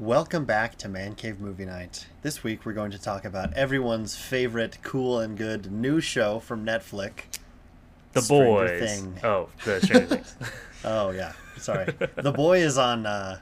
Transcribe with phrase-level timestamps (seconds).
[0.00, 2.06] Welcome back to Man Cave Movie Night.
[2.22, 6.64] This week we're going to talk about everyone's favorite cool and good new show from
[6.64, 7.12] Netflix.
[8.14, 8.80] The Stranger boys.
[9.00, 9.18] Thing.
[9.22, 10.36] Oh, the Stranger Things.
[10.86, 11.92] Oh yeah, sorry.
[12.16, 13.38] the Boy is on uh,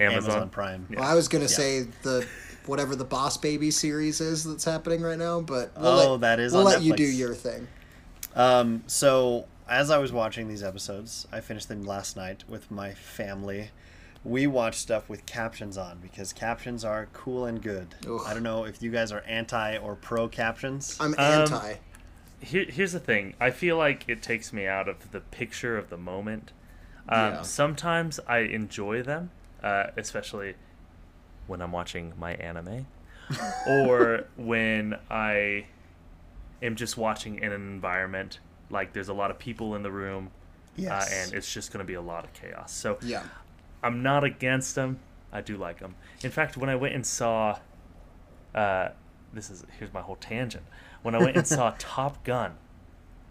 [0.00, 0.24] Amazon.
[0.32, 0.50] Amazon.
[0.50, 0.86] Prime.
[0.90, 0.98] Yeah.
[0.98, 1.48] Well, I was gonna Yeah.
[1.48, 2.26] say the
[2.66, 6.40] whatever the Boss Baby series is that's happening right now, but we'll Oh, let, that
[6.40, 7.68] is we'll on let you do your thing.
[8.34, 12.92] Um, so as I was watching these episodes, I finished them last night with my
[12.94, 13.70] family.
[14.24, 17.94] We watch stuff with captions on because captions are cool and good.
[18.08, 18.20] Ugh.
[18.26, 20.96] I don't know if you guys are anti or pro captions.
[20.98, 21.74] I'm Um, anti.
[22.40, 23.34] Here, here's the thing.
[23.38, 26.52] I feel like it takes me out of the picture of the moment.
[27.08, 27.42] Um, Yeah.
[27.42, 29.30] Sometimes I enjoy them,
[29.62, 30.54] uh, especially
[31.46, 32.86] when I'm watching my anime,
[33.68, 35.66] or when I
[36.62, 38.38] am just watching in an environment
[38.70, 40.30] like there's a lot of people in the room,
[40.76, 40.90] yes.
[40.90, 42.72] uh, and it's just going to be a lot of chaos.
[42.72, 43.22] So Yeah.
[43.84, 44.98] I'm not against them.
[45.32, 45.94] I do like them.
[46.22, 47.58] In fact, when I went and saw,
[48.54, 48.88] uh,
[49.32, 50.64] this is here's my whole tangent.
[51.02, 52.52] When I went and saw Top Gun,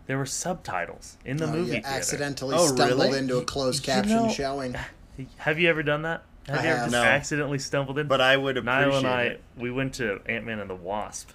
[0.06, 1.88] there were subtitles in the Oh, movie you theater.
[1.88, 3.18] accidentally Oh, stumbled really?
[3.18, 4.76] into a Y- closed you caption know- showing.
[5.38, 6.23] Have you ever done that?
[6.48, 6.86] Have I you ever have.
[6.88, 7.04] just No.
[7.04, 8.08] accidentally stumbled in?
[8.08, 9.42] but I would appreciate Niall and I, it.
[9.58, 11.30] we went to Ant Man and the Wasp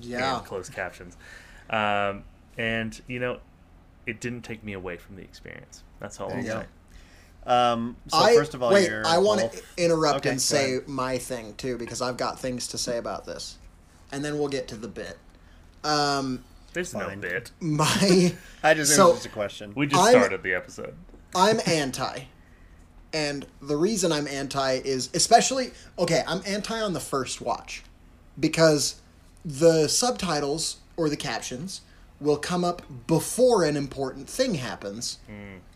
[0.00, 0.36] Yeah.
[0.38, 1.16] and closed captions,
[1.68, 2.22] um,
[2.56, 3.40] and you know,
[4.06, 5.82] it didn't take me away from the experience.
[5.98, 6.58] That's all There I'll you say.
[6.60, 6.64] go.
[7.50, 8.88] Um, so I first of all, wait.
[8.90, 10.88] I want to interrupt Okay, and say ahead.
[10.88, 13.56] my thing too because I've got things to say about this,
[14.12, 15.18] and then we'll get to the bit.
[15.82, 17.50] Um, There's no bit.
[17.60, 19.72] my I just it so- was just a question.
[19.74, 20.94] We just I'm- started the episode.
[21.34, 22.20] I'm anti.
[23.12, 27.82] And the reason I'm anti is especially okay, I'm anti on the first watch
[28.38, 29.00] because
[29.44, 31.80] the subtitles or the captions
[32.20, 35.18] will come up before an important thing happens.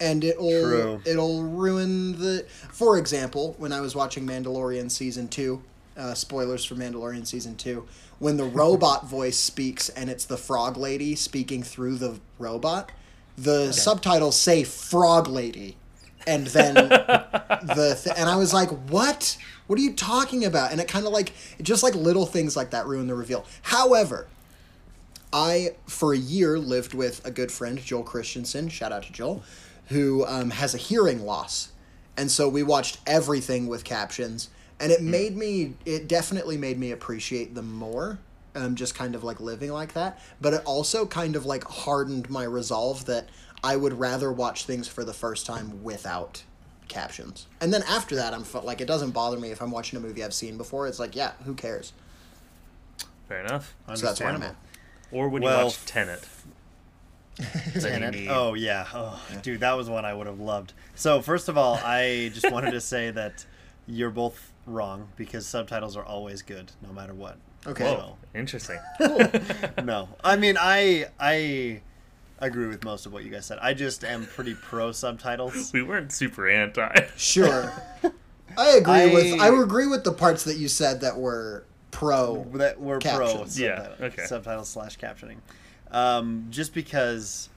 [0.00, 1.00] And it'll True.
[1.06, 5.62] it'll ruin the for example when i was watching mandalorian season 2
[5.97, 7.87] uh, spoilers for mandalorian season 2
[8.19, 12.91] when the robot voice speaks and it's the frog lady speaking through the robot
[13.37, 15.76] the subtitles say frog lady.
[16.26, 19.37] And then the th- and i was like what?
[19.66, 20.72] What are you talking about?
[20.72, 21.32] And it kind of like
[21.62, 23.44] just like little things like that ruin the reveal.
[23.62, 24.26] However
[25.34, 29.43] I, for a year, lived with a good friend, Joel Christensen, shout out to Joel,
[29.89, 31.72] who um, has a hearing loss.
[32.17, 34.49] And so we watched everything with captions.
[34.78, 38.21] And it made me, it definitely made me appreciate them more,
[38.55, 40.21] um, just kind of like living like that.
[40.41, 43.28] But it also kind of like hardened my resolve that
[43.65, 46.44] I would rather watch things for the first time without
[46.87, 47.49] captions.
[47.61, 50.23] And then after that, I'm like, it doesn't bother me if I'm watching a movie
[50.23, 50.87] I've seen before.
[50.87, 51.93] It's like, yeah, who cares?
[53.28, 53.75] Fair enough.
[53.94, 54.55] So that's where I'm at.
[55.12, 56.26] Or when Well, you watch Tenet.
[57.75, 58.28] Then Tenet.
[58.31, 58.87] Oh yeah.
[58.94, 60.72] Oh, dude, that was one I would have loved.
[60.94, 63.44] So first of all, I just wanted to say that
[63.87, 67.37] you're both wrong because subtitles are always good, no matter what.
[67.66, 67.84] Okay.
[67.84, 68.78] Whoa, interesting.
[69.82, 71.81] No, I mean I I
[72.38, 73.59] agree with most of what you guys said.
[73.60, 75.72] I just am pretty pro subtitles.
[75.72, 77.06] we weren't super anti.
[77.16, 77.72] Sure.
[78.56, 81.64] I agree with I- I agree with the parts that you said that were
[81.94, 82.44] pro.
[82.55, 83.59] that were pro Captions.
[83.59, 84.27] Yeah, subtitles, okay.
[84.27, 85.37] subtitles slash captioning.
[85.91, 87.49] Um, just because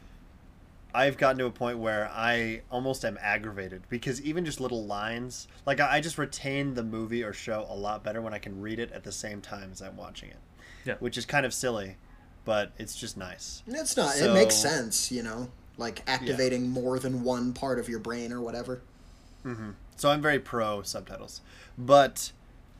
[0.94, 5.48] I've gotten to a point where I almost am aggravated because even just little lines,
[5.66, 8.62] like I, I just retain the movie or show a lot better when I can
[8.62, 10.38] read it at the same time as I'm watching it.
[10.86, 10.96] Yeah.
[11.00, 11.98] Which is kind of silly,
[12.46, 13.64] but it's just nice.
[13.68, 14.14] It's not.
[14.14, 18.31] So- it makes sense, you know, like activating more than one part of your brain
[18.31, 18.81] or whatever.
[19.96, 21.40] So I'm very pro subtitles.
[21.78, 22.31] But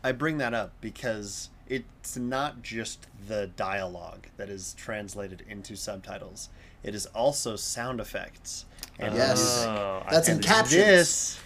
[0.04, 6.50] I bring that up because it's not just the dialogue that is translated into subtitles.
[6.84, 8.66] It is also sound effects
[9.00, 9.66] and Yes.
[9.68, 10.72] Oh, That's can in see- captions.
[10.76, 11.40] This,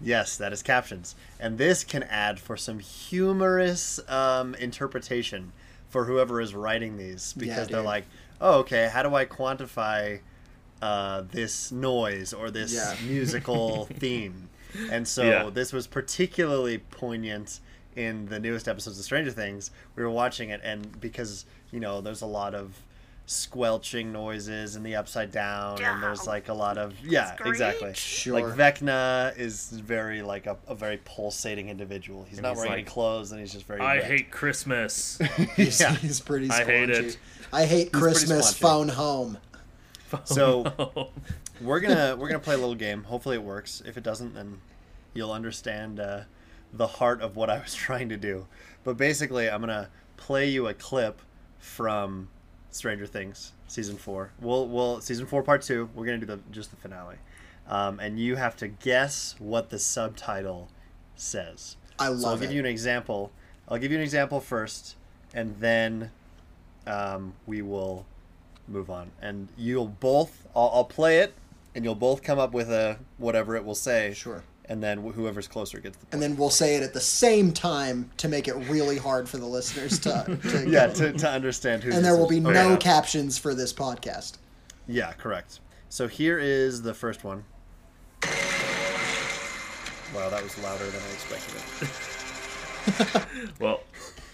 [0.00, 5.52] yes, that is captions, and this can add for some humorous um, interpretation
[5.88, 7.86] for whoever is writing these because they're dude.
[7.86, 8.04] like,
[8.40, 10.20] oh, okay, how do I quantify
[10.82, 12.94] uh, this noise or this Yeah.
[13.06, 14.48] musical theme?
[14.90, 15.50] And so Yeah.
[15.50, 17.60] this was particularly poignant
[17.98, 19.72] in the newest episodes of Stranger Things.
[19.96, 22.74] We were watching it, and because you know, there's a lot of
[23.26, 27.92] squelching noises and the upside down, and there's like a lot of yeah, exactly.
[27.94, 28.40] Sure.
[28.40, 32.24] Like Vecna is very like a, a very pulsating individual.
[32.28, 33.80] He's not he's wearing like, any clothes, and he's just very.
[33.80, 34.04] I red.
[34.04, 35.18] hate Christmas.
[35.56, 35.94] He's, Yeah.
[35.96, 36.48] he's pretty.
[36.50, 37.18] I hate it.
[37.52, 38.56] I hate pretty Christmas.
[38.56, 39.38] Phone home.
[40.24, 41.10] So
[41.60, 43.02] we're gonna we're gonna play a little game.
[43.04, 43.82] Hopefully it works.
[43.84, 44.60] If it doesn't, then
[45.14, 46.20] you'll understand uh,
[46.72, 48.46] the heart of what I was trying to do.
[48.84, 51.20] But basically, I'm gonna play you a clip
[51.58, 52.28] from
[52.70, 54.32] Stranger Things season four.
[54.40, 55.88] We'll we'll season four part two.
[55.94, 57.16] We're gonna do the just the finale,
[57.68, 60.68] um, and you have to guess what the subtitle
[61.16, 61.76] says.
[61.98, 63.32] I So I'll love give you an example.
[63.68, 64.96] I'll give you an example first,
[65.34, 66.10] and then
[66.86, 68.06] um, we will
[68.66, 69.10] move on.
[69.20, 70.46] And you'll both.
[70.54, 71.34] I'll, I'll play it,
[71.74, 74.14] and you'll both come up with a whatever it will say.
[74.14, 74.44] Sure.
[74.70, 76.12] And then wh- whoever's closer gets the point.
[76.14, 79.38] and then we'll say it at the same time to make it really hard for
[79.38, 81.90] the listeners to, to yeah, to, to understand who.
[81.92, 82.42] and there will be is.
[82.42, 82.76] no Okay.
[82.82, 84.36] captions for this podcast.
[84.86, 85.60] Yeah, correct.
[85.88, 87.44] So here is the first one.
[90.14, 91.90] Wow, that was louder than I expected it.
[93.60, 93.80] Well,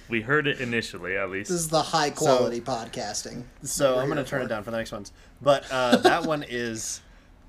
[0.09, 1.51] we heard it initially, at least.
[1.51, 3.43] This is the high quality podcasting.
[3.63, 5.11] So I'm going to turn for it down for the next ones.
[5.43, 7.01] But uh, that one is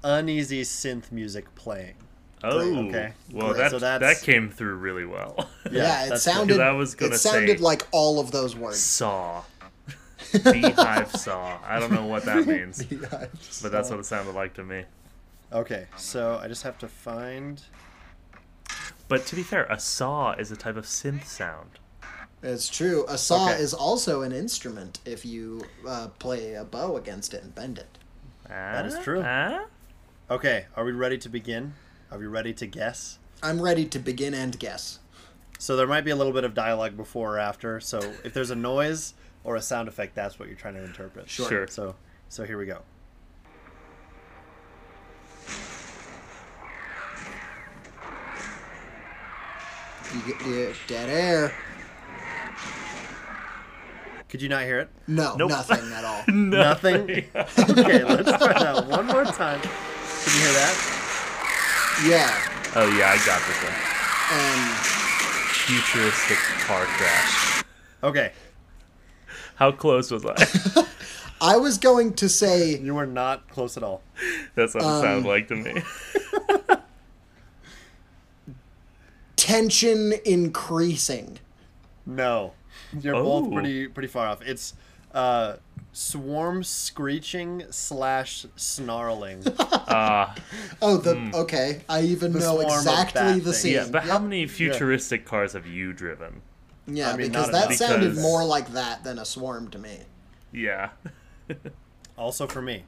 [0.04, 1.94] uneasy synth music playing.
[2.44, 3.14] Oh, Okay.
[3.32, 3.58] well, Great.
[3.58, 5.50] that So that's- that came through really well.
[5.72, 6.60] Yeah, it that's good.
[6.60, 8.80] I was gonna it sounded say- like all of those words.
[8.80, 9.44] saw,
[10.52, 11.60] beehive saw.
[11.66, 14.84] I don't know what that means, but that's what it sounded like to me.
[15.54, 17.62] Okay, so I just have to find.
[19.08, 21.70] But to be fair, a saw is a type of synth sound.
[22.42, 23.06] It's true.
[23.08, 23.62] A saw Okay.
[23.62, 27.98] is also an instrument if you uh, play a bow against it and bend it.
[28.48, 29.22] That is true.
[29.26, 29.66] Ah?
[30.30, 31.74] Okay, are we ready to begin?
[32.12, 33.20] Are you ready to guess?
[33.44, 35.00] I'm ready to begin and guess.
[35.60, 37.80] So there might be a little bit of dialogue before or after.
[37.80, 39.14] So if there's a noise
[39.44, 41.30] or a sound effect, that's what you're trying to interpret.
[41.30, 41.48] Sure.
[41.50, 41.68] Sure.
[41.68, 41.96] So
[42.30, 42.82] so here we go.
[50.48, 51.54] You dead air.
[54.30, 54.90] Could you not hear it?
[55.08, 55.50] No, Nope.
[55.50, 56.24] nothing at all.
[56.34, 57.02] Nothing.
[57.36, 59.62] okay, let's try that one more time.
[59.62, 61.02] Can you hear that?
[62.04, 62.30] Yeah,
[62.76, 63.74] Oh yeah, I got this one.
[64.34, 64.76] Um,
[65.66, 67.64] Futuristic car crash.
[68.04, 68.32] Okay,
[69.56, 70.36] How close was I?
[71.42, 74.02] I was going to say you were not close at all.
[74.56, 75.82] That's what it Um, sounded like to me.
[79.36, 81.40] tension increasing.
[82.06, 82.54] No,
[83.00, 83.52] you're both Oh.
[83.52, 84.42] pretty pretty far off.
[84.42, 84.74] It's
[85.14, 85.56] uh,
[85.98, 89.44] swarm screeching slash snarling.
[89.88, 90.36] Ah,
[90.82, 91.82] Oh, the okay.
[91.88, 93.58] I even The know exactly the things.
[93.60, 93.74] scene.
[93.76, 96.42] yeah, but how many futuristic cars have you driven?
[96.88, 97.78] Yeah, I mean, because that enough.
[97.78, 100.00] sounded Because- more like that than a swarm to me.
[100.52, 100.90] Yeah.
[102.18, 102.84] also for me.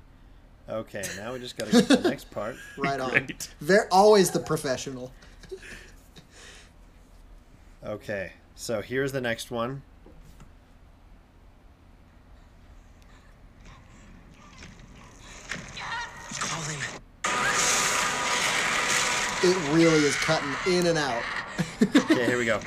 [0.68, 2.57] Okay, now we just gotta get to the next part.
[2.77, 3.12] Right on.
[3.12, 3.48] Great.
[3.62, 5.13] They're always the professional.
[7.86, 9.81] Okay, so here's the next one.
[19.44, 21.24] It really is cutting in and out.
[22.09, 22.59] Okay, here we go.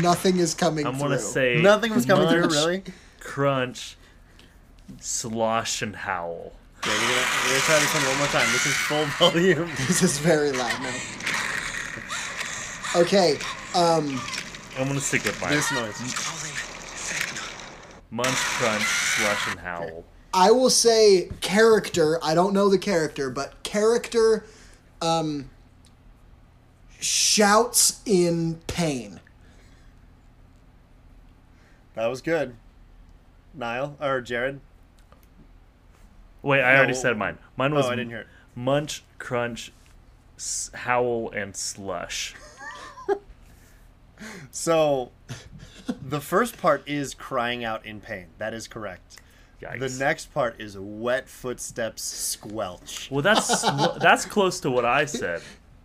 [0.00, 1.02] Nothing is coming I'm through.
[1.08, 2.82] gonna say Nothing was coming through, really.
[3.20, 3.96] Crunch,
[5.00, 6.52] slosh, and howl.
[6.78, 8.52] Okay, we're gonna, we're gonna try this one one more time.
[8.52, 9.70] This is full volume.
[9.86, 10.96] This is very loud now.
[13.02, 13.38] Okay,
[13.74, 14.20] um,
[14.78, 15.50] I'm gonna stick with mine.
[15.50, 16.00] this noise.
[18.12, 20.04] Munch, crunch, slush, and howl.
[20.34, 22.22] I will say character.
[22.22, 24.44] I don't know the character, but character
[25.00, 25.48] um,
[27.00, 29.18] shouts in pain.
[31.94, 32.54] That was good.
[33.54, 34.60] Niall or Jared?
[36.42, 37.38] Wait, I already said mine.
[37.56, 38.26] Mine was Oh, I didn't hear it.
[38.54, 39.72] munch, crunch,
[40.36, 42.34] s- howl, and slush.
[44.52, 45.10] So,
[46.02, 48.26] the first part is crying out in pain.
[48.38, 49.18] That is correct.
[49.60, 49.78] Yikes.
[49.96, 53.08] The next part is wet footsteps squelch.
[53.10, 53.62] Well, that's
[54.00, 55.42] that's close to what I said.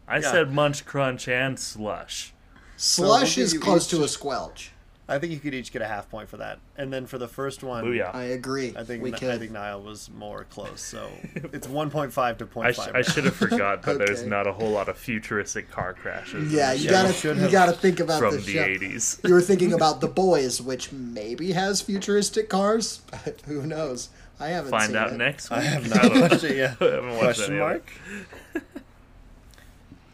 [0.07, 0.31] I Yeah.
[0.31, 2.33] said munch, crunch, and slush.
[2.77, 4.71] Slush we'll is close to a squelch.
[5.09, 6.59] I think you could each get a half point for that.
[6.77, 8.13] And then for the first one, Booyah.
[8.13, 8.73] I agree.
[8.75, 10.81] I think we I think Niall was more close.
[10.81, 12.63] So it's 1.5 to 0.5.
[12.65, 15.93] I, sh- I should have forgot that there's not a whole lot of futuristic car
[15.93, 16.51] crashes.
[16.51, 17.51] yeah, you gotta you should you have.
[17.51, 19.25] gotta think about from the the 80s.
[19.25, 24.09] You were thinking about the boys, which maybe has futuristic cars, but who knows?
[24.39, 25.17] I haven't Find seen out it.
[25.17, 25.59] next week.
[25.59, 26.77] I have don't watched it yet.
[26.81, 27.91] I haven't watched Question mark?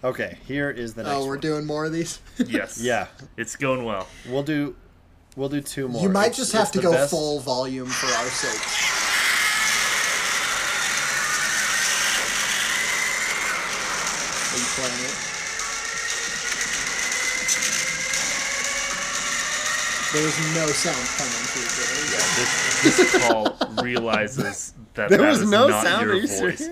[0.03, 1.39] Okay, here is the oh, next Oh, we're one.
[1.39, 2.19] doing more of these.
[2.37, 2.79] Yes.
[2.81, 3.07] Yeah,
[3.37, 4.07] It's going well.
[4.29, 4.75] we'll do
[5.35, 6.01] we'll do two more.
[6.01, 8.89] You might It's- just have to go best- full volume for our sakes.
[14.53, 15.22] Are you playing it?
[20.13, 21.63] There's no sound coming through.
[22.13, 26.05] Yeah, this, this call realizes that There that was is no not sound.
[26.05, 26.69] your Are you voice.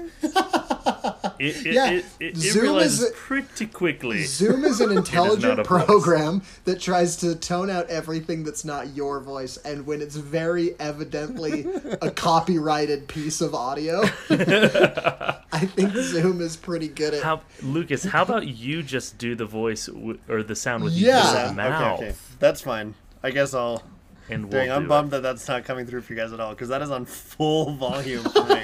[1.39, 4.23] It, it, Yeah, it, it, it Zoom is- pretty quickly.
[4.25, 5.85] Zoom is an not intelligent a voice.
[5.85, 10.79] program that tries to tone out everything that's not your voice, and when it's very
[10.79, 11.65] evidently
[12.01, 17.23] a copyrighted piece of audio, I I think Zoom is pretty good at.
[17.23, 18.03] How Lucas?
[18.03, 21.45] How about you just do the voice w- or the sound with Yeah.
[21.47, 21.99] your mouth?
[21.99, 22.17] okay, okay.
[22.39, 22.93] That's fine.
[23.23, 23.83] I guess I'll.
[24.29, 25.11] And we'll Dang, I'm bummed it.
[25.11, 27.71] that that's not coming through for you guys at all because that is on full
[27.75, 28.61] volume for me.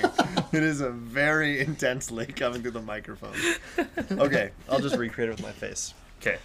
[0.54, 3.34] it is a very intensely coming through the microphone.
[4.12, 5.94] Okay, I'll just recreate it with my face.
[6.22, 6.38] Okay.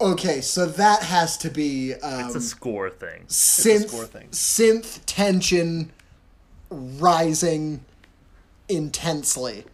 [0.00, 3.24] Okay, so that has to be um, It's a score thing.
[3.28, 4.28] synth score thing.
[4.30, 5.92] synth tension
[6.70, 7.84] rising
[8.68, 9.64] intensely.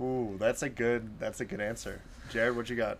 [0.00, 1.18] Ooh, that's a good.
[1.20, 2.00] That's a good answer.
[2.32, 2.96] Jared, what you got?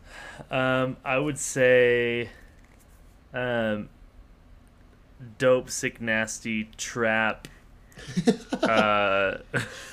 [0.51, 2.29] Um, I would say,
[3.33, 3.89] um,
[5.39, 7.49] dope, sick, nasty, trap,
[8.63, 9.39] uh,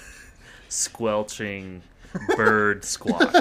[0.67, 1.83] squelching,
[2.35, 3.33] bird squawk.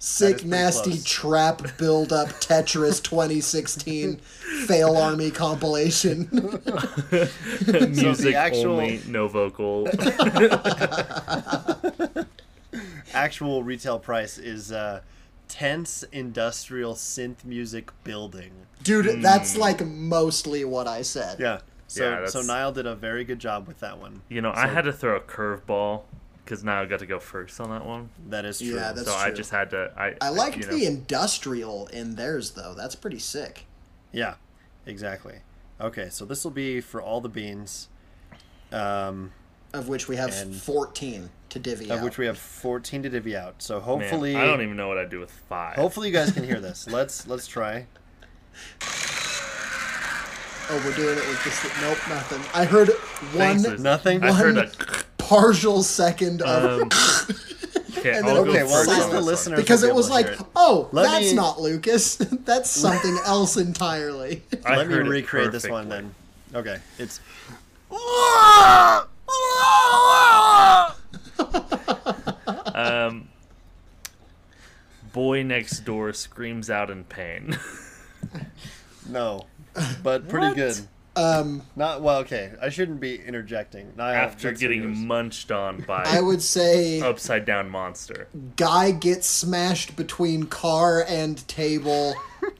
[0.00, 1.04] Sick nasty close.
[1.04, 4.16] trap build up Tetris 2016
[4.66, 6.28] fail army compilation.
[7.68, 9.86] Music actual- only, no vocal.
[13.14, 15.00] Actual retail price is uh,
[15.48, 18.52] tense industrial synth music building.
[18.82, 21.40] Dude, that's like mostly what I said.
[21.40, 21.60] Yeah.
[21.88, 24.22] So Yeah, so Niall did a very good job with that one.
[24.28, 26.02] You know, I had to throw a curveball
[26.44, 28.10] because now I got to go first on that one.
[28.28, 28.74] That is true.
[28.74, 29.92] Yeah, that's so I just had to.
[29.96, 32.74] I I liked you know, the industrial in theirs though.
[32.76, 33.66] That's pretty sick.
[34.12, 34.34] Yeah,
[34.86, 35.40] exactly.
[35.80, 37.88] Okay, so this will be for all the beans,
[38.70, 39.32] um,
[39.72, 42.04] Of which we have And- 14 to divvy of out.
[42.04, 43.62] which we have 14 to divvy out.
[43.62, 45.76] So man, hopefully, I don't even know what I'd do with five.
[45.76, 46.88] hopefully you guys can hear this.
[46.88, 47.86] Let's let's try.
[50.72, 51.64] Oh, we're doing it with this.
[51.80, 52.40] Nope, nothing.
[52.54, 53.80] I heard one Thanks, Liz.
[53.82, 54.22] Nothing?
[54.22, 55.04] I heard One- a.
[55.18, 56.82] partial second of.
[56.82, 56.82] Um,
[57.98, 60.08] okay, And then- I'll Okay, well, first at least the this listeners because it was
[60.10, 60.40] like, it.
[60.54, 62.14] oh, Let that's me- not Lucas.
[62.44, 64.42] that's something else entirely.
[64.64, 66.14] I Let me recreate this one then.
[66.54, 67.18] Okay, it's
[72.74, 73.28] Um,
[75.12, 77.58] boy next door screams out in pain.
[79.08, 79.46] no,
[80.02, 80.56] but pretty What?
[80.56, 80.80] good.
[81.16, 82.18] Um, Not well.
[82.20, 83.92] Okay, I shouldn't be interjecting.
[83.96, 88.28] Niall, After getting hear munched on by I would say upside down monster.
[88.56, 92.14] guy gets smashed between car and table.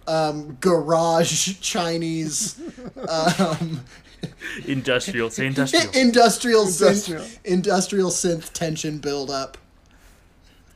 [0.07, 2.61] Um, garage Chinese.
[3.09, 3.85] Um,
[4.67, 5.91] Industrial, say industrial.
[5.95, 7.23] industrial Industrial.
[7.23, 7.39] synth.
[7.45, 9.57] Industrial synth tension build up.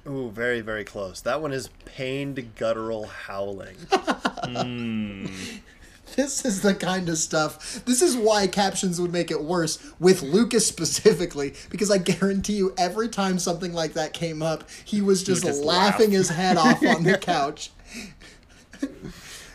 [0.07, 1.21] Ooh, very very close.
[1.23, 3.77] That one is pained guttural howling.
[6.17, 7.83] This is the kind of stuff.
[7.87, 12.73] This is why captions would make it worse with Lucas specifically, because I guarantee you,
[12.79, 16.17] every time something like that came up, he was just, just laughing laugh.
[16.19, 17.73] his head off on the couch.
[18.81, 18.89] Yeah,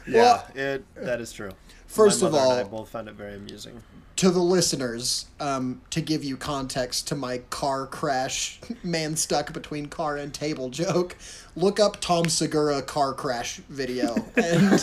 [0.08, 1.52] Well, it that is true.
[1.90, 3.84] First My of mother and all- I both found it very amusing.
[4.16, 9.88] to the listeners, um, to give you context to my car crash, man stuck between
[9.88, 11.16] car and table joke,
[11.56, 14.82] look up Tom Segura car crash video, and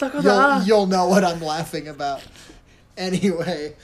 [0.22, 2.22] you'll, you'll know what I'm laughing about.
[2.96, 3.74] Anyway,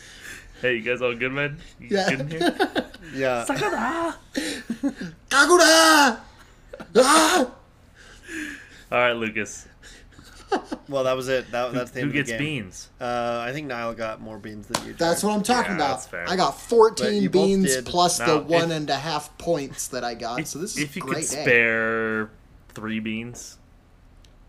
[0.61, 1.59] Hey, you guys all good, man?
[1.81, 2.11] You Yeah.
[2.11, 2.57] good in here?
[3.15, 4.17] Yeah, Kagura!
[6.97, 7.51] Ah!
[8.91, 9.67] All right, Lucas.
[10.89, 11.51] Well, that was it.
[11.51, 12.63] That, that's the end Who of the gets game.
[12.65, 12.89] beans?
[13.01, 14.93] Uh, I think Niall got more beans than you.
[14.95, 15.91] That's what I'm talking Yeah, about.
[15.97, 16.25] that's fair.
[16.29, 18.97] I got But 14 you both beans did- plus the Now, if- one and a
[18.97, 20.41] half points that I got.
[20.41, 21.43] If, so this is if you a could great day.
[21.43, 22.31] spare
[22.71, 23.59] three beans,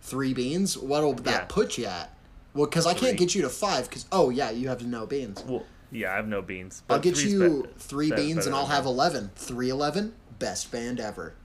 [0.01, 0.77] Three beans?
[0.77, 1.45] What'll that Yeah.
[1.47, 2.13] put you at?
[2.53, 3.87] Well, because I can't get you to five.
[3.87, 5.41] Because oh yeah, you have no beans.
[5.47, 6.83] well, yeah, I have no beans.
[6.89, 8.93] I'll but get three's you be- three be- beans better and I'll than have none.
[8.95, 9.31] 11.
[9.35, 11.35] 311, best band ever.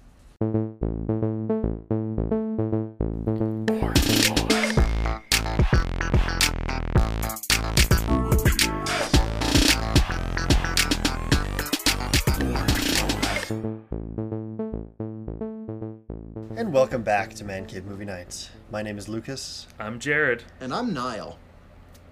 [17.48, 18.50] Man Cave Movie Nights.
[18.70, 20.44] My name is Lucas, I'm Jared.
[20.60, 21.38] And I'm Niall.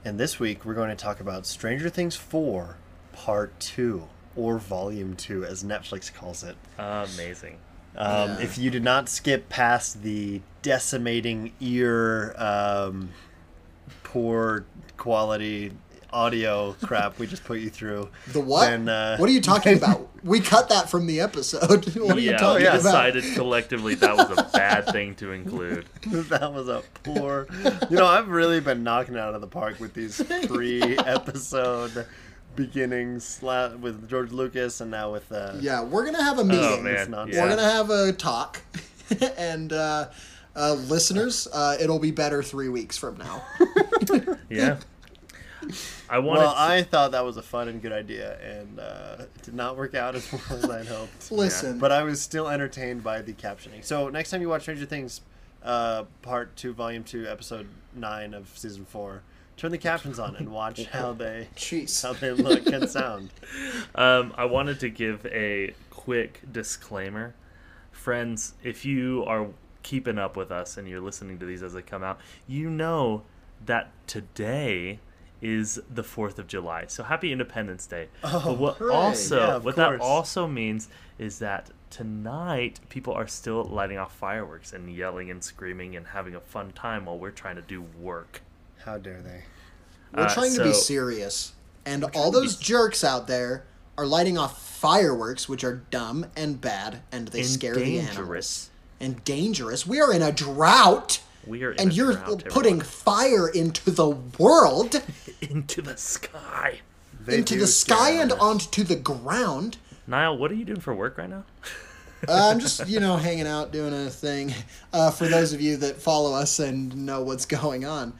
[0.02, 2.78] and this week we're going to talk about Stranger Things 4,
[3.12, 6.56] Part 2, or Volume 2, as Netflix calls it.
[6.78, 7.58] Amazing.
[7.98, 8.38] Um, Yeah.
[8.40, 13.10] If you did not skip past the decimating ear, um,
[14.04, 14.64] poor
[14.96, 15.72] quality
[16.16, 18.66] audio crap we just put you through, The what?
[18.66, 20.08] then, uh, what are you talking about?
[20.24, 21.86] We cut that from the episode.
[21.96, 22.70] what are you yeah, talking we yeah.
[22.78, 22.82] about?
[23.12, 25.86] decided collectively that was a bad thing to include.
[26.06, 27.46] that was a poor.
[27.90, 32.06] You know, I've really been knocking it out of the park with these three episode
[32.56, 36.64] beginnings with George Lucas, and now with uh, Yeah, we're gonna have a meeting.
[36.64, 37.42] Oh man, yeah.
[37.42, 38.62] We're gonna have a talk,
[39.36, 40.08] and uh,
[40.56, 43.44] uh, listeners, uh, it'll be better three weeks from now.
[44.48, 44.78] Yeah.
[46.10, 46.40] I wanted.
[46.40, 49.54] Well, to- I thought that was a fun and good idea, and uh, it did
[49.54, 51.30] not work out as well as I'd hoped.
[51.32, 53.84] Listen, But I was still entertained by the captioning.
[53.84, 55.20] So next time you watch Stranger Things,
[55.62, 59.22] uh, Part Two, Volume Two, Episode Nine of Season Four,
[59.56, 62.02] turn the captions on and watch how they jeez.
[62.02, 63.30] how they look and sound.
[63.94, 67.34] Um, I wanted to give a quick disclaimer.
[67.90, 69.48] Friends, if you are
[69.82, 73.22] keeping up with us and you're listening to these as they come out, you know
[73.64, 74.98] that today
[75.42, 76.84] is the 4th of July.
[76.88, 78.08] So happy Independence Day.
[78.24, 78.94] Oh, but what hooray.
[78.94, 79.76] also Yeah, what course.
[79.76, 80.88] that also means
[81.18, 86.34] is that tonight people are still lighting off fireworks and yelling and screaming and having
[86.34, 88.40] a fun time while we're trying to do work.
[88.84, 89.44] How dare they?
[90.14, 91.52] We're Uh, trying to be serious,
[91.84, 93.64] and all to be those jerks out there
[93.98, 98.06] are lighting off fireworks, which are dumb and bad, and they And scare the animals.
[98.16, 98.70] dangerous.
[99.00, 99.86] And dangerous.
[99.86, 102.80] We are in a drought, We are in and a you're drought, putting everyone.
[102.80, 105.02] fire into the world,
[105.40, 106.80] into the sky.
[107.24, 108.38] They into the sky and us.
[108.40, 109.78] onto the ground.
[110.06, 111.44] Niall, what are you doing for work right now?
[112.28, 114.54] Uh, I'm just, you know, hanging out, doing a thing.
[114.92, 118.12] Uh, for those of you that follow us and know what's going on,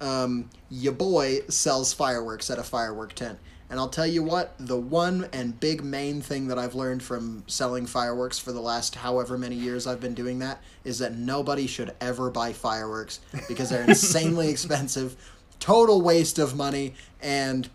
[0.00, 3.38] um, your boy sells fireworks at a firework tent.
[3.70, 7.44] And I'll tell you what, the one and big main thing that I've learned from
[7.46, 11.66] selling fireworks for the last however many years I've been doing that is that nobody
[11.66, 15.16] should ever buy fireworks because they're insanely expensive,
[15.60, 17.68] total waste of money, and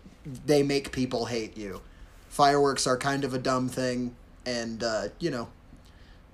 [0.46, 1.80] they make people hate you.
[2.28, 4.14] Fireworks are kind of a dumb thing,
[4.46, 5.48] and, uh, you know,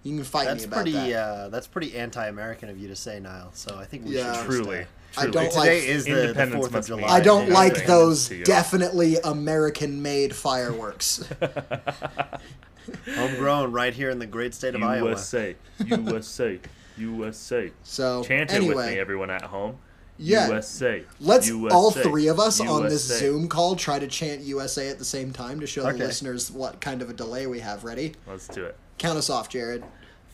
[0.03, 0.93] you can fight That's me about pretty.
[0.93, 1.13] that.
[1.17, 3.51] Uh, that's pretty anti-American of you to say, Niall.
[3.55, 4.35] So I think we Yeah.
[4.45, 4.69] should just,
[5.17, 5.29] Truly.
[5.29, 7.09] I don't today like- is the, the Independence Fourth of July.
[7.09, 11.25] I don't like those definitely American-made fireworks.
[13.15, 15.11] homegrown right here in the great state of Iowa.
[15.11, 16.61] USA, USA,
[16.97, 17.73] USA.
[17.83, 19.79] So Chant it anyway, with me, everyone at home.
[20.19, 20.49] Yeah.
[20.49, 21.05] USA.
[21.21, 24.99] let's USA, all three of us on this Zoom call try to chant USA at
[24.99, 25.99] the same time to show Okay.
[25.99, 27.85] the listeners what kind of a delay we have.
[27.85, 28.15] Ready?
[28.27, 28.77] Let's do it.
[28.99, 29.85] Count us off, Jared.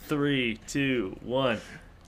[0.06, 1.60] Three, two, one.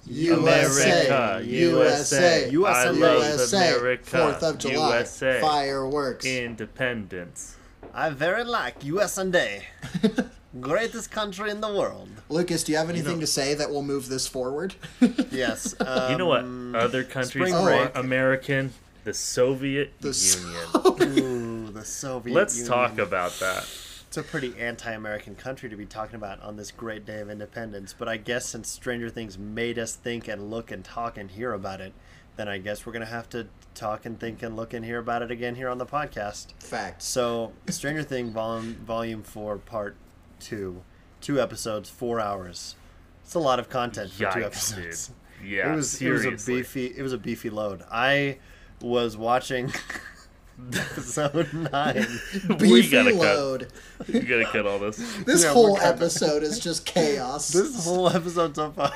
[0.06, 4.04] USA, America, USA, USA, I love USA, America.
[4.04, 5.40] Fourth of July, USA.
[5.40, 6.26] fireworks.
[6.26, 7.56] Independence.
[7.92, 9.64] I very like USA Day.
[10.60, 12.08] Greatest country in the world.
[12.28, 14.74] Lucas, do you have anything know- to say that will move this forward?
[15.30, 15.74] Yes.
[15.80, 16.44] Um, you know what?
[16.80, 17.96] Other countries spring are break.
[17.96, 18.72] American.
[19.04, 21.24] The Soviet The s- Union.
[21.66, 22.72] Ooh, the Soviet Let's Union.
[22.72, 23.66] talk about that.
[24.14, 27.92] It's a pretty anti-American country to be talking about on this great day of independence.
[27.98, 31.52] But I guess since Stranger Things made us think and look and talk and hear
[31.52, 31.92] about it,
[32.36, 35.22] then I guess we're gonna have to talk and think and look and hear about
[35.22, 36.52] it again here on the podcast.
[36.62, 37.02] Fact.
[37.02, 39.96] So, Stranger Thing volume volume four, part
[40.38, 40.84] two,
[41.20, 42.76] two episodes, four hours.
[43.24, 44.44] It's a lot of content for two Yikes, dude.
[44.44, 45.10] episodes.
[45.44, 47.82] Yeah, it was it was a beefy it was a beefy load.
[47.90, 48.38] I
[48.80, 49.72] was watching
[50.74, 52.06] episode nine.
[52.60, 53.70] we gotta cut.
[54.08, 54.96] You gotta cut all this.
[55.24, 57.48] This Yeah, whole episode is just chaos.
[57.48, 58.92] This whole episode so far.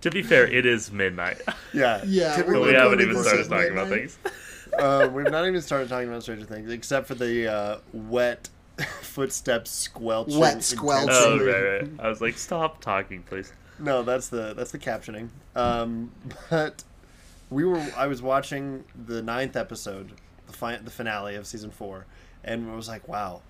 [0.00, 1.40] To be fair, it is midnight.
[1.72, 2.02] Yeah.
[2.06, 4.18] Yeah, But We're we haven't even started at talking about things.
[4.78, 8.50] uh, we've not even started talking about Stranger Things, except for the uh, wet
[9.00, 10.38] footsteps squelching.
[10.38, 11.08] Wet squelching.
[11.10, 11.90] Oh, right, right.
[12.00, 13.52] I was like, stop talking, please.
[13.78, 15.30] No, that's the that's the captioning.
[15.56, 16.12] Um,
[16.50, 16.84] but
[17.54, 20.12] we were I was watching the ninth episode,
[20.46, 22.06] the fi- the finale of season four,
[22.42, 23.42] and I was like, wow,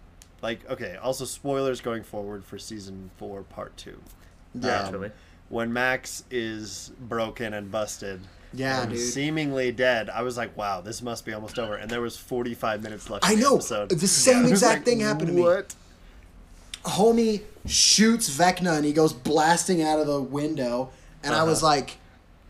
[0.42, 0.96] like okay.
[1.02, 3.98] Also, spoilers going forward for season four, part two.
[4.54, 4.82] Yeah.
[4.82, 5.10] Naturally.
[5.48, 8.20] When Max is broken and busted,
[8.54, 8.98] Yeah, and dude.
[9.00, 11.74] seemingly dead, I was like, wow, this must be almost over.
[11.76, 13.24] And there was forty five minutes left.
[13.26, 13.54] I in the know.
[13.56, 13.90] episode.
[13.90, 15.42] The same I was exact like, thing happened to me.
[15.42, 15.74] What?
[16.84, 20.90] Homie shoots Vecna and he goes blasting out of the window,
[21.22, 21.74] and I was Uh-huh.
[21.76, 21.96] like,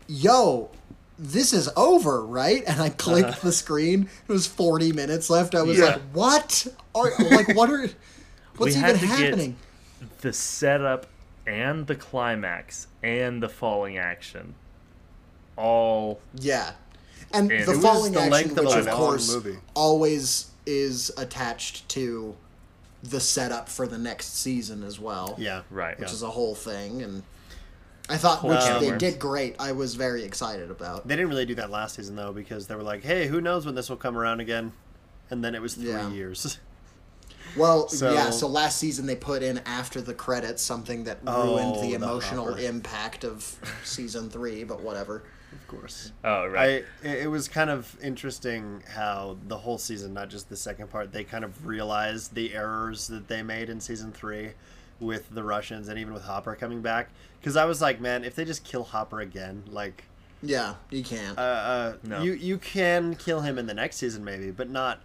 [0.07, 0.69] "Yo,
[1.17, 4.09] this is over, right?" And I clicked the screen.
[4.27, 5.55] It was forty minutes left.
[5.55, 5.87] I was Uh-huh.
[5.87, 5.93] Yeah.
[5.95, 6.67] like, "What?
[6.93, 7.89] Are like what are?
[8.57, 9.55] What's even had to get- happening?"
[10.21, 11.07] The setup
[11.47, 14.55] and the climax and the falling action
[15.57, 16.71] all Yeah.
[17.33, 19.57] And And the falling the action, of which of course movie.
[19.73, 22.35] always is attached to
[23.03, 25.35] the setup for the next season as well.
[25.37, 25.61] Yeah.
[25.69, 25.99] Right.
[25.99, 26.15] Which Yeah.
[26.15, 27.23] is a whole thing and
[28.07, 29.55] I thought which can they did great.
[29.59, 31.07] I was very excited about.
[31.07, 33.65] They didn't really do that last season though, because they were like, "Hey, who knows
[33.65, 34.73] when this will come around again?"
[35.31, 36.09] And then it was three Yeah.
[36.09, 36.59] years.
[37.55, 41.55] Well, So- yeah, so last season they put in after the credits something that Oh,
[41.55, 42.59] ruined the the emotional hopper.
[42.59, 45.23] impact of season 3, but whatever.
[45.53, 46.11] of course.
[46.25, 46.83] Oh right.
[47.03, 50.89] I it it was kind of interesting how the whole season, not just the second
[50.89, 54.51] part, they kind of realized the errors that they made in season three
[54.99, 57.09] with the Russians and even with Hopper coming back.
[57.39, 60.03] Because I was like, man, if they just kill Hopper again, like
[60.41, 61.37] Yeah, you can't.
[61.37, 62.21] Uh, uh, No.
[62.21, 65.01] You you can kill him in the next season maybe, but not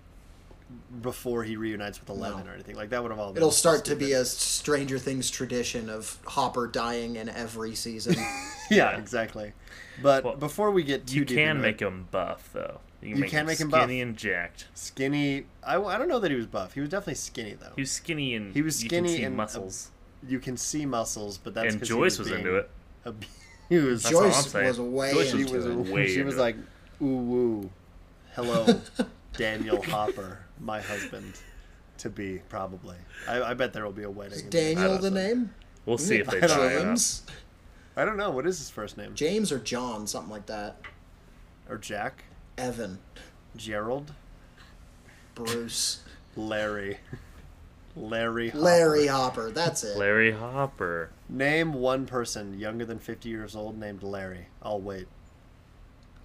[1.03, 2.50] before he reunites with Eleven No.
[2.53, 3.03] or anything like that.
[3.03, 3.33] Would have all.
[3.33, 8.14] Been It'll start to be a Stranger Things tradition of Hopper dying in every season.
[8.70, 9.53] yeah, exactly.
[10.03, 12.81] But Well, before we get too You deep can into make it, him buff though.
[13.02, 13.80] You can, You make, can him make him buff.
[13.82, 14.66] skinny and jacked.
[14.74, 15.46] skinny.
[15.62, 16.74] I, I don't know that he was buff.
[16.74, 17.72] He was definitely skinny though.
[17.74, 19.90] He was skinny and He was you can skinny see and, muscles.
[20.26, 22.70] you can see muscles, but that's and 'cause he Joyce was, being into it.
[23.06, 23.14] a-
[23.70, 24.02] he was.
[24.02, 25.66] That's all I'm Joyce was way Joyce She into was.
[25.66, 25.74] it.
[25.94, 26.40] way she was it.
[26.40, 26.56] like,
[27.00, 27.70] ooh woo,
[28.34, 28.80] hello,
[29.32, 31.32] Daniel Hopper, my husband,
[31.98, 32.96] to be probably.
[33.26, 34.34] I, I bet there will be a wedding.
[34.34, 34.42] Is.
[34.42, 35.16] Daniel the know.
[35.26, 35.54] name?
[35.86, 36.68] We'll see if they I try.
[36.74, 37.22] James?
[37.96, 38.30] I don't know.
[38.30, 39.14] What is his first name?
[39.14, 40.76] James or John, something like that.
[41.68, 42.24] Or Jack?
[42.60, 42.98] Evan.
[43.56, 44.12] Gerald?
[45.34, 46.00] Bruce.
[46.36, 46.98] Larry.
[47.96, 48.50] Larry.
[48.50, 48.62] Hopper.
[48.62, 49.50] Larry Hopper.
[49.50, 49.96] That's it.
[49.96, 51.10] Larry Hopper.
[51.28, 54.46] Name one person younger than 50 years old named Larry.
[54.62, 55.08] I'll wait.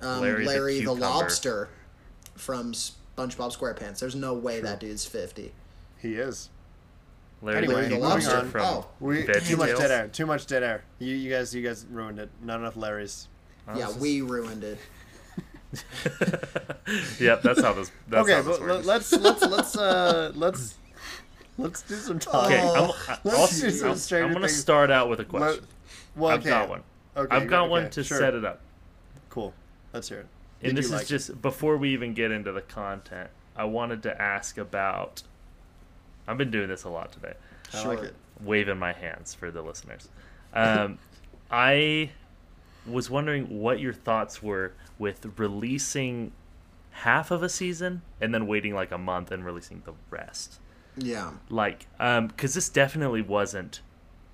[0.01, 1.69] Um, Larry Larry, the the, lobster
[2.35, 3.99] from SpongeBob SquarePants.
[3.99, 5.53] There's no way that dude's 50.
[5.99, 6.49] He is.
[7.41, 8.87] Larry Anyway, the Larry the lobster from Oh.
[8.99, 9.79] We too much Tales.
[9.79, 10.07] dead air.
[10.09, 10.83] Too much dead air.
[10.99, 12.29] You, you guys, you guys ruined it.
[12.43, 13.27] Not enough Larrys.
[13.75, 14.77] Yeah, was we ruined it.
[15.75, 17.91] Just- yep, that's how this.
[18.07, 18.85] That's okay, how this but works.
[18.85, 20.75] let's let's let's uh let's
[21.57, 22.57] let's do some talking.
[22.57, 24.59] Okay, I'm, I- let's I'll- do some I'm, I'm gonna Things.
[24.59, 25.67] start out with a Let- question.
[26.15, 26.49] well, I've okay.
[26.49, 26.83] got one.
[27.17, 28.17] Okay, I've got okay, one to sure.
[28.17, 28.59] set it up.
[29.29, 29.53] Cool.
[29.93, 30.27] Let's hear it.
[30.61, 31.09] And Did this you is like it?
[31.09, 33.29] just before we even get into the content.
[33.55, 35.23] I wanted to ask about.
[36.27, 37.33] I've been doing this a lot today.
[37.73, 37.95] I Sure.
[37.95, 38.15] like it.
[38.41, 40.09] waving my hands for the listeners.
[40.53, 40.97] Um,
[41.51, 42.09] I
[42.87, 46.31] was wondering what your thoughts were with releasing
[46.91, 50.59] half of a season and then waiting like a month and releasing the rest.
[50.97, 51.31] Yeah.
[51.49, 53.81] Like, um, because this definitely wasn't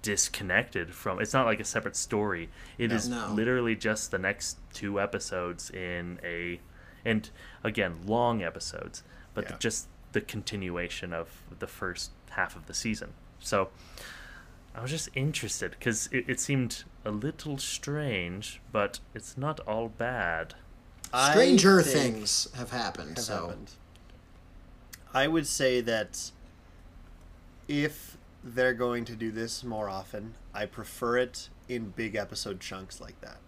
[0.02, 1.20] disconnected from.
[1.20, 2.50] It's not like a separate story.
[2.78, 3.32] It is No.
[3.34, 6.60] literally just the next two episodes in a,
[7.06, 7.30] and
[7.64, 9.56] again, long episodes, but Yeah.
[9.60, 13.14] just the continuation of the first half of the season.
[13.40, 13.70] So
[14.76, 19.90] I was just interested because it, it seemed a little strange, but it's not all
[19.90, 20.54] bad.
[21.32, 23.18] Stranger things have happened.
[23.18, 23.72] have so happened.
[25.14, 26.32] I would say that
[27.68, 33.02] if they're going to do this more often, I prefer it in big episode chunks
[33.02, 33.40] like that,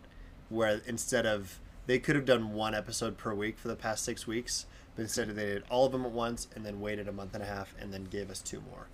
[0.49, 4.27] where instead of they could have done one episode per week for the past six
[4.27, 7.33] weeks, but instead they did all of them at once and then waited a month
[7.33, 8.87] and a half and then gave us two more.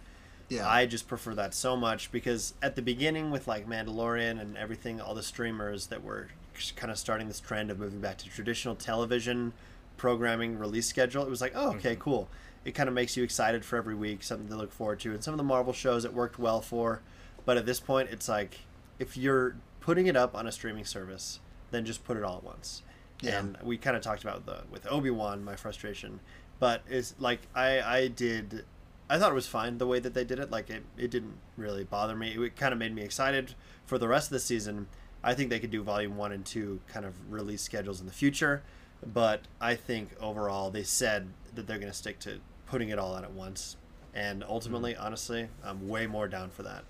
[0.50, 0.68] Yeah.
[0.68, 5.00] I just prefer that so much because at the beginning with like Mandalorian and everything,
[5.00, 6.28] all the streamers that were
[6.76, 9.54] kind of starting this trend of moving back to traditional television
[9.98, 12.02] programming release schedule, it was like, oh, okay, mm-hmm.
[12.02, 12.30] cool.
[12.66, 15.14] It kind of makes you excited for every week, something to look forward to.
[15.14, 17.02] And some of the Marvel shows it worked well for,
[17.46, 18.60] but at this point, it's like
[18.98, 21.40] if you're putting it up on a streaming service,
[21.72, 22.84] then just put it all at once.
[23.22, 23.40] Yeah.
[23.40, 26.20] And we kind of talked about the with Obi Wan my frustration,
[26.60, 28.66] but it's like I I did
[29.10, 30.52] I thought it was fine the way that they did it.
[30.52, 32.36] Like it, it didn't really bother me.
[32.38, 34.88] It kind of made me excited for the rest of the season.
[35.24, 38.14] I think they could do volume one and two kind of release schedules in the
[38.14, 38.62] future,
[39.06, 43.16] but I think overall they said that they're going to stick to putting it all
[43.16, 43.76] out at once.
[44.14, 45.02] And ultimately, hmm.
[45.02, 46.84] honestly, I'm way more down for that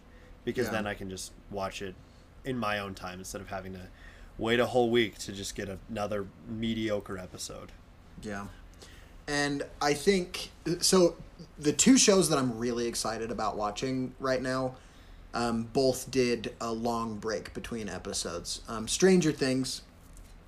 [0.46, 0.74] because Yeah.
[0.74, 1.96] then I can just watch it
[2.44, 3.88] in my own time instead of having to
[4.38, 7.72] wait a whole week to just get another mediocre episode.
[8.22, 8.48] Yeah.
[9.30, 10.50] And I think
[10.82, 11.16] so.
[11.60, 14.76] The two shows that I'm really excited about watching right now,
[15.36, 18.62] um, both did a long break between episodes.
[18.68, 19.84] Um, Stranger Things,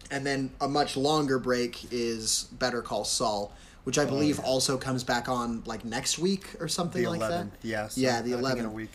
[0.10, 5.04] and then a much longer break is Better Call Saul, which I believe also comes
[5.04, 7.48] back on like next week or something The like 11th, that.
[7.62, 7.88] yeah.
[7.88, 8.74] so Yeah, the I think in a 11th.
[8.74, 8.92] week.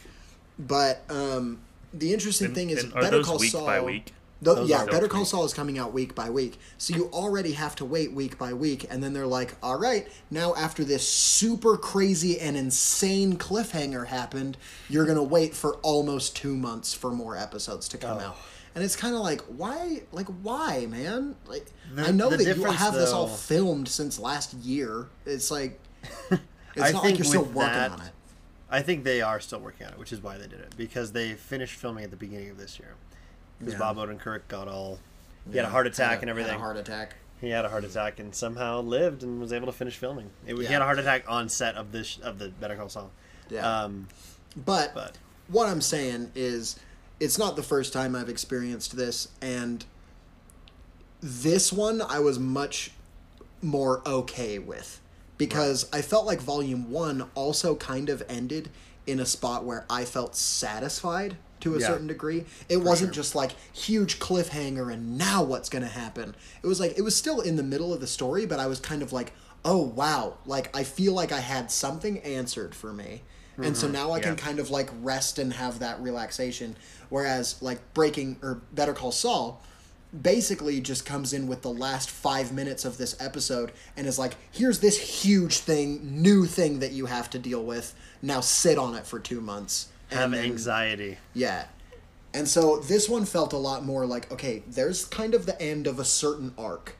[0.58, 1.58] But um,
[1.94, 3.66] the interesting And- thing is Better those Call week Saul.
[4.42, 4.56] By week?
[4.56, 5.08] Tho- Those yeah, Better.
[5.08, 6.58] Call Saul is coming out week by week.
[6.78, 10.06] So you already have to wait week by week, and then they're like, all right,
[10.30, 14.56] now after this super crazy and insane cliffhanger happened,
[14.88, 18.26] you're going to wait for almost two months for more episodes to come Oh.
[18.26, 18.36] out.
[18.74, 20.02] And it's kind of like, why?
[20.12, 21.34] Like, why, man?
[21.46, 25.06] Like, The- I know that you have this all filmed since last year.
[25.24, 25.80] It's like,
[26.30, 26.40] it's
[26.76, 28.12] I not like think you're still working that- on it.
[28.68, 31.12] I think they are still working on it, which is why they did it because
[31.12, 32.94] they finished filming at the beginning of this year.
[33.58, 33.78] Because Yeah.
[33.78, 34.98] Bob Odenkirk got all
[35.50, 36.52] he had a heart attack had a- and everything.
[36.52, 37.14] Had a heart attack.
[37.40, 40.30] He had a heart attack and somehow lived and was able to finish filming.
[40.46, 43.10] It, He had a heart attack on set of this of the Better Call Saul.
[43.50, 43.82] Yeah.
[43.84, 44.08] Um,
[44.56, 46.76] But, But- what I'm saying is,
[47.20, 49.84] it's not the first time I've experienced this, and
[51.20, 52.90] this one I was much
[53.62, 55.00] more okay with
[55.38, 58.70] because I felt like Volume One also kind of ended
[59.06, 61.86] in a spot where I felt satisfied to a Yeah.
[61.86, 62.44] certain degree.
[62.68, 66.34] It wasn't just like huge cliffhanger and now what's going to happen.
[66.62, 68.80] It was like it was still in the middle of the story, but I was
[68.80, 69.32] kind of like,
[69.64, 70.34] "Oh, wow.
[70.46, 73.22] Like I feel like I had something answered for me."
[73.58, 73.94] And so mm-hmm.
[73.94, 76.76] now I can kind of like rest and have that relaxation
[77.08, 79.62] whereas like Breaking or Better Call Saul
[80.22, 84.36] basically just comes in with the last five minutes of this episode and is like,
[84.50, 87.94] here's this huge thing, new thing that you have to deal with.
[88.22, 89.88] Now sit on it for two months.
[90.10, 91.18] Have then- anxiety.
[91.34, 91.66] Yeah.
[92.34, 95.86] And so this one felt a lot more like, okay, there's kind of the end
[95.86, 96.96] of a certain arc.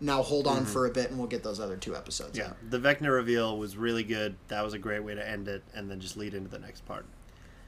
[0.00, 0.66] Now hold on mm-hmm.
[0.66, 2.38] for a bit and we'll get those other two episodes.
[2.38, 2.70] Yeah, in.
[2.70, 4.36] the Vecna reveal was really good.
[4.46, 6.86] That was a great way to end it, and then just lead into the next
[6.86, 7.04] part.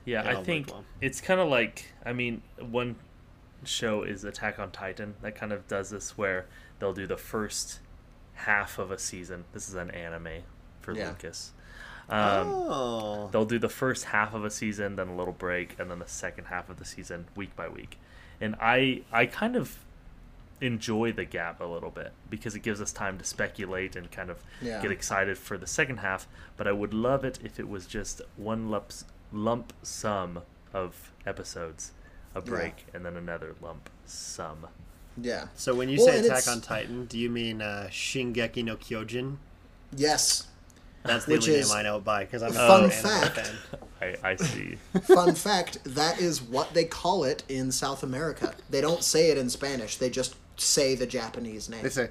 [0.05, 0.85] Yeah, It I think well.
[1.01, 2.95] it's kind of like I mean, one
[3.65, 6.47] show is Attack on Titan that kind of does this where
[6.79, 7.81] they'll do the first
[8.35, 9.45] half of a season.
[9.53, 10.45] This is an anime
[10.81, 11.09] for Yeah.
[11.09, 11.53] Lucas.
[12.11, 15.91] Um, oh, They'll do the first half of a season, then a little break, and
[15.91, 17.99] then the second half of the season, week by week.
[18.41, 19.79] And I, I kind of
[20.61, 24.29] enjoy the gap a little bit because it gives us time to speculate and kind
[24.31, 24.83] of Yeah.
[24.83, 26.27] get excited for the second half.
[26.57, 28.93] But I would love it if it was just one lump,
[29.33, 30.41] lump sum
[30.75, 31.93] of episodes,
[32.35, 34.67] a break, and then another lump sum.
[35.21, 35.49] Yeah.
[35.55, 39.37] so when you Well, say Attack on Titan, do you mean uh, Shingeki no Kyojin?
[39.95, 40.47] Yes.
[41.03, 42.91] That's the Which only is- name I know it by because I'm a Fun anime
[42.91, 43.37] fact.
[43.37, 43.57] fan.
[44.03, 44.77] I, I see.
[45.03, 48.55] Fun fact, that is what they call it in South America.
[48.69, 51.83] They don't say it in Spanish, they just say the Japanese name.
[51.83, 52.11] They say,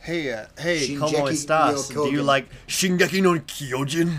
[0.00, 1.92] "Hey, uh, hey, Shingeki como no estás?
[1.92, 4.12] Do you like Shingeki no Kyojin?"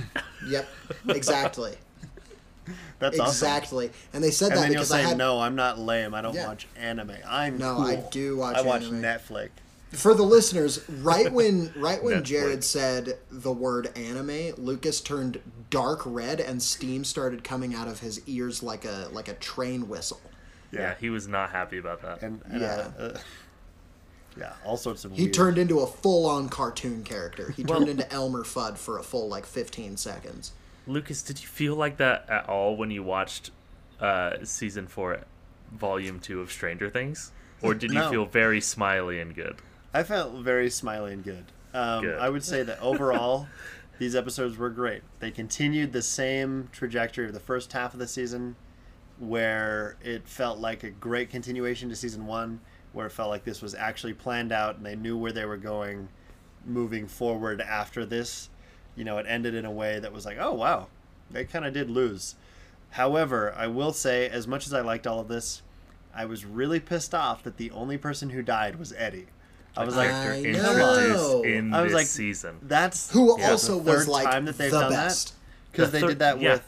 [0.47, 0.67] Yep,
[1.09, 1.73] exactly.
[2.99, 3.31] That's awesome.
[3.47, 3.91] exactly.
[4.13, 6.13] And they said And that then you'll because I had "No, I'm not lame.
[6.13, 6.47] I don't Yeah.
[6.47, 7.13] watch anime.
[7.27, 7.85] I'm No, cool.
[7.85, 9.49] I do watch I watch anime." Netflix."
[9.93, 12.23] For the listeners, right when right when Netflix.
[12.23, 17.99] Jared said the word anime, Lucas turned dark red and steam started coming out of
[17.99, 20.21] his ears like a like a train whistle.
[20.71, 20.95] Yeah.
[20.99, 22.23] he was not happy about that.
[22.23, 22.89] and, and Yeah.
[22.97, 23.17] uh, uh,
[24.35, 25.11] yeah, all sorts of.
[25.11, 27.51] He weird- turned into a full on cartoon character.
[27.51, 30.51] He turned into Elmer Fudd for a full like 15 seconds.
[30.87, 33.51] Lucas, did you feel like that at all when you watched
[34.01, 35.19] uh, season four,
[35.71, 38.09] volume two of Stranger Things, or did you No.
[38.09, 39.57] feel very smiley and good?
[39.93, 41.45] I felt very smiley and good.
[41.73, 42.19] Um, Good.
[42.19, 43.47] I would say that overall,
[43.99, 45.01] these episodes were great.
[45.19, 48.55] They continued the same trajectory of the first half of the season,
[49.19, 52.59] where it felt like a great continuation to season one,
[52.91, 55.57] where it felt like this was actually planned out and they knew where they were
[55.57, 56.09] going
[56.65, 58.49] moving forward after this.
[58.95, 60.87] You know, it ended in a way that was like, oh, wow,
[61.31, 62.35] they kind of did lose.
[62.91, 65.63] However, I will say, as much as I liked all of this,
[66.13, 69.27] I was really pissed off that the only person who died was Eddie.
[69.75, 70.93] I was like, I Character know.
[70.99, 72.57] introduced in I was this like, season.
[72.61, 75.33] that's Who yeah, also the third was like time that they've the done best.
[75.71, 76.51] because The they third- did that yeah.
[76.53, 76.63] with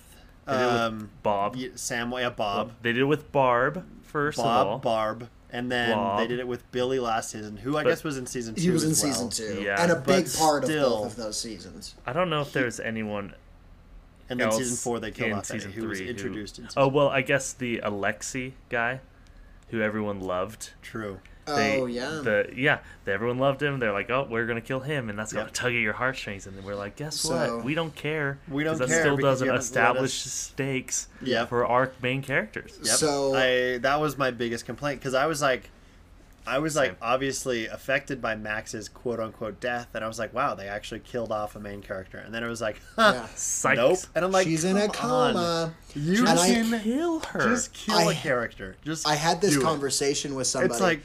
[0.48, 1.56] They did with um, Bob.
[1.56, 4.66] Samway, Sam, yeah, Bob, They did it with Barb first of all.
[4.78, 8.04] Bob, Barb, and then they did it with Billy last season, who I But- guess
[8.04, 8.62] was in season two.
[8.62, 9.14] He was in as well.
[9.14, 9.82] season two, Yeah.
[9.82, 11.96] and a big part of both of those seasons.
[12.08, 13.34] I don't know if there's anyone
[14.30, 16.64] and then season four they killed in off Eddie, season who was three introduced in
[16.66, 19.02] Who, season oh well, I guess the Alexei guy,
[19.70, 20.72] who everyone loved.
[20.82, 21.20] True.
[21.46, 22.22] They, oh yeah.
[22.24, 23.80] The yeah, the, everyone loved him.
[23.80, 26.48] They're like, oh, we're gonna kill him, and that's gonna tug at your heartstrings.
[26.48, 27.64] And then we're like, guess So- what?
[27.66, 28.40] We don't care.
[28.48, 31.50] We don't 'cause care That still doesn't you haven't let establish us- stakes Yep.
[31.50, 32.80] for our main characters.
[32.84, 32.96] Yep.
[32.96, 35.70] So- I that was my biggest complaint because I was like,
[36.48, 36.98] I was like Same.
[37.02, 41.32] obviously affected by Max's quote unquote death, and I was like, wow, they actually killed
[41.32, 43.26] off a main character, and then it was like, huh,
[43.66, 43.74] Yeah.
[43.74, 45.34] Nope, and I'm like, She's in a "Come on.
[45.34, 45.74] coma.
[45.96, 47.40] You And I- Kill her.
[47.50, 48.76] just kill I- a character.
[48.86, 49.64] Just I had this do it.
[49.64, 50.72] conversation with somebody.
[50.74, 51.02] It's like,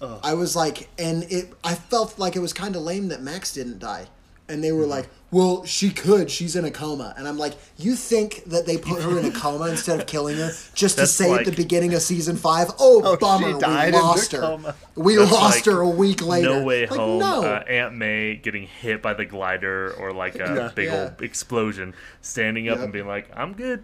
[0.00, 0.20] ugh.
[0.22, 1.52] I was like, and it.
[1.64, 4.06] I felt like it was kind of lame that Max didn't die,
[4.48, 4.90] and they were Mm-hmm.
[4.90, 6.30] like, "Well, she could.
[6.30, 9.30] She's in a coma." And I'm like, "You think that they put her in a
[9.30, 12.68] coma instead of killing her just to That's say at the beginning of season five,
[12.78, 14.40] oh, Oh, she bummer, died we lost her.
[14.40, 16.50] coma." We That's lost like her a week later.
[16.50, 17.18] No way like, home.
[17.20, 17.42] No.
[17.42, 20.70] Uh, Aunt May getting hit by the glider or like a Yeah.
[20.74, 21.02] big Yeah.
[21.04, 22.84] old explosion, standing up Yep.
[22.84, 23.82] and being like, "I'm good.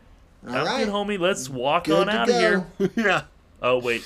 [0.48, 0.84] All I'm right.
[0.84, 1.18] good, homie.
[1.18, 3.22] Let's walk Good on to out of here." yeah.
[3.60, 4.02] Oh wait,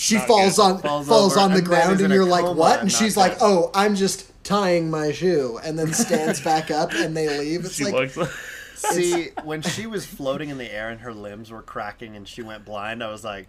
[0.00, 0.62] she Not falls good.
[0.62, 3.16] on Falls falls, on the and ground, and you're like, coma "What?" and And she's
[3.16, 7.28] not like, "Oh, I'm just tying my shoe," and then stands back up, and they
[7.38, 7.66] leave.
[7.66, 8.34] It's she like, looks.
[8.76, 12.40] See, when she was floating in the air and her limbs were cracking and she
[12.40, 13.46] went blind, I was like,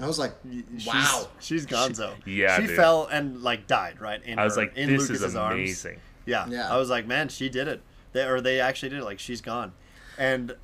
[0.00, 0.34] I was like,
[0.76, 2.14] she's, "Wow." she's gonzo.
[2.26, 2.74] Yeah, she dude.
[2.76, 4.40] fell and like died right in.
[4.40, 5.54] I was her- like, in "This Lucas's is arms.
[5.54, 6.46] amazing." Yeah.
[6.48, 6.68] Yeah.
[6.72, 7.80] I was like, man, she did it.
[8.12, 9.04] They, or they actually did it.
[9.04, 9.72] Like, she's gone.
[10.18, 10.54] And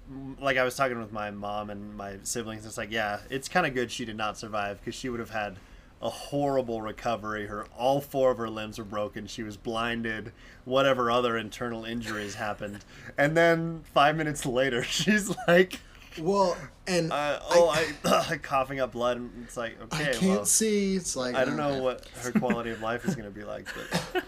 [0.40, 3.66] like I was talking with my mom and my siblings, it's like, yeah, it's kind
[3.66, 5.56] of good she did not survive because she would have had
[6.00, 7.46] a horrible recovery.
[7.46, 9.26] Her all four of her limbs were broken.
[9.26, 10.32] She was blinded.
[10.64, 12.84] Whatever other internal injuries happened,
[13.16, 15.80] and then five minutes later, she's like
[16.18, 20.44] Well, and Uh, oh, I, coughing up blood, and it's like okay, I can't well,
[20.44, 20.96] see.
[20.96, 21.76] It's like I don't okay.
[21.76, 23.66] know what her quality of life is going to be like,
[24.12, 24.24] but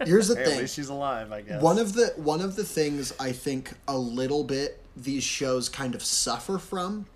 [0.06, 0.58] Here's the hey, at thing.
[0.58, 1.62] least she's alive, I guess.
[1.62, 5.94] One of the one of the things I think a little bit these shows kind
[5.94, 7.06] of suffer from,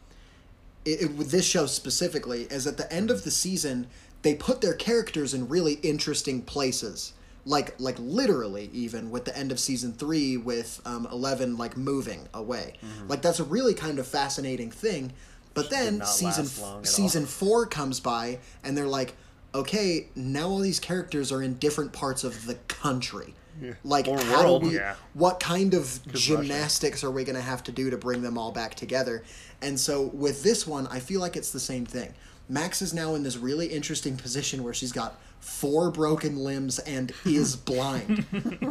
[0.84, 3.88] it, it- with this show specifically, is at the end of the season
[4.22, 7.12] they put their characters in really interesting places.
[7.44, 12.28] Like like literally even with the end of season three with um, Eleven like moving
[12.32, 12.74] away,
[13.08, 15.12] like that's a really kind of fascinating thing.
[15.54, 16.84] But then not season last long all.
[16.84, 19.14] season four comes by and they're like,
[19.54, 23.34] okay, now all these characters are in different parts of the country.
[23.60, 23.72] Yeah.
[23.84, 24.62] Like Or how world.
[24.62, 24.94] do we Yeah.
[25.12, 26.18] what kind of Russia.
[26.18, 29.24] gymnastics are we going to have to do to bring them all back together?
[29.60, 32.14] And so with this one, I feel like it's the same thing.
[32.48, 37.12] Max is now in this really interesting position where she's got four broken limbs and
[37.24, 38.24] is blind.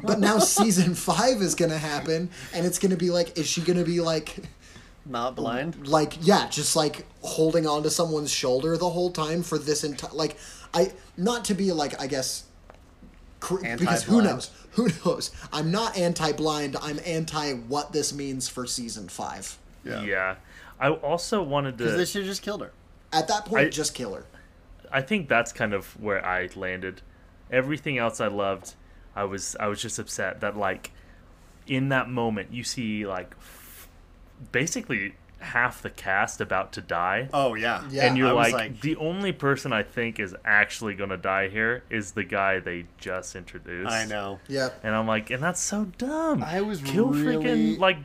[0.03, 3.45] but now season 5 is going to happen and it's going to be like is
[3.45, 4.37] she going to be like
[5.05, 5.87] not blind.
[5.87, 10.37] like yeah just like holding onto someone's shoulder the whole time for this entire like
[10.73, 12.45] i not to be like i guess
[13.41, 18.65] cr- because who knows who knows i'm not anti-blind i'm anti what this means for
[18.65, 20.01] season five Yeah.
[20.03, 20.35] Yeah.
[20.79, 21.97] I also wanted Because to.
[21.97, 22.71] they should just killed her.
[23.11, 24.25] at that point I- just kill her
[24.91, 27.01] I think that's kind of where I landed.
[27.51, 28.75] Everything else I loved,
[29.15, 30.91] I was I was just upset that like
[31.67, 33.87] in that moment you see like f-
[34.51, 37.27] basically half the cast about to die.
[37.33, 37.83] Oh yeah.
[37.89, 38.05] Yeah.
[38.05, 41.83] and you're I was like, the only person I think is actually gonna die here
[41.89, 43.91] is the guy they just introduced.
[43.91, 44.39] I know.
[44.47, 46.43] yep And I'm like, and that's so dumb.
[46.43, 47.97] I was kill really- freaking like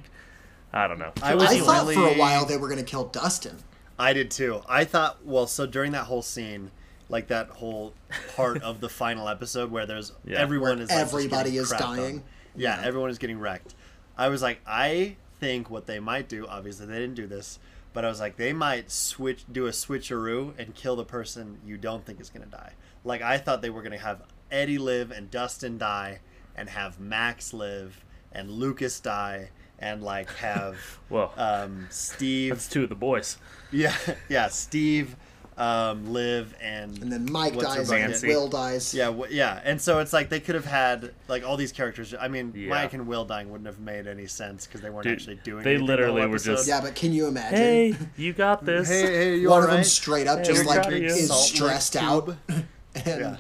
[0.73, 1.13] I don't know.
[1.23, 1.67] I was i anyone.
[1.67, 3.57] thought for a while they were going to kill dustin
[3.99, 4.63] I did too.
[4.69, 6.71] I thought well, so during that whole scene,
[7.09, 7.95] like that whole
[8.37, 10.39] part of the final episode where there's Yeah.
[10.39, 12.23] everyone Where is like, everybody getting is dying.
[12.55, 12.87] Yeah, Yeah.
[12.87, 13.75] everyone is getting wrecked.
[14.19, 16.47] I was like, I think what they might do.
[16.47, 17.59] Obviously, they didn't do this,
[17.93, 21.77] but I was like, they might switch, do a switcheroo and kill the person you
[21.77, 22.73] don't think is gonna die.
[23.05, 26.21] Like I thought they were gonna have Eddie live and Dustin die,
[26.57, 30.77] and have Max live and Lucas die, and like have
[31.11, 32.51] Well, um, Steve.
[32.51, 33.37] that's two of the boys.
[33.71, 33.95] Yeah,
[34.29, 34.49] yeah.
[34.49, 35.17] Steve,
[35.59, 39.61] um, Liv, and and then mike dies and will dies Yeah, w- yeah.
[39.65, 42.15] And so it's like they could have had like all these characters.
[42.19, 42.69] I mean, Yeah.
[42.71, 45.65] Mike and Will dying wouldn't have made any sense because they weren't Dude, actually doing.
[45.65, 48.89] they anything the literally were just- yeah but can you imagine Hey, you got this.
[48.89, 49.79] Hey, hey, you one of alright?
[49.79, 51.07] them straight up Hey, just like proud of you.
[51.07, 52.67] is stressed lick out and
[53.07, 53.37] Yeah.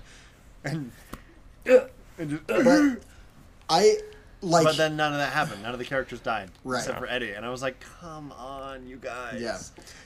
[0.64, 0.90] And,
[2.18, 2.98] and just, but
[3.68, 3.96] I
[4.42, 5.62] like but then none of that happened.
[5.62, 6.78] None of the characters died Right.
[6.78, 7.32] except for Eddie.
[7.32, 9.40] And I was like, come on, you guys.
[9.40, 9.58] Yeah.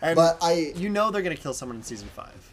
[0.02, 2.52] And But I- you know they're gonna kill someone in season five.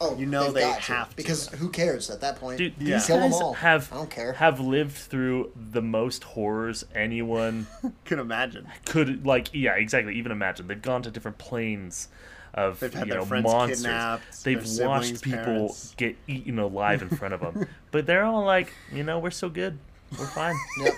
[0.00, 1.16] oh you know they've got to, have to.
[1.16, 2.56] because who cares at that point?
[2.58, 2.96] Dude, Yeah.
[2.96, 3.52] these Kill 'em guys all.
[3.54, 4.32] have I don't care.
[4.32, 7.66] have lived through the most horrors anyone
[8.06, 8.66] could imagine.
[8.86, 9.50] could like.
[9.52, 10.14] Yeah, exactly.
[10.16, 12.08] Even imagine they've gone to different planes
[12.54, 13.82] of They've had you their know friends monsters.
[13.82, 15.94] kidnapped, They've their siblings, watched people parents.
[15.96, 19.48] get eaten alive in front of them, but they're all like, you know, we're so
[19.48, 19.78] good,
[20.18, 20.56] we're fine.
[20.80, 20.94] Yep.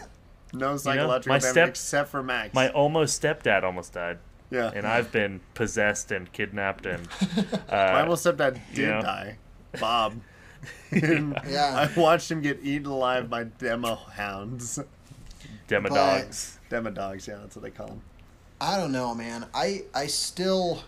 [0.53, 2.55] No psychological my damage step- except for Max.
[2.55, 4.19] My almost stepdad almost died,
[4.51, 4.71] yeah.
[4.75, 7.09] and I've been possessed and kidnapped and.
[7.69, 9.01] Uh, My almost stepdad did yeah.
[9.01, 9.39] die.
[9.81, 10.15] Bob.
[10.93, 11.89] And Yeah.
[11.97, 14.79] I watched him get eaten alive by demo hounds.
[15.69, 16.59] Demo dogs.
[16.69, 18.03] Demo dogs, yeah, that's what they call them.
[18.61, 19.47] I don't know, man.
[19.55, 20.83] I I still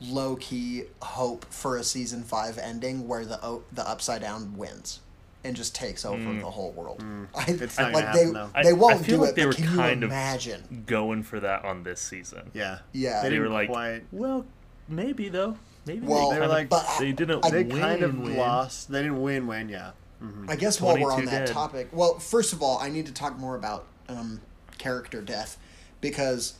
[0.00, 5.00] low key hope for a season five ending where the the upside down wins
[5.44, 6.40] and just takes over mm.
[6.40, 7.00] the whole world.
[7.00, 7.26] Mm.
[7.34, 8.50] I, It's not like gonna they though.
[8.62, 9.36] They won't feel do like it.
[9.36, 12.50] they were can kind you of- Going for that on this season.
[12.54, 12.78] Yeah.
[12.92, 13.22] Yeah.
[13.22, 14.02] They, They didn't were like, quite.
[14.12, 14.44] well,
[14.88, 15.56] maybe though.
[15.86, 17.44] Maybe Well, they, They were kinda- like- But they didn't.
[17.44, 18.36] I- They win, kind of win.
[18.36, 18.90] lost.
[18.90, 19.92] They didn't win, win, yeah.
[20.22, 20.50] Mm-hmm.
[20.50, 21.54] I guess while we're on that dead.
[21.54, 24.42] topic, well, first of all, I need to talk more about um,
[24.76, 25.56] character death
[26.02, 26.54] because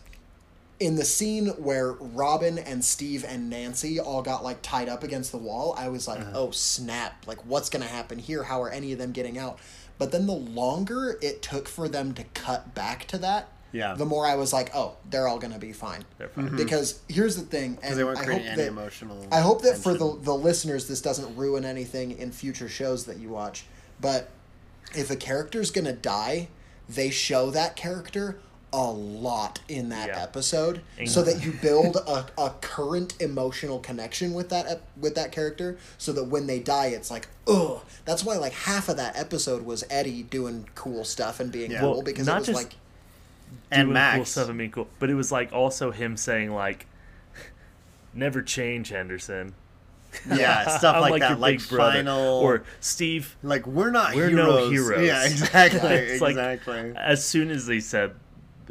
[0.80, 5.30] in the scene where Robin and Steve and Nancy all got like tied up against
[5.30, 6.30] the wall, I was like, uh-huh.
[6.34, 7.26] "Oh snap!
[7.26, 8.42] Like, what's gonna happen here?
[8.44, 9.58] How are any of them getting out?"
[9.98, 13.92] But then the longer it took for them to cut back to that, Yeah.
[13.94, 16.46] the more I was like, "Oh, they're all gonna be fine." They're fine.
[16.46, 16.56] Mm-hmm.
[16.56, 19.26] Because here's the thing, and they weren't I creating hope any that emotional.
[19.30, 23.18] I hope that for the the listeners, this doesn't ruin anything in future shows that
[23.18, 23.66] you watch.
[24.00, 24.30] But
[24.96, 26.48] if a character's gonna die,
[26.88, 28.38] they show that character
[28.72, 30.22] a lot in that Yeah.
[30.22, 35.32] episode, so that you build a, a current emotional connection with that ep- with that
[35.32, 37.80] character, so that when they die, it's like, ugh.
[38.04, 41.80] That's why like half of that episode was Eddie doing cool stuff and being Yeah.
[41.80, 42.74] cool Well, because it was just- like,
[43.72, 44.16] and Max.
[44.16, 44.88] cool stuff and being cool.
[45.00, 46.86] But it was like also him saying like,
[48.14, 49.54] "Never change, Henderson."
[50.28, 51.92] yeah, stuff I'm like, that, your like big brother.
[51.98, 53.36] final, or Steve.
[53.44, 54.46] like we're not We're heroes.
[54.64, 55.06] no heroes.
[55.06, 56.92] Yeah, exactly, It's like- exactly.
[56.96, 58.12] As soon as they said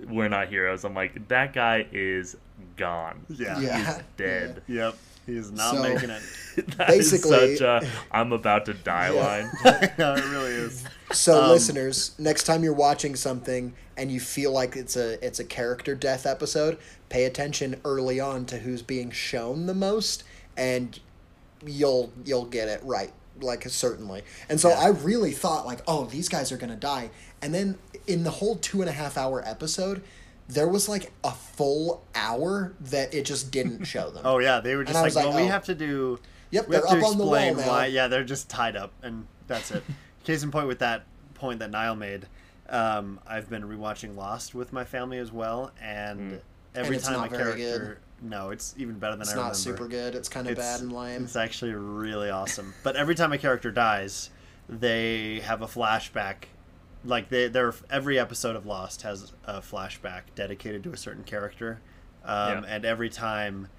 [0.10, 2.36] we're not heroes, I'm like, that guy is
[2.76, 3.26] gone.
[3.30, 3.60] Yeah.
[3.60, 4.02] Yeah.
[4.18, 4.62] Dead.
[4.68, 4.96] Yep.
[5.26, 6.22] He's not So- making it.
[6.78, 9.22] That is Basically- such a I'm about to die Yeah.
[9.64, 9.92] line.
[9.98, 10.84] no, it really is.
[11.12, 15.40] So Um, listeners, next time you're watching something and you feel like it's a it's
[15.40, 16.78] a character death episode,
[17.10, 20.24] pay attention early on to who's being shown the most
[20.58, 21.00] and
[21.66, 23.12] you'll you'll get it right.
[23.40, 24.24] Like certainly.
[24.50, 24.80] And so Yeah.
[24.80, 27.10] I really thought like, oh, these guys are gonna die.
[27.42, 27.78] And then
[28.10, 30.02] in the whole two and a half hour episode,
[30.48, 34.24] there was like a full hour that it just didn't show them.
[34.26, 35.48] Oh yeah, they were just like, like, well, we oh.
[35.48, 36.20] have to do.
[36.52, 37.86] Yep, we have they're to up on the wall explain why.
[37.86, 39.84] Yeah, they're just tied up, and that's it.
[40.24, 41.04] Case in point with that
[41.36, 42.28] point that Niall made.
[42.68, 46.42] Um, I've been rewatching Lost with my family as well, and
[46.76, 48.00] every it's time a character.
[48.22, 50.14] No, it's even better than it's I not super good.
[50.14, 51.24] It's kind of bad and lame.
[51.24, 52.74] It's actually really awesome.
[52.84, 54.30] But every time a character dies,
[54.68, 56.46] they have a flashback.
[57.06, 61.80] Like they, they're every episode of Lost has a flashback dedicated to a certain character,
[62.26, 62.76] um, Yeah.
[62.76, 63.70] and every time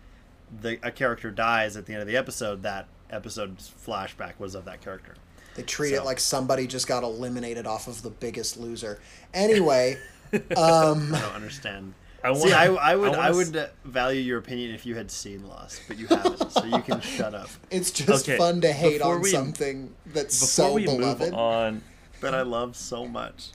[0.63, 4.65] the a character dies at the end of the episode, that episode's flashback was of
[4.65, 5.15] that character.
[5.55, 9.01] They treat So- it like somebody just got eliminated off of The Biggest Loser.
[9.35, 9.99] Anyway,
[10.57, 11.95] um, I don't understand.
[12.25, 14.95] I See, wanna- I, I would I I, would uh, value your opinion if you
[14.95, 17.49] had seen Lost, but you haven't, so you can shut up.
[17.71, 21.31] it's just Okay, fun to hate before on we- something that's Before so we beloved,
[21.31, 21.83] move on,
[22.21, 23.51] That I love so much.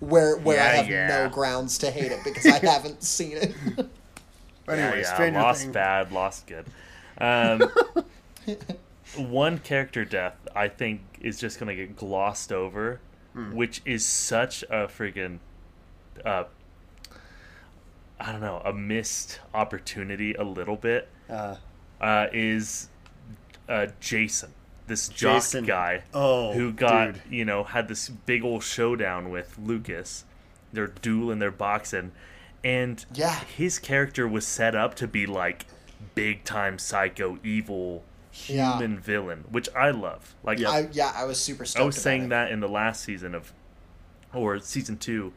[0.00, 1.08] where where I have yeah.
[1.08, 3.54] no grounds to hate it because I haven't seen it.
[4.66, 5.72] But anyway, yeah, yeah, Stranger lost Things.
[5.74, 6.64] bad, lost good.
[7.18, 7.70] Um,
[9.16, 13.00] one character death I think is just gonna get glossed over,
[13.34, 13.52] Hmm.
[13.54, 15.38] which is such a freaking,
[16.24, 16.44] uh,
[18.20, 21.08] I don't know, a missed opportunity a little bit.
[21.28, 21.56] Uh,
[22.00, 22.88] Uh, is
[23.68, 24.52] uh, Jason,
[24.86, 25.64] this jock Jason.
[25.64, 27.22] guy, Oh, who got dude.
[27.30, 30.24] you know had this big old showdown with Lucas.
[30.72, 32.12] They're dueling, they're boxing,
[32.62, 33.38] and Yeah.
[33.56, 35.66] his character was set up to be like
[36.14, 38.04] big time psycho evil
[38.34, 38.72] Yeah.
[38.78, 40.34] human villain, which I love.
[40.42, 40.70] Like Yep.
[40.70, 41.82] I yeah, I was super stoked.
[41.82, 42.28] I was saying it.
[42.30, 43.52] that in the last season of,
[44.34, 45.32] or season two,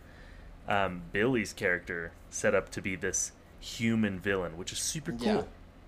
[0.68, 5.26] um, Billy's character set up to be this human villain, which is super cool.
[5.26, 5.42] Yeah.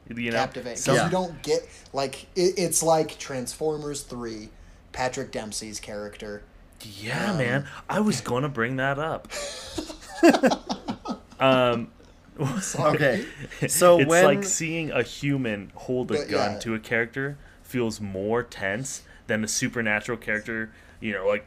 [0.10, 4.50] You know, captivating Some- because you don't get like it, it's like Transformers Three,
[4.92, 6.44] Patrick Dempsey's character.
[7.00, 7.68] Yeah, Um, man.
[7.90, 9.28] I was gonna bring that up.
[11.40, 11.92] um.
[12.80, 13.26] Okay,
[13.68, 16.60] so it's when- like seeing a human hold a But, gun yeah.
[16.60, 20.72] to a character feels more tense than a supernatural character.
[21.02, 21.46] You know, like,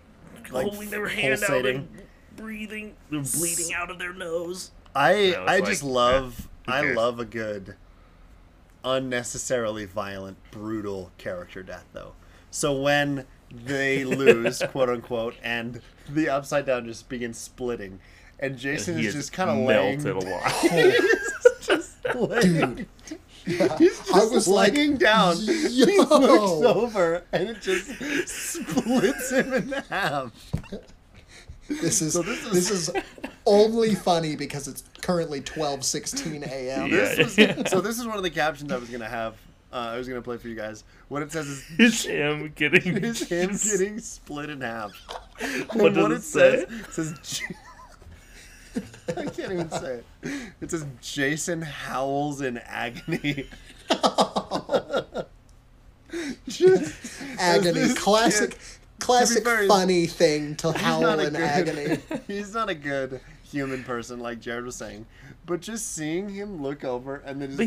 [0.51, 1.77] Like holding their hand pulsating.
[1.77, 2.03] out and
[2.37, 4.71] breathing, they're bleeding out of their nose.
[4.95, 7.75] I it's I like, just love who I love a good
[8.85, 12.13] unnecessarily violent brutal character death though.
[12.51, 18.01] So when they lose, quote unquote, and the upside down just begins splitting,
[18.39, 20.97] and Jason he is is just kind of laying, melted alive.
[21.61, 23.19] just laying, Dude,
[23.79, 25.37] he's just I was like, laying down.
[25.37, 26.05] He yo.
[26.05, 27.89] looks over and it just
[28.29, 30.33] splits him in half.
[31.69, 32.95] This is, So this this is is-
[33.47, 36.89] only funny because it's currently twelve sixteen a.m.
[36.91, 37.15] Yeah.
[37.15, 39.35] This was, so this is one of the captions I was gonna have.
[39.73, 40.85] Uh, I was gonna play for you guys.
[41.09, 42.97] What it says is It's him getting.
[43.05, 44.93] is him getting split in half.
[45.73, 46.67] What And does it say?
[46.91, 47.43] says it says
[49.17, 50.53] I can't even say it.
[50.61, 53.47] It says Jason howls in agony.
[56.47, 56.95] Just
[57.39, 58.59] Agony, classic, kid-
[59.03, 61.99] classic fair, funny thing to howl in good, agony.
[62.27, 65.07] He's not a good human person, like Jared was saying.
[65.45, 67.67] But just seeing him look over and then But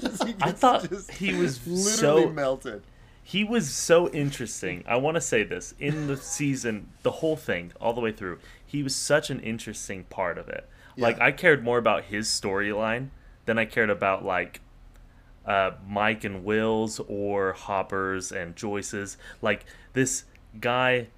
[0.00, 2.82] just, he- I thought he was literally so- melted.
[3.22, 4.82] he was so interesting.
[4.86, 8.38] I want to say this in the season, the whole thing, all the way through.
[8.66, 10.68] He was such an interesting part of it.
[10.96, 13.08] Like I cared more about his storyline
[13.46, 14.60] than I cared about like
[15.46, 19.16] uh, Mike and Will's or Hopper's and Joyce's.
[19.40, 20.24] Like this
[20.60, 21.08] guy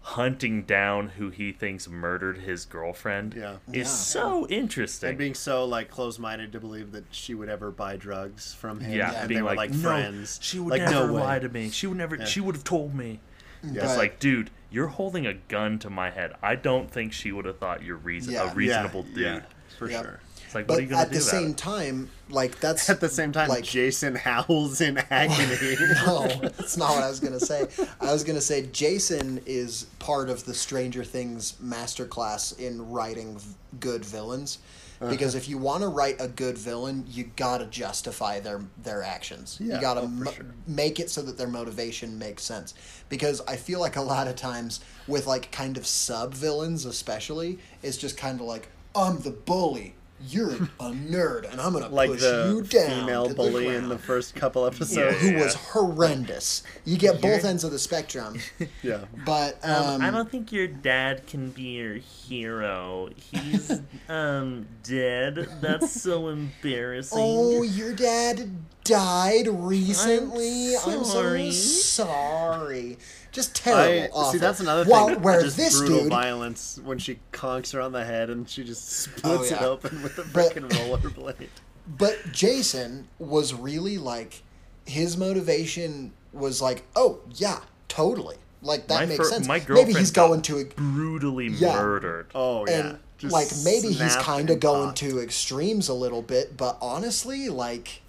[0.00, 3.56] hunting down who he thinks murdered his girlfriend Yeah.
[3.68, 3.84] is Yeah.
[3.84, 5.08] so interesting.
[5.10, 8.92] And being so like close-minded to believe that she would ever buy drugs from him.
[8.98, 10.38] yeah, and being they were like, like, no, friends.
[10.42, 11.70] she would like, never no lie to me.
[11.70, 12.24] She would never.
[12.26, 13.20] She would have told me.
[13.62, 13.82] Yeah.
[13.84, 16.34] It's But- like, dude, you're holding a gun to my head.
[16.42, 18.50] I don't think she would have thought you're reason Yeah.
[18.50, 19.16] a reasonable dude.
[19.16, 19.40] Yeah,
[19.78, 20.04] for Yep.
[20.04, 20.20] sure.
[20.54, 21.56] It's like, what But are you at do the same it?
[21.56, 25.76] time, like that's At the same time, like Jason howls in agony.
[26.06, 27.66] no, that's not what I was gonna say.
[28.00, 33.40] I was gonna say Jason is part of the Stranger Things masterclass in writing
[33.80, 34.58] good villains.
[35.00, 35.10] Uh-huh.
[35.10, 39.58] Because if you want to write a good villain, you gotta justify their their actions.
[39.60, 40.46] Yeah, you gotta oh, mo- sure.
[40.68, 42.74] make it so that their motivation makes sense.
[43.08, 47.58] Because I feel like a lot of times with like kind of sub villains, especially,
[47.82, 49.96] it's just kind of like I'm the bully,
[50.28, 53.88] you're a nerd, and I'm gonna like push you down female to bully the in
[53.88, 55.18] the first couple who, episodes.
[55.18, 55.44] who Yeah.
[55.44, 56.62] was horrendous.
[56.84, 58.38] You get both ends of the spectrum,
[58.82, 59.04] Yeah.
[59.24, 63.10] but Um, um, I don't think your dad can be your hero.
[63.16, 63.70] He's
[64.08, 65.48] um dead.
[65.60, 67.18] That's so embarrassing.
[67.20, 68.48] Oh, your dad
[68.84, 70.76] died recently.
[70.76, 71.50] I'm, sorry.
[71.52, 72.98] so sorry.
[73.34, 74.16] Just I, terrible.
[74.18, 74.32] awful.
[74.32, 75.20] see, that's another While, thing.
[75.20, 78.64] Where just this brutal dude, violence when she conks her on the head and she
[78.64, 81.48] just oh, splits Oh, it open with a freaking rollerblade.
[81.98, 84.42] but Jason was really like,
[84.86, 88.36] his motivation was like, oh yeah, totally.
[88.62, 89.46] Like that My makes fir- sense.
[89.48, 91.74] my maybe girlfriend he's got going to Brutally Yeah.
[91.74, 92.28] murdered.
[92.34, 92.72] Oh yeah.
[92.90, 94.98] and Just like maybe he's kind of going popped.
[94.98, 98.00] to extremes a little bit but honestly like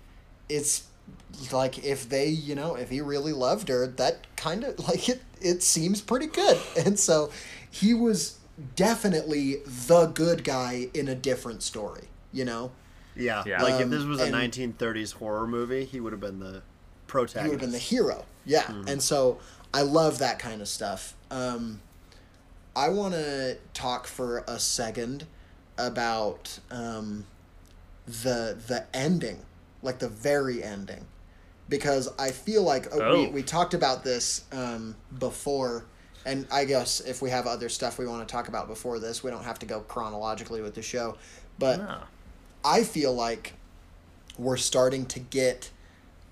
[0.47, 0.83] it's
[1.51, 5.21] like if they you know if he really loved her that kind of like it
[5.41, 7.29] it seems pretty good and so
[7.69, 8.37] he was
[8.75, 9.57] definitely
[9.87, 12.71] the good guy in a different story you know
[13.15, 13.43] Yeah.
[13.45, 13.61] Yeah.
[13.63, 16.61] Like if Um, this was a and- 1930s horror movie, he would have been the
[17.07, 17.43] protagonist.
[17.45, 18.87] he would have been the hero yeah Mm-hmm.
[18.89, 19.39] and so
[19.73, 21.81] i love that kind of stuff um
[22.75, 25.25] i want to talk for a second
[25.77, 27.25] about um
[28.05, 29.39] the the ending
[29.81, 31.05] like the very ending
[31.69, 33.29] because i feel like uh, we, Oh.
[33.29, 35.85] we talked about this um before
[36.25, 39.23] and i guess if we have other stuff we want to talk about before this
[39.23, 41.17] we don't have to go chronologically with the show
[41.59, 41.97] but No.
[42.63, 43.53] I feel like
[44.37, 45.69] we're starting to get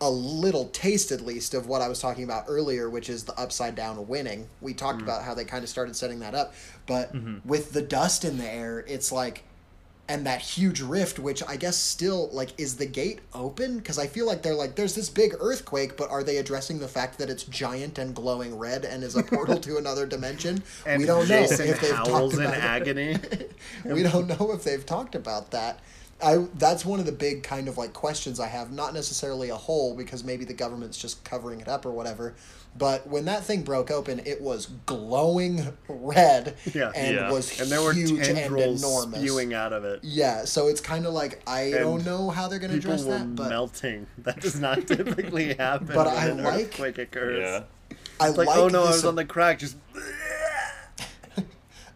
[0.02, 3.40] a little taste, at least, of what I was talking about earlier, which is the
[3.40, 4.50] upside down winning.
[4.60, 6.54] We talked about how they kind of started setting that up,
[6.88, 7.14] but
[7.46, 9.44] with the dust in the air, it's like,
[10.10, 13.78] and that huge rift, which I guess still like is the gate open?
[13.78, 16.88] Because I feel like they're like, there's this big earthquake, but are they addressing the
[16.88, 20.62] fact that it's giant and glowing red and is a portal to another dimension?
[20.86, 23.18] and we don't Jason know if they've howls talked in about agony.
[23.86, 25.80] we don't know if they've talked about that.
[26.22, 28.72] I that's one of the big kind of like questions I have.
[28.72, 32.36] Not necessarily a hole because maybe the government's just covering it up or whatever.
[32.76, 36.92] But when that thing broke open, it was glowing red Yeah.
[36.96, 37.32] and Yeah.
[37.32, 39.20] was and there were huge and enormous.
[39.20, 40.00] spewing out of it.
[40.04, 43.06] Yeah, so it's kind of like I don't know how they're going to People address
[43.06, 44.08] were that, but melting.
[44.20, 47.40] That does not typically happen But when I an like- earthquake occurs.
[47.40, 47.64] Yeah.
[48.20, 49.60] I It's like, like oh no, I was on the crack.
[49.60, 49.76] Just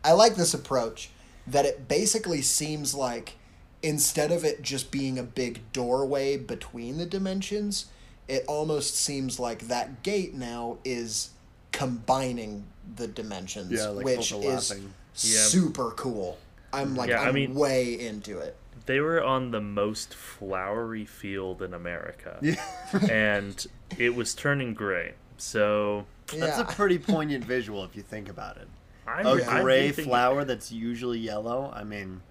[0.03, 1.09] I like this approach
[1.45, 3.35] that it basically seems like
[3.81, 7.85] instead of it just being a big doorway between the dimensions,
[8.27, 11.31] it almost seems like that gate now is
[11.71, 12.65] combining
[12.95, 14.93] the dimensions, Yeah, like which is overlapping.
[15.15, 15.39] Yeah.
[15.41, 16.37] super cool.
[16.73, 18.55] I'm like Yeah, I I'm mean- way into it.
[18.85, 22.37] They were on the most flowery field in America.
[22.41, 22.55] Yeah.
[23.11, 23.65] and
[23.97, 25.13] it was turning gray.
[25.37, 26.61] So that's yeah.
[26.61, 28.67] a pretty poignant visual if you think about it.
[29.05, 31.71] I, A I do gray think- flower that's usually yellow.
[31.75, 32.21] I mean,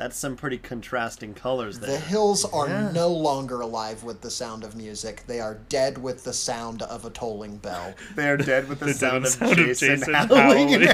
[0.00, 1.90] that's some pretty contrasting colors there.
[1.90, 2.90] the hills are Yeah.
[2.90, 5.24] no longer alive with the sound of music.
[5.26, 7.92] They are dead with the sound of a tolling bell.
[8.16, 10.68] They are dead with the, The sound, sound of Jason, Jason howling.
[10.70, 10.80] howling.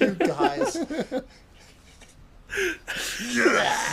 [0.00, 0.76] you guys,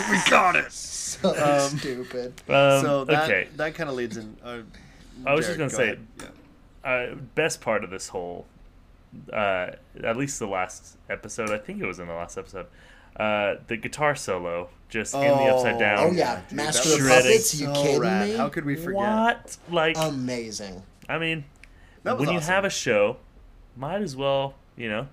[0.09, 0.71] we got it.
[0.73, 2.33] so Um, stupid.
[2.49, 4.35] Um, so that okay, that kind of leads in.
[4.43, 4.57] Uh,
[5.25, 6.27] I was just gonna say- Yeah.
[6.89, 8.45] uh, best part of this whole,
[9.32, 9.72] uh,
[10.03, 11.49] at least the last episode.
[11.51, 12.68] I think it was in the last episode.
[13.16, 15.99] Uh, the guitar solo just in the upside Oh, down.
[15.99, 17.53] Oh yeah, dude, Master of was Puppets.
[17.61, 18.30] You so kidding rad.
[18.30, 18.36] me?
[18.36, 18.95] How could we forget?
[19.01, 19.57] What?
[19.70, 20.82] Like, Amazing.
[21.07, 21.43] I mean,
[22.03, 23.18] That was when you have a show,
[23.78, 25.07] might as well, you know,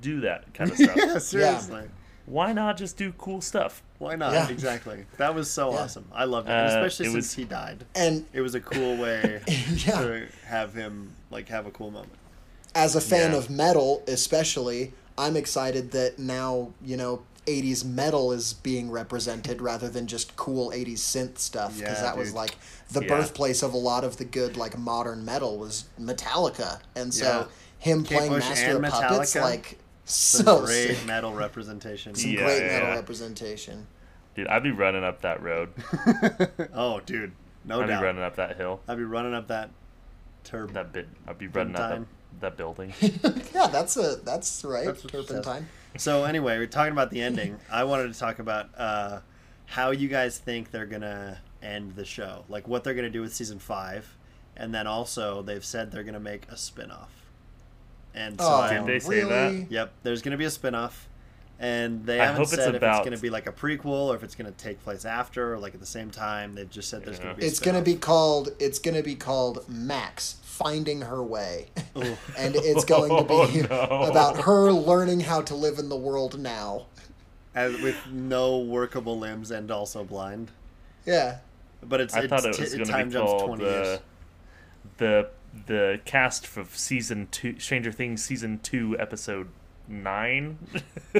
[0.00, 0.96] do that kind of stuff.
[0.96, 1.82] yeah, seriously.
[2.26, 3.82] Why not just do cool stuff?
[3.98, 4.32] Why not?
[4.32, 4.48] Yeah.
[4.48, 5.04] Exactly.
[5.18, 5.80] That was so Yeah.
[5.80, 6.06] awesome.
[6.14, 7.84] I loved it, Uh, especially it since was- he died.
[7.94, 12.12] And It was a cool way yeah, to have him like have a cool moment.
[12.74, 13.38] As a fan Yeah.
[13.38, 19.88] of metal, especially, I'm excited that now you know 80s metal is being represented rather
[19.88, 22.56] than just cool 80s synth stuff because Yeah, that was like
[22.90, 23.08] the Yeah.
[23.08, 27.46] birthplace of a lot of the good like modern metal was Metallica, and so Yeah.
[27.78, 29.40] him Kate playing Bush Master of and Puppets Metallica?
[29.42, 31.06] like Some so great sick.
[31.06, 32.14] metal representation.
[32.14, 32.94] some Yeah, great yeah, metal yeah.
[32.94, 33.86] representation.
[34.34, 35.68] Dude, I'd be running up that road.
[36.74, 37.32] oh, dude,
[37.64, 37.90] no doubt.
[37.90, 38.80] I'd be running up that hill.
[38.88, 39.70] I'd be running up that
[40.44, 40.72] turb.
[40.72, 41.08] That bit.
[41.28, 42.06] I'd be running up that,
[42.40, 42.40] Turpentine.
[42.40, 42.92] that building.
[43.54, 44.86] yeah, that's a that's right.
[44.86, 45.26] That's what she says.
[45.28, 45.68] Turpentine.
[45.96, 47.58] So anyway, we're talking about the ending.
[47.70, 49.20] I wanted to talk about uh,
[49.66, 53.34] how you guys think they're gonna end the show, like what they're gonna do with
[53.34, 54.16] season five,
[54.56, 57.10] and then also they've said they're gonna make a spin-off.
[58.14, 59.60] And so, Oh, I- Did they say really?
[59.62, 59.70] that?
[59.70, 61.08] yep, there's gonna be a spin-off,
[61.60, 64.08] and they I haven't hope it's said if about- it's gonna be like a prequel
[64.08, 66.54] or if it's gonna take place after or like at the same time.
[66.54, 67.24] They've just said there's Yeah.
[67.24, 67.44] gonna be.
[67.44, 68.50] A It's gonna be called.
[68.58, 72.16] It's gonna be called Max finding her way, oh.
[72.38, 73.66] and it's going to oh, be Oh,
[74.02, 74.02] no.
[74.10, 76.86] about her learning how to live in the world now.
[77.56, 80.50] and with no workable limbs and also blind.
[81.06, 81.38] Yeah.
[81.82, 83.64] But it's, I it's thought it t- was going to time be jumps called twenty
[83.64, 83.98] the years.
[84.98, 85.28] the
[85.66, 89.48] the cast for season two, Stranger Things season two, episode
[89.88, 90.58] nine,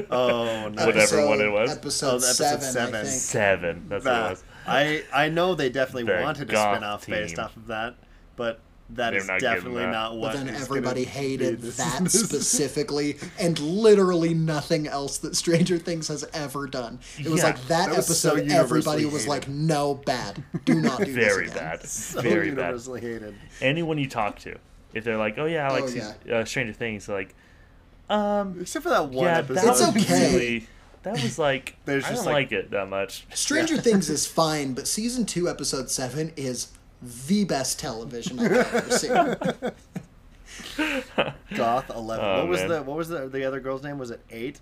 [0.09, 0.85] Oh no!
[0.85, 1.71] Whatever one it was.
[1.77, 2.95] Episode, Oh, episode seven, seven.
[2.95, 3.21] I think.
[3.21, 3.85] seven.
[3.89, 4.43] That's what it was.
[4.67, 7.95] I I know they definitely The wanted a goth spin-off based off of that,
[8.35, 8.59] but
[8.91, 9.91] that They're is not getting definitely that.
[9.91, 10.33] not what.
[10.33, 16.67] But then everybody hated that specifically, and literally nothing else that Stranger Things has ever
[16.67, 16.99] done.
[17.17, 18.51] It was Yeah, like that, that was so episode.
[18.51, 19.29] everybody universally was hated.
[19.29, 20.43] like, "No, bad.
[20.65, 21.83] Do not do Very this again." bad.
[21.87, 22.57] so Very bad.
[22.65, 23.35] universally hated.
[23.61, 24.55] Anyone you talk to,
[24.93, 27.35] if they're like, "Oh yeah, I like Oh, season- uh, Stranger Things," they're like,
[28.09, 29.55] um, Except for that one yeah, episode.
[29.55, 30.33] that It's was okay.
[30.33, 30.67] really.
[31.03, 33.25] That was like There's I just don't like- like it that much.
[33.33, 36.69] Stranger Things is fine, but season two, episode seven is
[37.27, 39.11] the best television I've ever seen.
[41.55, 42.25] Goth Eleven.
[42.25, 42.69] Oh, what was man.
[42.69, 43.97] the what was the the other girl's name?
[43.97, 44.59] Was it Eight?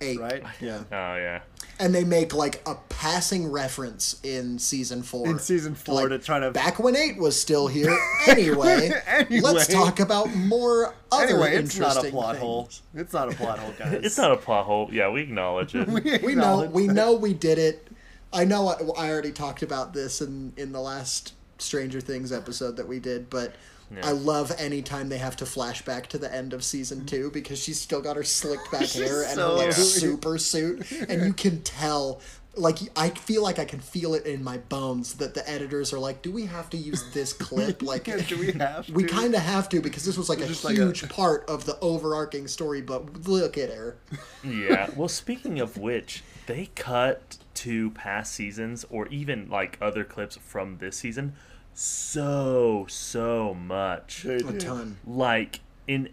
[0.00, 0.42] Eight, Right.
[0.60, 1.40] Yeah, Oh yeah,
[1.78, 5.26] and they make like a passing reference in season four.
[5.28, 7.96] In season four Like, to try to back when eight was still here.
[8.26, 9.40] Anyway, Anyway.
[9.40, 12.40] let's talk about more other Anyway, it's not a interesting plot things.
[12.42, 12.68] hole.
[12.94, 14.00] It's not a plot hole, guys.
[14.02, 14.88] it's not a plot hole.
[14.92, 15.86] Yeah, we acknowledge it.
[15.88, 16.94] we know acknowledge we that.
[16.94, 17.88] know we did it
[18.32, 22.76] i know I, I already talked about this in in the last stranger things episode
[22.78, 23.54] that we did but
[23.90, 24.00] Yeah.
[24.04, 27.06] i love anytime they have to flash back to the end of season mm-hmm.
[27.06, 29.86] two because she's still got her slicked back hair and so her like cute.
[29.86, 32.20] super suit and you can tell
[32.56, 35.98] like i feel like i can feel it in my bones that the editors are
[35.98, 39.34] like do we have to use this clip like Yeah, do we have we kind
[39.34, 41.78] of have to because this was like a Just like a- huge part of the
[41.80, 43.96] overarching story but look at her
[44.44, 44.90] yeah.
[44.96, 50.78] Well, speaking of which, they cut to past seasons or even like other clips from
[50.78, 51.34] this season
[51.74, 54.22] so so much.
[54.22, 56.10] They a ton Like in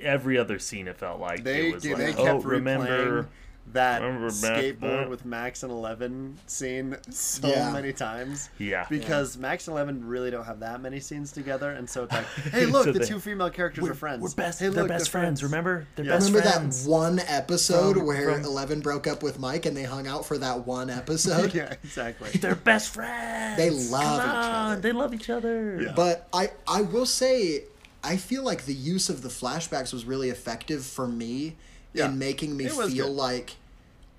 [0.00, 3.28] every other scene, it felt like They it was they like, kept oh, replaying remember.
[3.72, 5.10] That skateboard then?
[5.10, 7.72] with Max and Eleven scene so Yeah.
[7.72, 8.48] many times.
[8.58, 8.86] Yeah.
[8.88, 12.26] Because Max and Eleven really don't have that many scenes together, and so it's like,
[12.52, 14.22] hey, look, So the they- two female characters are friends.
[14.22, 14.60] We're best.
[14.60, 15.42] Hey, they're look, best friends.
[15.42, 15.86] Remember?
[15.96, 16.12] They're Yeah.
[16.12, 16.84] best Remember friends.
[16.84, 20.24] that one episode From- where from- Eleven broke up with Mike and they hung out
[20.26, 21.54] for that one episode?
[21.54, 22.30] yeah, exactly.
[22.40, 23.56] They're best friends.
[23.56, 24.80] They love Come each on, other.
[24.82, 25.80] They love each other.
[25.82, 25.92] Yeah.
[25.96, 27.64] But I, I will say,
[28.04, 31.56] I feel like the use of the flashbacks was really effective for me
[31.94, 32.06] Yeah.
[32.10, 33.06] in making me feel good.
[33.06, 33.56] like,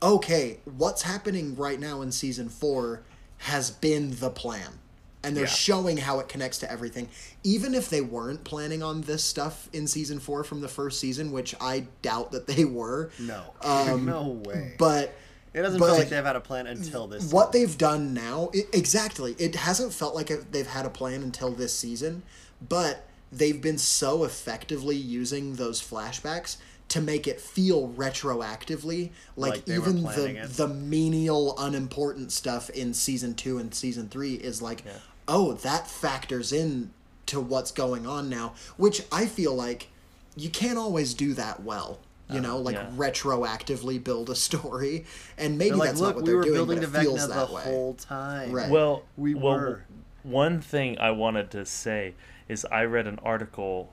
[0.01, 3.01] okay, what's happening right now in season four
[3.39, 4.79] has been the plan.
[5.23, 5.49] And they're Yeah.
[5.49, 7.09] showing how it connects to everything.
[7.43, 11.31] Even if they weren't planning on this stuff in season four from the first season,
[11.31, 13.09] which I doubt that they were.
[13.19, 14.75] No, Um, no way.
[14.77, 15.15] But
[15.53, 17.31] it doesn't but- feel like they've had a plan until this.
[17.31, 21.23] what they've done now i exactly it hasn't felt like it- they've had a plan
[21.23, 22.21] until this season
[22.67, 26.57] but they've been so effectively using those flashbacks
[26.89, 30.49] to make it feel retroactively like, Like even the it.
[30.51, 34.91] the menial unimportant stuff in season 2 and season 3 is like Yeah.
[35.27, 36.91] oh that factors in
[37.27, 39.89] to what's going on now which i feel like
[40.35, 42.89] you can't always do that well you know like yeah.
[42.95, 45.05] retroactively build a story
[45.37, 47.19] and maybe like, that's look, not what we they're were doing building but it feels
[47.19, 48.51] Vecna the that way whole time.
[48.51, 48.69] Right.
[48.69, 49.83] Well, We well, were.
[50.23, 52.15] One thing I wanted to say
[52.49, 53.91] is I read an article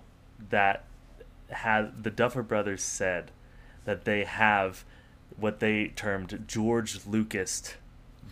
[0.48, 0.84] that
[1.52, 3.30] had the Duffer Brothers said
[3.84, 4.84] that they have
[5.36, 7.74] what they termed George Lucas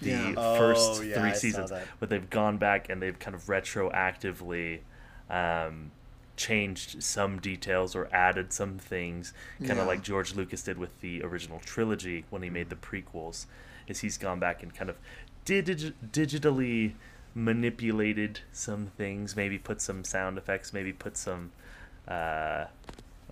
[0.01, 0.35] the Yeah.
[0.37, 4.81] Oh, first yeah, three I seasons, but they've gone back and they've kind of retroactively
[5.29, 5.91] um,
[6.37, 9.83] changed some details or added some things, kind Yeah.
[9.83, 13.47] of like George Lucas did with the original trilogy when he made the prequels.
[13.87, 14.97] Is he's gone back and kind of
[15.45, 16.95] digi- digitally
[17.35, 21.53] manipulated some things, maybe put some sound effects, maybe put some,
[22.09, 22.67] uh,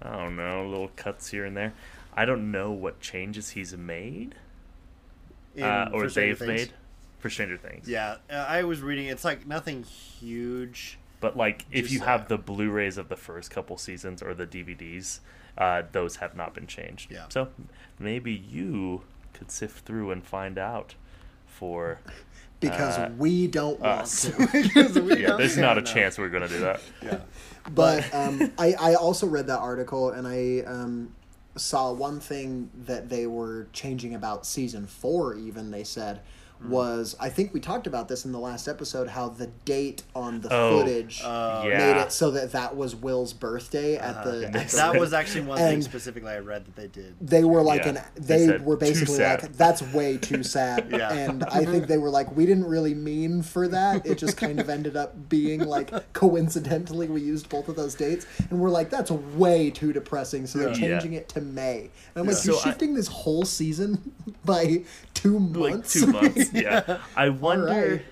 [0.02, 1.72] I don't know, little cuts here and there.
[2.14, 4.34] I don't know what changes he's made
[5.54, 6.48] In- uh, or they've Things.
[6.48, 6.72] made
[7.18, 7.88] for Stranger Things.
[7.88, 9.06] Yeah, uh, I was reading.
[9.06, 10.98] It's like nothing huge.
[11.20, 14.34] But like, if Just, you uh, have the Blu-rays of the first couple seasons or
[14.34, 15.18] the DVDs,
[15.56, 17.10] uh, those have not been changed.
[17.10, 17.24] Yeah.
[17.28, 17.48] So
[17.98, 20.94] maybe you could sift through and find out
[21.46, 21.98] for
[22.60, 24.22] because uh, we don't want us.
[24.22, 24.48] to.
[24.52, 25.34] Because we yeah.
[25.36, 25.86] There's not a no.
[25.86, 26.80] chance we're gonna do that.
[27.02, 27.18] Yeah.
[27.74, 31.14] But um, I, I also read that article and I um,
[31.56, 36.20] saw one thing that they were changing about season four, even they said,
[36.66, 40.40] was I think we talked about this in the last episode how the date on
[40.40, 42.02] the Oh, footage uh, made yeah.
[42.04, 45.58] it so that that was Will's birthday at the, and the that was actually one
[45.58, 47.14] thing specifically I read that they did.
[47.20, 47.88] they were like Yeah.
[47.90, 50.88] an They they were basically like that's way too sad.
[50.98, 51.12] Yeah.
[51.12, 54.04] and i think they were like we didn't really mean for that.
[54.04, 58.26] It just kind of ended up being like coincidentally we used both of those dates.
[58.50, 60.46] And we're like that's way too depressing.
[60.46, 61.90] So they're changing it to may.
[62.14, 64.12] And i'm like you're So I- shifting this whole season
[64.44, 64.82] by
[65.14, 65.94] two months.
[66.02, 66.88] like months two months.
[66.88, 66.98] yeah.
[67.16, 67.68] I wonder.
[67.68, 68.02] Alright.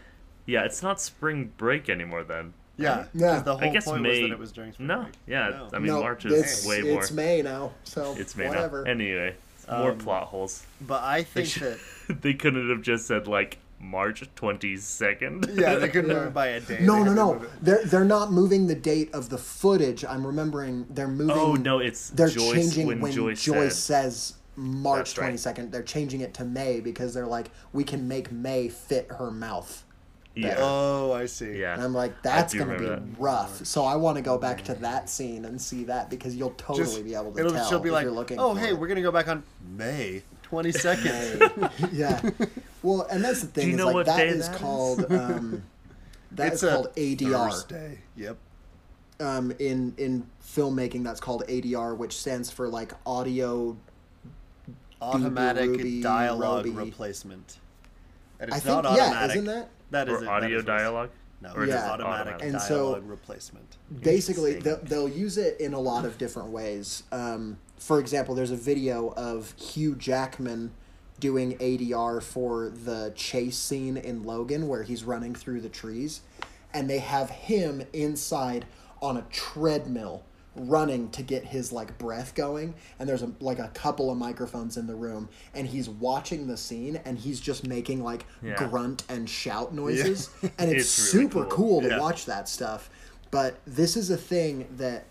[0.46, 2.52] Yeah, it's not spring break anymore then.
[2.78, 3.36] Yeah, Yeah.
[3.36, 4.08] 'cause The whole I guess point May.
[4.10, 5.14] was that it was during spring no, break.
[5.26, 5.48] yeah.
[5.48, 5.68] No.
[5.72, 7.00] I mean, no March is it's, way more.
[7.00, 8.90] it's may now so It's May whatever now.
[8.90, 9.34] Anyway,
[9.68, 10.64] more Um, plot holes.
[10.80, 11.78] But I They, think should-
[12.08, 15.50] that they couldn't have just said like March twenty second.
[15.54, 16.24] yeah, they couldn't Yeah.
[16.24, 16.78] move by a day.
[16.82, 17.46] no, They no, no.
[17.62, 20.04] They're they're not moving the date of the footage.
[20.04, 21.30] I'm remembering they're moving.
[21.36, 24.12] Oh no, it's they're Joyce changing when, when Joyce, Joyce, said.
[24.12, 25.24] says March That's right.
[25.26, 25.70] twenty second.
[25.72, 29.84] They're changing it to May because they're like, we can make May fit her mouth.
[30.34, 30.56] Yeah.
[30.58, 31.58] Oh, I see.
[31.60, 31.72] yeah.
[31.74, 33.02] And I'm like, that's gonna be that.
[33.18, 33.64] rough.
[33.64, 36.84] So I want to go back to that scene and see that because you'll totally
[36.84, 38.38] Just- be able to it'll, tell she'll be if like, you're looking.
[38.38, 39.42] oh, hey, it." we're gonna go back on
[39.76, 41.70] May twenty second.
[41.92, 42.20] yeah.
[42.82, 44.54] Well, and that's the thing Do you is know like what that day is that
[44.56, 44.60] is?
[44.60, 45.62] called um,
[46.32, 47.50] that is called ADR.
[47.50, 47.98] Thursday.
[48.16, 48.36] Yep.
[49.20, 53.76] um, in in filmmaking that's called ADR, which stands for like audio.
[55.00, 56.70] Automatic Ruby, dialogue Roby.
[56.70, 57.58] replacement.
[58.40, 59.30] And I it's think not yeah, automatic.
[59.36, 61.10] isn't that That is or it, that audio is dialogue.
[61.42, 62.46] No, Or it's just automatic, automatic?
[62.54, 63.76] And so- dialogue replacement.
[64.02, 67.02] basically they'll, they'll use it in a lot of different ways.
[67.12, 70.72] Um, for example, there's a video of Hugh Jackman
[71.20, 76.20] doing ADR for the chase scene in Logan where he's running through the trees,
[76.72, 78.64] and they have him inside
[79.02, 80.22] on a treadmill
[80.56, 84.76] running to get his like breath going and there's a, like a couple of microphones
[84.76, 88.54] in the room and he's watching the scene and he's just making like Yeah.
[88.54, 91.80] grunt and shout noises and it's, It's really super cool.
[91.80, 91.98] cool, to Yeah.
[92.00, 92.90] watch that stuff
[93.30, 95.04] but this is a thing that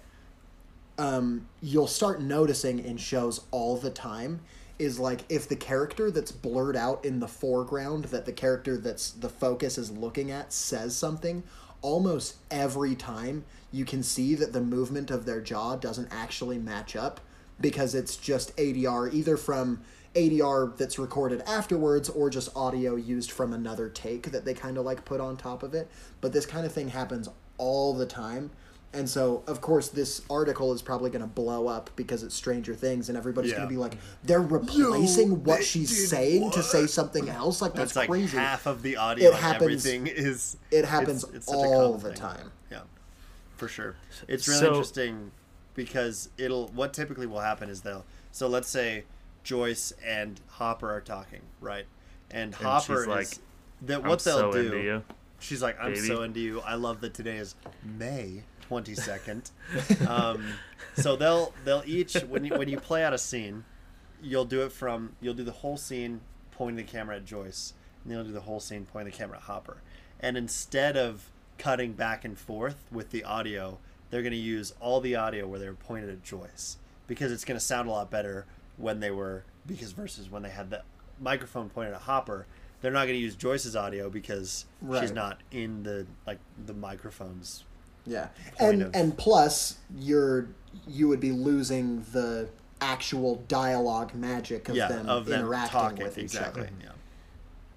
[0.98, 4.40] um, you'll start noticing in shows all the time
[4.80, 9.12] is like if the character that's blurred out in the foreground that the character that's
[9.12, 11.44] the focus is looking at says something
[11.86, 16.96] almost every time you can see that the movement of their jaw doesn't actually match
[16.96, 17.22] up
[17.62, 19.80] because it's just ADR either from
[20.16, 24.84] ADR that's recorded afterwards or just audio used from another take that they kind of
[24.84, 25.88] like put on top of it.
[26.22, 27.30] But this kind of thing happens
[27.60, 28.50] all the time
[28.96, 32.74] and so, of course, this article is probably going to blow up because it's Stranger
[32.74, 33.58] Things, and everybody's Yeah.
[33.58, 37.62] going to be like, they're replacing what they she's did saying to say something else.
[37.62, 38.38] Like that's That's like crazy.
[38.38, 40.58] half of the audio It and happens- everything is.
[40.72, 42.18] it happens it's- it's such a all the thing.
[42.18, 42.52] time.
[42.72, 42.82] Yeah,
[43.58, 43.96] for sure.
[44.28, 45.32] It's really So- interesting
[45.76, 46.68] because it'll.
[46.70, 48.06] What typically will happen is they'll.
[48.32, 49.04] So let's say
[49.44, 51.86] Joyce and Hopper are talking, right?
[52.32, 53.28] And Hopper she's is like,
[53.84, 54.60] that I'm what they'll so do.
[54.60, 55.04] into you.
[55.38, 56.62] She's like, I'm baby." so into you.
[56.62, 59.52] I love that today is May twenty second.
[60.08, 60.46] um,
[60.96, 63.64] so they'll they'll each when you when you play out a scene,
[64.22, 68.12] you'll do it from you'll do the whole scene pointing the camera at Joyce, and
[68.12, 69.78] then you'll do the whole scene pointing the camera at Hopper.
[70.20, 73.78] And instead of cutting back and forth with the audio,
[74.10, 77.46] they're going to use all the audio where they were pointed at Joyce because it's
[77.46, 78.46] going to sound a lot better
[78.78, 80.82] when they were because versus when they had the
[81.20, 82.46] microphone pointed at Hopper.
[82.82, 84.66] They're not going to use Joyce's audio because
[85.02, 87.64] she's not in the like the microphones.
[88.08, 88.28] Yeah,
[88.58, 90.48] point and of- and plus, you're
[90.88, 92.50] you would be losing the
[92.82, 96.64] actual dialogue magic of yeah, them of them interacting talking with each exactly.
[96.64, 96.90] other Yeah.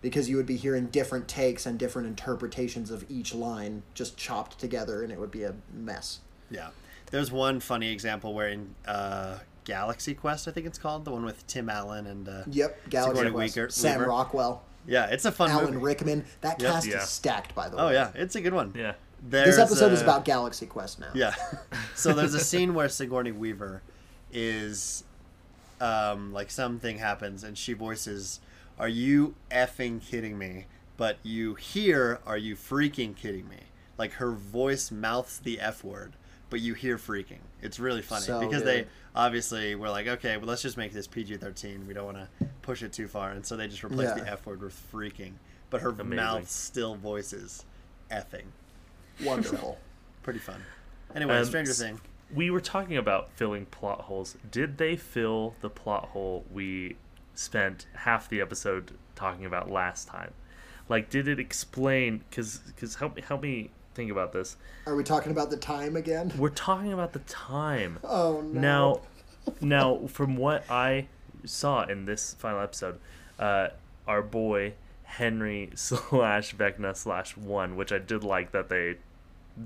[0.03, 4.59] because you would be hearing different takes and different interpretations of each line just chopped
[4.59, 6.21] together, and it would be a mess.
[6.51, 6.69] Yeah.
[7.11, 11.25] There's one funny example where in uh, Galaxy Quest, I think it's called, the one
[11.25, 14.11] with Tim Allen and uh, Yep, Galaxy Sigourney Quest, Weaver- Sam Weaver.
[14.11, 15.77] Rockwell, yeah, it's a fun Alan movie.
[15.79, 16.25] Rickman.
[16.43, 16.71] That Yep.
[16.73, 17.03] cast Yeah.
[17.03, 17.83] is stacked, by the way.
[17.85, 18.73] Oh yeah, it's a good one.
[18.77, 18.95] Yeah.
[19.21, 21.09] This There's episode is about Galaxy Quest now.
[21.15, 21.35] Yeah.
[21.95, 23.83] so there's a scene where Sigourney Weaver
[24.33, 25.05] is
[25.81, 28.41] um, like something happens and she voices,
[28.79, 30.67] Are you effing kidding me?
[30.97, 33.59] But you hear, Are you freaking kidding me?
[33.97, 36.13] Like her voice mouths the F word,
[36.51, 37.41] but you hear freaking.
[37.61, 38.89] It's really funny So because they good.
[39.17, 41.87] obviously were like, Okay, well, let's just make this PG 13.
[41.89, 43.31] We don't want to push it too far.
[43.33, 45.33] And so they just replaced the F word with freaking.
[45.71, 46.17] But her Amazing.
[46.17, 47.65] mouth still voices
[48.11, 48.45] effing.
[49.25, 49.79] Wonderful.
[50.23, 50.63] Pretty fun.
[51.15, 52.01] Anyway, Um, Stranger s- Thing.
[52.35, 54.37] We were talking about filling plot holes.
[54.51, 56.97] Did they fill the plot hole we
[57.35, 60.33] spent half the episode talking about last time?
[60.91, 62.23] Like, did it explain?
[62.29, 64.57] Because because help me help me think about this.
[64.87, 66.33] Are we talking about the time again?
[66.39, 67.99] We're talking about the time.
[68.05, 68.61] Oh no.
[68.61, 69.01] Now,
[69.63, 71.07] now, from what I
[71.47, 72.99] saw in this final episode,
[73.39, 73.69] uh,
[74.07, 78.97] our boy Henry slash Vecna slash one, which I did like that they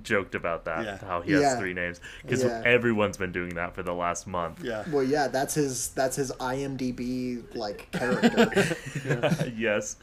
[0.03, 0.99] joked about that Yeah.
[0.99, 1.59] how he has Yeah.
[1.59, 2.62] three names because Yeah.
[2.64, 4.62] everyone's been doing that for the last month.
[4.64, 4.84] Yeah.
[4.90, 8.76] Well, yeah, that's his that's his IMDb like character.
[9.57, 9.97] yes.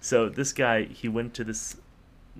[0.00, 1.76] So this guy, he went to this.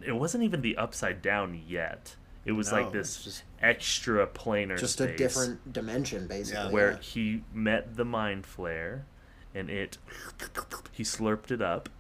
[0.05, 2.17] It wasn't even the upside down yet.
[2.45, 6.65] It was No, like this just- extra planar Just space a different dimension, basically.
[6.67, 6.71] Yeah.
[6.71, 6.99] where yeah.
[6.99, 9.03] he met the mind flayer,
[9.55, 9.99] and it
[10.93, 11.89] he slurped it up.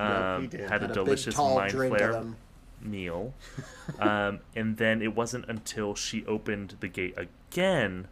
[0.00, 0.60] Um, he did.
[0.60, 2.36] Had, Had a a big, delicious tall mind drink of flayer them.
[2.80, 3.34] Meal,
[3.98, 8.08] um, and then it wasn't until she opened the gate again,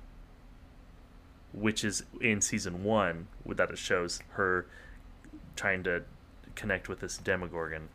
[1.53, 4.67] which is in season one, that it shows her
[5.55, 6.03] trying to
[6.55, 7.89] connect with this Demogorgon,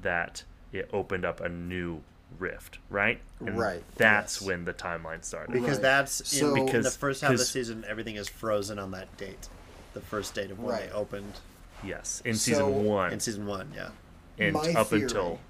[0.00, 2.02] that it opened up a new
[2.38, 3.20] rift, right?
[3.40, 4.46] And Right, That's yes.
[4.46, 5.52] when the timeline started.
[5.52, 5.82] Because Right.
[5.82, 8.92] that's in, So- in the first half of the 'cause- season, everything is frozen on
[8.92, 9.48] that date,
[9.94, 10.86] the first date of when Right.
[10.88, 11.34] they opened
[11.82, 13.72] Yes, in So- season one, in season one.
[13.74, 13.90] Yeah,
[14.38, 15.40] and up theory- until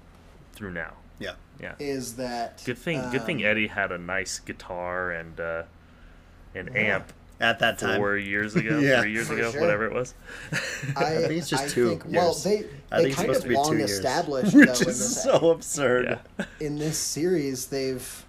[0.61, 0.93] through now.
[1.19, 1.33] yeah.
[1.59, 1.73] Yeah.
[1.79, 3.01] Is that Good thing.
[3.11, 5.63] good thing um, Eddie had a nice guitar and uh,
[6.55, 6.81] an Yeah.
[6.95, 9.01] amp At that time, four years ago, Yeah.
[9.01, 9.61] three years ago, sure.
[9.61, 10.13] whatever it was.
[10.95, 12.43] I, I think it's just I two Think, well, years.
[12.43, 13.91] they I they think it's kind supposed of to be long two years.
[13.91, 16.19] established though which is this so absurd.
[16.39, 16.45] yeah.
[16.59, 18.25] in this series they've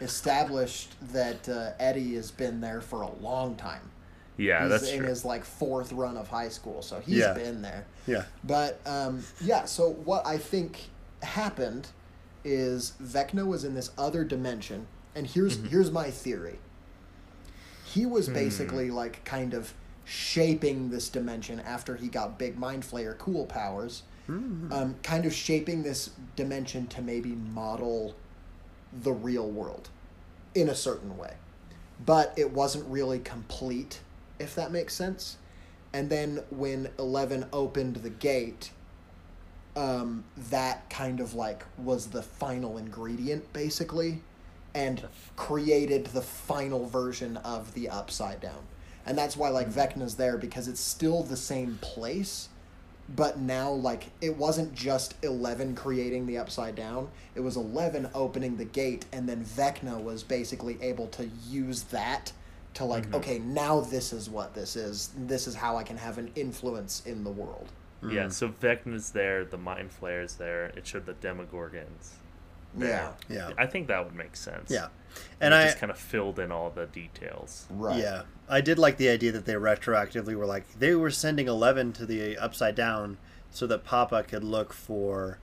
[0.00, 3.90] established that uh, Eddie has been there for a long time.
[4.36, 5.08] Yeah, he's that's in true.
[5.08, 7.34] his like fourth run of high school, so he's Yeah.
[7.34, 7.84] been there.
[8.06, 10.80] Yeah, But um, yeah, so what I think
[11.22, 11.88] happened
[12.44, 15.68] is Vecna was in this other dimension, and here's Mm-hmm.
[15.68, 16.58] here's my theory.
[17.84, 18.34] He was Hmm.
[18.34, 24.02] basically like kind of shaping this dimension after he got big mind flayer cool powers,
[24.26, 24.72] Hmm.
[24.72, 28.14] um, kind of shaping this dimension to maybe model
[28.92, 29.88] the real world
[30.54, 31.34] in a certain way,
[32.04, 34.00] but it wasn't really complete,
[34.38, 35.36] if that makes sense.
[35.94, 38.70] And then when Eleven opened the gate,
[39.76, 44.20] um, that kind of like was the final ingredient, basically,
[44.74, 45.06] and
[45.36, 48.64] created the final version of the Upside Down.
[49.04, 52.48] And that's why like Vecna's there because it's still the same place,
[53.08, 57.08] but now like it wasn't just Eleven creating the Upside Down.
[57.34, 62.32] It was Eleven opening the gate, and then Vecna was basically able to use that
[62.74, 65.10] to like, okay, now this is what this is.
[65.16, 67.68] This is how I can have an influence in the world.
[68.02, 68.32] Yeah, mm.
[68.32, 70.66] so Vecna's there, the Mind Flayer's there.
[70.76, 72.14] It showed the Demogorgons.
[72.74, 73.12] There.
[73.28, 73.48] Yeah.
[73.48, 74.70] yeah, I think that would make sense.
[74.70, 74.88] yeah.
[75.40, 77.66] And, And it I, just kind of filled in all the details.
[77.68, 77.98] Right.
[77.98, 81.92] Yeah, I did like the idea that they retroactively were like they were sending Eleven
[81.92, 83.18] to the Upside Down
[83.50, 85.38] so that Papa could look for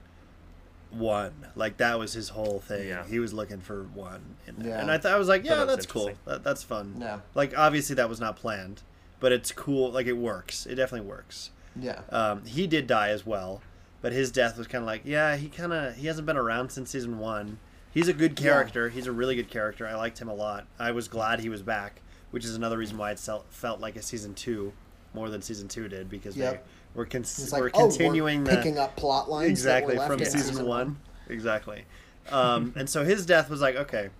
[0.90, 1.46] one.
[1.54, 2.88] Like that was his whole thing.
[2.88, 3.06] Yeah.
[3.06, 4.70] He was looking for one, in there.
[4.70, 4.80] Yeah.
[4.80, 6.10] and I thought I was like, yeah, that that's cool.
[6.24, 6.96] That, that's fun.
[7.00, 7.20] Yeah.
[7.34, 8.82] Like obviously that was not planned,
[9.20, 9.92] but it's cool.
[9.92, 10.66] Like it works.
[10.66, 11.50] It definitely works.
[11.80, 12.00] Yeah.
[12.10, 13.62] Um, he did die as well,
[14.00, 16.70] but his death was kind of like, yeah, he kind of he hasn't been around
[16.70, 17.58] since season one.
[17.92, 18.88] He's a good character.
[18.88, 19.86] He's a really good character.
[19.86, 20.66] I liked him a lot.
[20.78, 22.00] I was glad he was back,
[22.30, 23.18] which is another reason why it
[23.50, 24.72] felt like a season two
[25.12, 26.52] more than season two did because Yep.
[26.54, 26.60] they
[26.94, 29.98] were con- we're like, oh, continuing we're the picking up plot lines that exactly were
[30.00, 31.00] left from in season, one.
[31.28, 31.84] Exactly.
[32.30, 34.10] Um, and so his death was like, okay,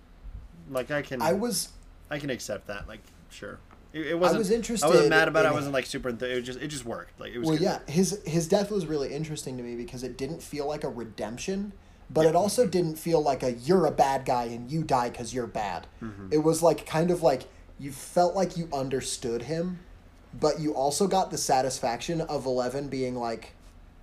[0.69, 1.69] like I can I was
[2.09, 2.87] I can accept that.
[2.89, 2.99] Like
[3.29, 3.59] sure.
[3.93, 4.39] It, it wasn't.
[4.69, 5.49] was I wasn't mad about it.
[5.49, 6.11] I wasn't like super.
[6.11, 7.19] Enth- it just it just worked.
[7.19, 7.47] Like it was.
[7.47, 7.63] well, good.
[7.63, 7.79] yeah.
[7.87, 11.73] His his death was really interesting to me because it didn't feel like a redemption,
[12.09, 15.33] but it also didn't feel like a you're a bad guy and you die because
[15.33, 15.87] you're bad.
[16.01, 16.29] Mm-hmm.
[16.31, 17.43] It was like kind of like
[17.79, 19.79] you felt like you understood him,
[20.39, 23.53] but you also got the satisfaction of Eleven being like,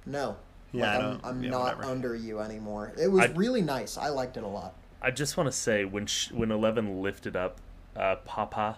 [0.05, 0.37] no.
[0.71, 1.93] Yeah, like, I I'm, don't- I'm yeah, not whatever.
[1.93, 2.93] under you anymore.
[3.01, 3.97] It was I- really nice.
[3.97, 4.75] I liked it a lot.
[5.01, 7.59] I just want to say when sh- when Eleven lifted up
[7.97, 8.77] uh, Papa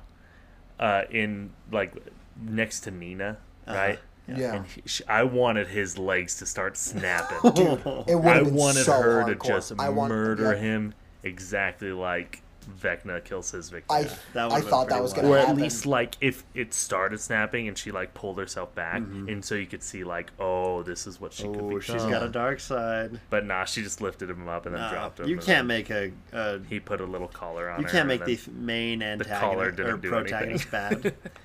[0.80, 1.94] uh, in like
[2.42, 3.36] next to Nina,
[3.68, 3.98] right?
[4.26, 4.54] Yeah.
[4.56, 7.38] And he, sh I wanted his legs to start snapping.
[8.08, 9.40] It I been wanted so her hardcore.
[9.42, 10.58] to just I want- murder yeah.
[10.60, 12.42] him exactly like
[12.78, 13.96] Vecna kills his victim.
[13.96, 14.02] I
[14.34, 15.24] That I thought that was wild.
[15.26, 15.50] gonna happen.
[15.50, 19.44] or at least like if it started snapping and she like pulled herself back, and
[19.44, 21.64] so you could see like, oh, this is what she could Mm-hmm.
[21.66, 21.98] Oh, become.
[21.98, 23.20] she's got a dark side.
[23.30, 25.28] But nah, she just lifted him up and then No, dropped him.
[25.28, 27.82] you can't make a, a He put a little collar on her.
[27.82, 31.00] you can't and make then- the f- main collar antagonist didn't or do protagonist anything.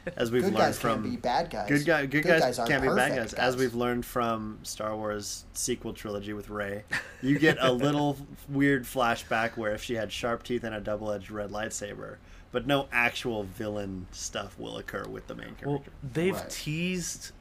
[0.05, 1.67] bad, as we've good learned guys from can't be bad guys.
[1.69, 2.05] good guy.
[2.05, 5.93] Good, guys, are can't be bad perfect guys, as we've learned from Star Wars sequel
[5.93, 6.83] trilogy with Rey.
[7.21, 8.17] You get a little
[8.49, 10.81] weird flashback where if she had sharp teeth and a
[11.15, 12.17] double-edged red lightsaber,
[12.51, 15.91] but no actual villain stuff will occur with the main character Well, character.
[16.13, 16.49] they've Right.
[16.49, 17.31] teased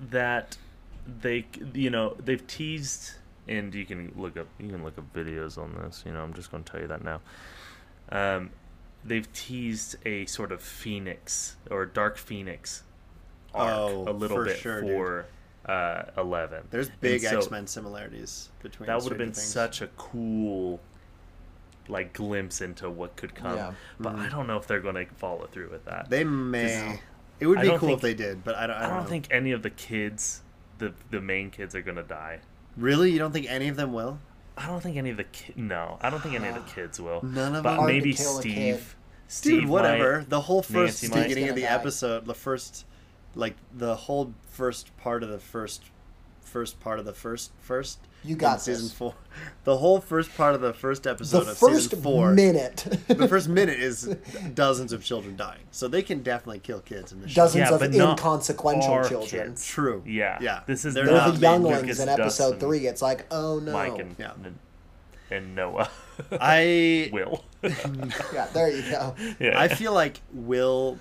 [0.00, 0.56] that
[1.20, 3.14] they, you know, they've teased,
[3.48, 6.02] and you can look up, you can look up videos on this.
[6.06, 7.20] You know, I'm just going to tell you that now.
[8.10, 8.50] Um,
[9.04, 12.84] they've teased a sort of Phoenix or Dark Phoenix
[13.54, 15.26] arc Oh, a little for bit sure, for
[15.70, 16.62] uh, Eleven.
[16.70, 18.86] There's big so X Men similarities between.
[18.86, 19.42] That would have been Things.
[19.46, 20.80] such a cool,
[21.92, 23.56] like glimpse into what could come.
[23.56, 23.72] Yeah.
[24.00, 24.20] But mm.
[24.26, 26.10] I don't know if they're going to follow through with that.
[26.10, 27.00] They may.
[27.38, 28.76] It would be cool think- if they did, but I don't.
[28.76, 29.08] I I don't, don't know.
[29.10, 30.42] think any of the kids,
[30.78, 32.40] the the main kids, are going to die.
[32.76, 34.18] Really, you don't think any of them will?
[34.56, 35.98] I don't think any of the ki- no.
[36.00, 37.22] I don't think any of the kids will.
[37.24, 37.86] None of but them?
[37.86, 38.50] Maybe kill a kid.
[38.52, 38.96] Steve.
[39.28, 40.18] Steve Dude, whatever.
[40.18, 41.22] might- the whole first Nancy might.
[41.28, 41.68] beginning of the die.
[41.68, 42.84] episode, the first,
[43.34, 45.84] like the whole first part of the first,
[46.52, 47.98] first part of the first first.
[48.24, 48.92] You in got season this.
[48.92, 49.14] four.
[49.64, 52.32] The whole first part of the first episode the of first season four.
[52.32, 52.76] minute.
[53.08, 54.04] the first minute is
[54.54, 57.42] dozens of children dying, so they can definitely kill kids in the show.
[57.42, 59.48] Dozens Yeah, of but inconsequential our children.
[59.48, 59.66] kids.
[59.66, 60.02] True.
[60.06, 60.38] Yeah.
[60.40, 60.60] Yeah.
[60.66, 62.86] This is They're They're not the made younglings in episode Dustin, three.
[62.86, 63.72] It's like, oh no.
[63.72, 64.32] Mike and, Yeah.
[64.44, 64.58] and,
[65.30, 65.88] and Noah.
[66.40, 67.44] I Will.
[67.62, 69.14] Yeah, there you go.
[69.40, 69.58] yeah.
[69.58, 70.98] I feel like Will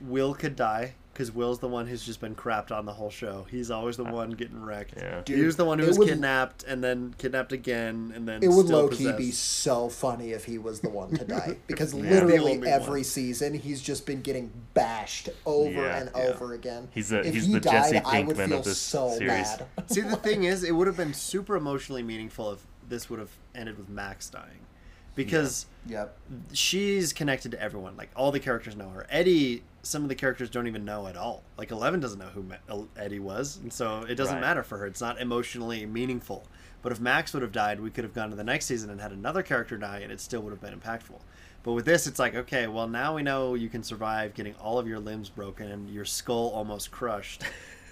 [0.00, 3.46] Will could die because Will's the one who's just been crapped on the whole show.
[3.50, 4.94] He's always the uh, one getting wrecked.
[4.96, 5.22] Yeah.
[5.26, 8.48] he was the one who was would- kidnapped and then kidnapped again and then It
[8.48, 11.92] would still low key be so funny if he was the one to die because
[11.92, 13.04] The literally every one.
[13.04, 16.00] season he's just been getting bashed over Yeah.
[16.00, 16.22] and Yeah.
[16.24, 16.88] over again.
[16.92, 19.16] He's the- if he's he the died, Jesse I would Pinkman feel of this so
[19.16, 19.30] series.
[19.56, 19.66] bad.
[19.90, 23.30] See, the thing is, it would have been super emotionally meaningful if this would have
[23.54, 24.66] ended with Max dying,
[25.14, 26.16] because Yep.
[26.52, 27.96] she's connected to everyone.
[27.96, 29.06] Like all the characters know her.
[29.10, 31.42] Eddie, some of the characters don't even know at all.
[31.58, 34.40] Like Eleven doesn't know who Eddie was, and so it doesn't Right.
[34.40, 34.86] matter for her.
[34.86, 36.46] It's not emotionally meaningful.
[36.82, 39.00] But if Max would have died, we could have gone to the next season and
[39.00, 41.18] had another character die, and it still would have been impactful.
[41.62, 44.78] But with this, it's like, okay, well now we know you can survive getting all
[44.78, 47.42] of your limbs broken and your skull almost crushed,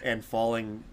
[0.03, 0.85] and falling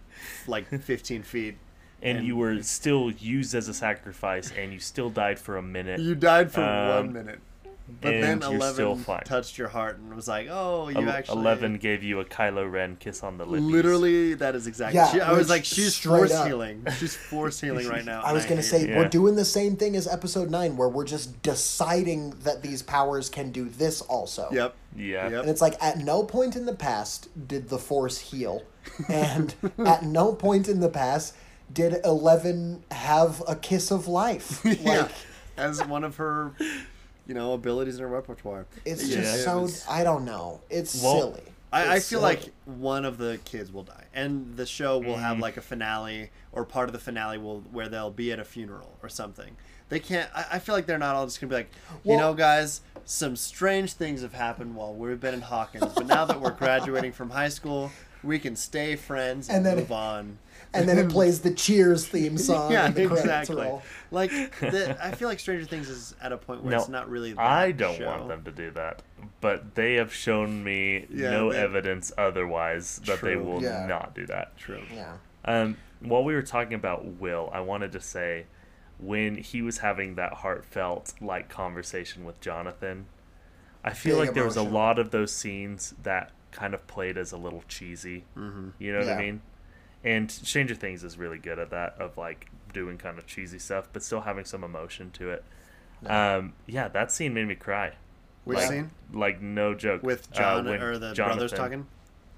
[0.48, 1.58] like 15 feet.
[2.02, 6.00] And you were still used as a sacrifice, and you still died for a minute.
[6.00, 7.40] You died for Um, one minute.
[8.02, 11.78] But then Eleven still touched your heart and was like, "Oh, you Ele- actually." Eleven
[11.78, 13.64] gave you a Kylo Ren kiss on the lips.
[13.64, 14.98] Literally, that is exactly.
[15.00, 16.86] Yeah, she, I was like, she's force up- healing.
[17.00, 18.22] She's force healing right now.
[18.22, 18.90] I was gonna hate say it.
[18.90, 18.98] Yeah.
[19.00, 23.28] we're doing the same thing as episode nine, where we're just deciding that these powers
[23.28, 24.50] can do this also.
[24.52, 24.76] Yep.
[24.96, 25.30] Yeah.
[25.30, 25.42] Yep.
[25.42, 28.62] And it's like at no point in the past did the Force heal,
[29.08, 31.34] and at no point in the past
[31.72, 34.64] did Eleven have a kiss of life.
[34.66, 35.08] Like yeah.
[35.58, 36.54] As one of her,
[37.28, 38.66] you know, abilities in her repertoire.
[38.86, 40.62] it's Yeah, just it so was- I don't know.
[40.70, 41.44] It's Well, silly.
[41.72, 45.38] I, I feel like one of the kids will die, and the show will have
[45.38, 45.42] Mm.
[45.42, 48.98] like a finale, or part of the finale will where they'll be at a funeral
[49.04, 49.56] or something.
[49.90, 50.30] They can't.
[50.34, 51.72] I, I feel like they're not all just gonna be like,
[52.04, 56.26] you know, guys, some strange things have happened while we've been in Hawkins, but now
[56.26, 57.92] that we're graduating from high school,
[58.24, 60.38] we can stay friends and, And then- move on.
[60.74, 62.72] And then it plays the Cheers theme song.
[62.72, 63.64] yeah, and the credits exactly.
[63.66, 63.82] roll.
[64.12, 67.10] Like, the, I feel like Stranger Things is at a point where No, it's not
[67.10, 67.34] really.
[67.34, 68.06] That I don't show.
[68.08, 69.02] want them to do that,
[69.42, 73.86] but they have shown me Yeah, no they- evidence otherwise that they will Yeah.
[73.88, 74.58] not do that.
[74.58, 74.82] True.
[74.94, 75.18] Yeah.
[75.46, 78.46] Um, while we were talking about Will, I wanted to say
[79.00, 83.06] when he was having that heartfelt like conversation with Jonathan,
[83.84, 87.18] I feel Big like there was a lot of those scenes that kind of played
[87.18, 88.26] as a little cheesy.
[88.38, 88.70] Mm-hmm.
[88.80, 89.42] You know what I mean?
[90.04, 93.90] And Stranger Things is really good at that of like doing kind of cheesy stuff,
[93.92, 95.44] but still having some emotion to it.
[96.06, 97.94] Um, yeah, that scene made me cry.
[98.46, 98.92] Which like, scene?
[99.14, 100.02] Like no joke.
[100.04, 101.86] With Uh, John when or the brothers talking?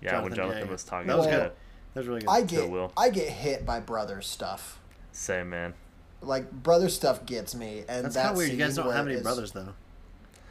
[0.01, 0.72] Yeah, when Jonathan, Jonathan yeah, yeah.
[0.72, 1.07] was talking.
[1.07, 1.51] That was to good.
[1.93, 2.30] That was really good.
[2.30, 2.91] I get will.
[2.97, 4.80] I get hit by brother stuff.
[5.12, 5.74] Same man.
[6.22, 8.51] Like brother stuff gets me, and That's that kind of weird.
[8.51, 9.74] You guys don't have any it's- brothers, though.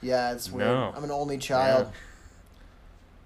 [0.03, 0.69] Yeah, it's weird.
[0.69, 0.93] No.
[0.97, 1.93] I'm an only child, Yeah.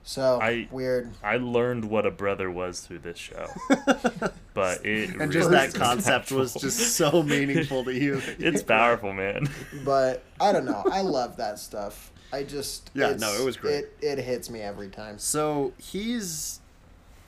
[0.05, 1.11] So I- weird.
[1.23, 3.47] I learned what a brother was through this show,
[4.55, 8.21] but it and really just that is concept was just so meaningful to you.
[8.39, 9.49] it's powerful, man.
[9.85, 10.85] But I don't know.
[10.91, 12.13] I love that stuff.
[12.33, 13.85] I just Yeah, no, it was great.
[13.85, 15.19] It it hits me every time.
[15.19, 16.61] So he's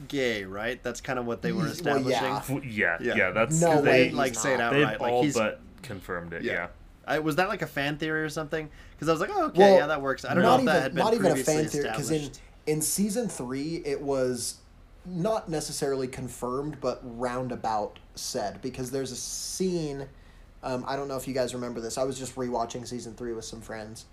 [0.09, 0.83] gay, right?
[0.83, 2.71] That's kind of what they were He's- well, establishing.
[2.71, 2.99] yeah.
[3.01, 3.15] yeah, Yeah.
[3.17, 4.79] yeah, that's No way they he's like say it outright.
[4.91, 6.43] they've Like all he's but confirmed it.
[6.43, 6.53] Yeah.
[6.53, 6.67] Yeah,
[7.07, 8.69] I, was that like a fan theory or something?
[8.95, 10.25] Because I was like, oh, okay, Well, yeah, that works.
[10.25, 12.11] I don't not know if even that had been not even a fan theory because
[12.11, 12.41] in established.
[12.67, 14.57] In season three it was
[15.05, 20.07] not necessarily confirmed but roundabout said because there's a scene.
[20.63, 21.97] Um, I don't know if you guys remember this.
[21.97, 24.07] I was just rewatching season three with some friends.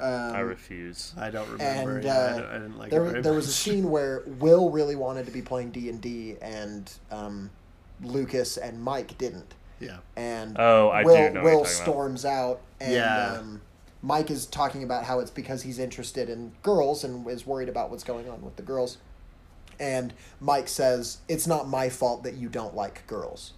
[0.00, 1.12] Um, I refuse.
[1.16, 1.96] I don't remember.
[1.98, 3.10] and yeah, I, uh, don't- I didn't like there, it.
[3.10, 6.36] Very there was a scene where Will really wanted to be playing D and D,
[6.42, 7.48] and um,
[8.02, 9.54] Lucas and Mike didn't.
[9.78, 9.98] Yeah.
[10.16, 11.68] And Oh, I do Will know what you're Will talking about.
[11.68, 13.36] storms out, and Yeah.
[13.38, 13.60] um,
[14.04, 17.90] Mike is talking about how it's because he's interested in girls and is worried about
[17.90, 18.98] what's going on with the girls.
[19.80, 23.54] And Mike says, "It's not my fault that you don't like girls."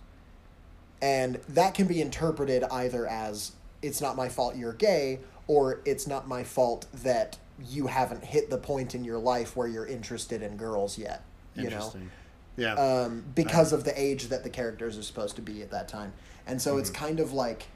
[1.03, 5.18] And that can be interpreted either as it's not my fault you're gay
[5.49, 7.38] or it's not my fault that
[7.68, 11.22] you haven't hit the point in your life where you're interested in girls yet,
[11.55, 11.76] you know.
[11.76, 12.11] Interesting.
[12.57, 12.74] Yeah.
[12.74, 16.12] um, because of the age that the characters are supposed to be at that time.
[16.47, 16.80] And so Mm-hmm.
[16.80, 17.66] it's kind of like,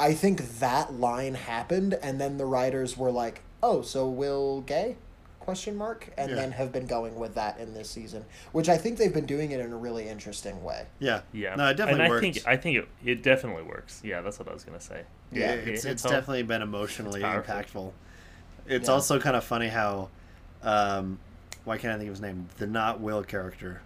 [0.00, 4.96] I think that line happened, and then the writers were like, "Oh, so Will gay?"
[5.38, 6.36] Question mark, and Yeah.
[6.36, 9.50] then have been going with that in this season, which I think they've been doing
[9.52, 10.86] it in a really interesting way.
[10.98, 11.20] yeah.
[11.32, 11.54] Yeah.
[11.56, 12.20] No, it definitely and I works.
[12.20, 14.00] think I think it, it definitely works.
[14.04, 15.02] Yeah, that's what I was gonna say.
[15.32, 15.52] Yeah.
[15.52, 17.92] it's, It- it's all- definitely been emotionally it's impactful.
[18.66, 18.94] It's Yeah.
[18.94, 20.08] also kind of funny how,
[20.62, 21.18] um,
[21.64, 22.48] why can't I think of his name?
[22.58, 23.80] The not Will character,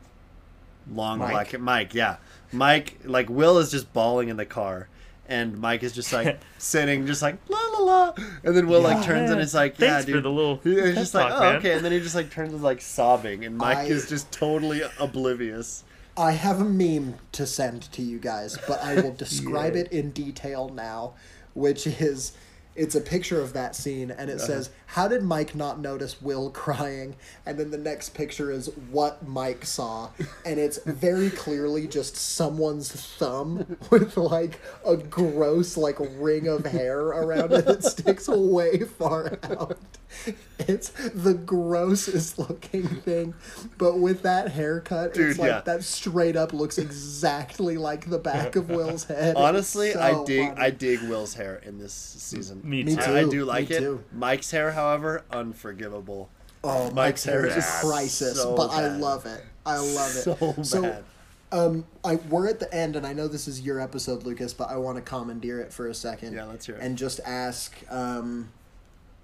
[0.92, 1.30] long Mike?
[1.30, 1.94] black Mike.
[1.94, 2.16] Yeah,
[2.52, 2.98] Mike.
[3.04, 4.88] Like Will is just bawling in the car,
[5.28, 8.12] and Mike is just like sitting, just like la la la,
[8.44, 9.02] and then Will like Yeah.
[9.04, 10.24] turns and is like, Thanks yeah, for dude.
[10.24, 12.30] the little He- It's pep just like, oh, man." okay, and then he just like
[12.30, 15.84] turns and like sobbing, and Mike I- is just totally oblivious.
[16.16, 19.82] I have a meme to send to you guys, but I will describe Yeah.
[19.82, 21.14] it in detail now,
[21.54, 22.32] which is
[22.76, 24.46] it's a picture of that scene and it uh-huh.
[24.46, 27.16] says, How did Mike not notice Will crying?
[27.46, 30.10] And then the next picture is what Mike saw.
[30.44, 37.00] And it's very clearly just someone's thumb with like a gross like ring of hair
[37.00, 39.78] around it that sticks way far out.
[40.56, 43.34] It's the grossest looking thing,
[43.76, 45.60] but with that haircut, Dude, it's like yeah.
[45.62, 49.30] that straight up looks exactly like the back of Will's head.
[49.30, 50.60] It's Honestly, I dig funny.
[50.60, 52.60] I dig Will's hair in this season.
[52.62, 53.02] Me Me too.
[53.02, 53.80] I, I do like me it.
[53.80, 54.04] too.
[54.12, 56.30] Mike's hair, however, unforgivable.
[56.62, 59.44] Oh, Mike's Mike's hair hair is is crisis, so but I love it.
[59.66, 60.64] I love it.
[60.64, 61.04] So bad.
[61.50, 64.70] um, I we're at the end, and I know this is your episode, Lucas, but
[64.70, 66.32] I want to commandeer it for a second.
[66.34, 66.80] Yeah, let's hear it.
[66.82, 67.74] And just ask.
[67.90, 68.50] Um,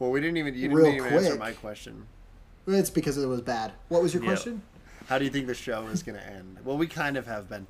[0.01, 2.07] Well, we didn't even you didn't Real even answer my question.
[2.67, 3.73] it's because it was bad.
[3.89, 4.63] What was your question?
[5.07, 6.59] How do you think the show is going to end?
[6.65, 7.67] Well, we kind of have been.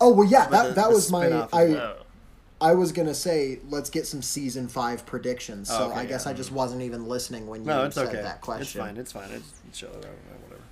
[0.00, 1.46] Oh well, yeah, that the- that was my.
[1.52, 1.94] I.
[2.60, 5.68] I was gonna say let's get some season five predictions.
[5.68, 6.30] So Oh, okay, I guess yeah.
[6.30, 8.22] I just wasn't even listening when you No, it's said okay.
[8.22, 8.62] that question.
[8.62, 8.96] It's fine.
[8.96, 9.30] It's fine.
[9.66, 10.14] It's show whatever.
[10.44, 10.62] whatever.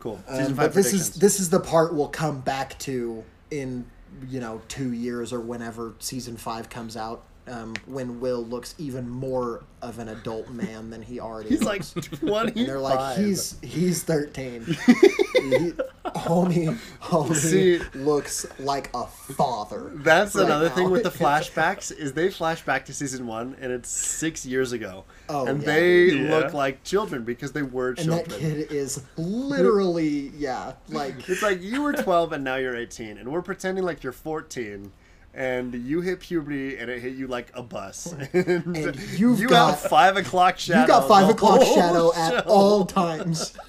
[0.00, 0.20] Cool.
[0.28, 3.86] Um, Season but five this is this is the part we'll come back to in
[4.28, 7.22] you know two years or whenever season five comes out.
[7.48, 11.60] Um, when Will looks even more of an adult man than he already is.
[11.60, 11.96] He's looks.
[11.96, 12.60] like twenty.
[12.60, 14.64] and they're like he's he's thirteen.
[15.34, 15.72] he,
[16.04, 19.92] homie, homie See- looks like a father.
[19.94, 23.72] That's right another thing with the flashbacks is they flash back to season one and
[23.72, 25.66] it's six years ago, Oh, and yeah.
[25.66, 26.36] they Yeah.
[26.36, 31.42] look like children because they were children and that kid is literally yeah like It's
[31.42, 34.92] like you were 12 and now you're 18, and we're pretending like you're 14,
[35.38, 38.12] and you hit puberty and it hit you like a bus.
[38.34, 40.80] And, you've you got- five o'clock shadow.
[40.80, 42.50] you got five o'clock shadow at show.
[42.50, 43.56] all times.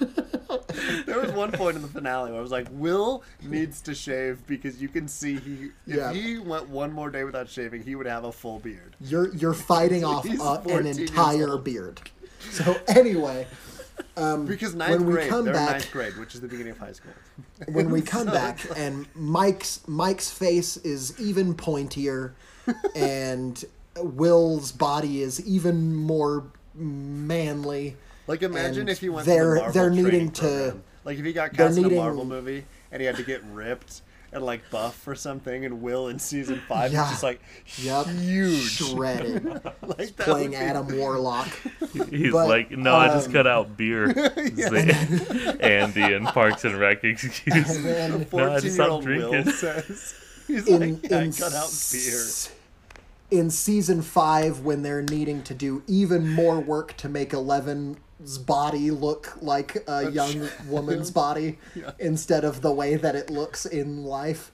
[1.06, 4.44] There was one point in the finale where I was like, Will needs to shave
[4.48, 6.12] because you can see he if Yeah.
[6.12, 8.96] he went one more day without shaving, he would have a full beard.
[9.00, 12.00] You're you're fighting off uh, an entire beard.
[12.50, 13.46] So anyway,
[14.16, 16.78] um, Because ninth when we grade, come back, ninth grade, which is the beginning of
[16.78, 17.12] high school.
[17.68, 22.32] when we come So back, and Mike's Mike's face is even pointier,
[22.94, 23.64] and
[23.96, 26.44] Will's body is even more
[26.74, 27.96] manly.
[28.26, 30.82] Like imagine if he went they're- to the Marvel they're needing to- program.
[31.04, 34.02] Like if he got cast in a Marvel movie and he had to get ripped
[34.32, 37.04] and like buff or something, and Will in season five Yeah.
[37.04, 37.40] is just like
[37.78, 39.44] Yep, huge, shredded,
[39.98, 41.48] like that playing be- Adam Warlock.
[42.10, 44.12] He's But, like, no, I just um, cut out beer.
[44.14, 47.76] The Andy and Parks and Rec excuse.
[47.76, 50.14] And then No, I fourteen just year stopped old Will says
[50.46, 52.20] he's in like, yeah, I cut out beer.
[52.20, 52.52] s-
[53.30, 57.96] in season five when they're needing to do even more work to make Eleven's
[58.38, 61.92] body look like a young woman's body Yeah.
[61.98, 64.52] instead of the way that it looks in life.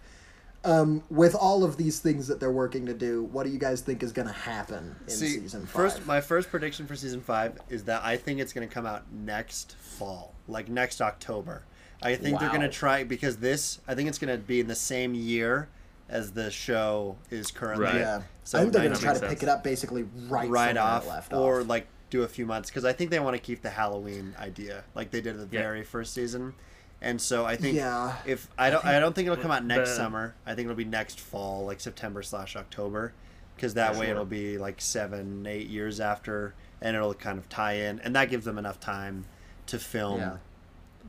[0.64, 3.82] Um, with all of these things that they're working to do, what do you guys
[3.82, 5.70] think is going to happen in See, season five?
[5.70, 8.84] first, my first prediction for season five is that I think it's going to come
[8.84, 11.62] out next fall, like next October.
[12.02, 13.78] I think they're going to try because this.
[13.86, 15.68] I think it's going to be in the same year
[16.08, 17.86] as the show is currently.
[17.86, 17.94] Right.
[17.96, 20.30] yeah, So I think they're going to try to makes pick it up basically right,
[20.30, 21.68] right from where it off, left or off.
[21.68, 24.84] like do a few months because I think they want to keep the Halloween idea
[24.94, 25.62] like they did the Yeah.
[25.62, 26.54] very first season.
[27.02, 28.16] And so I think Yeah.
[28.24, 30.34] if I don't I don't think it'll come out next The- summer.
[30.46, 33.12] I think it'll be next fall, like September slash October,
[33.54, 34.12] because that way sure.
[34.12, 38.30] it'll be like seven eight years after, and it'll kind of tie in, and that
[38.30, 39.24] gives them enough time
[39.66, 40.36] to film Yeah.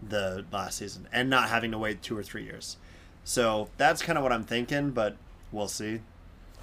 [0.10, 2.78] the last season and not having to wait two or three years.
[3.24, 5.16] So that's kind of what I'm thinking, but
[5.52, 6.02] we'll see.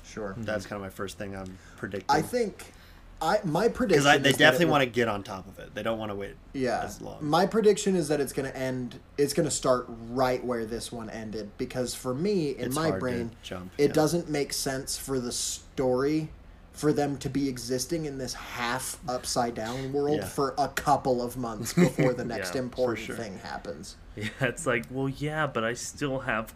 [0.06, 0.35] sure.
[0.36, 2.15] That's kind of my first thing I'm predicting.
[2.15, 2.74] I think
[3.25, 5.75] I my prediction because they is that definitely want to get on top of it.
[5.75, 6.83] They don't want to wait Yeah.
[6.85, 7.17] as long.
[7.21, 9.01] My prediction is that it's going to end.
[9.19, 12.91] It's going to start right where this one ended because for me, in It's my
[12.93, 13.93] brain, jump, it yeah.
[13.93, 16.29] doesn't make sense for the story
[16.73, 20.27] for them to be existing in this half upside down world Yeah.
[20.27, 23.17] for a couple of months before the next Yeah, important sure.
[23.17, 23.97] thing happens.
[24.17, 26.53] Yeah, it's like, well, yeah, but I still have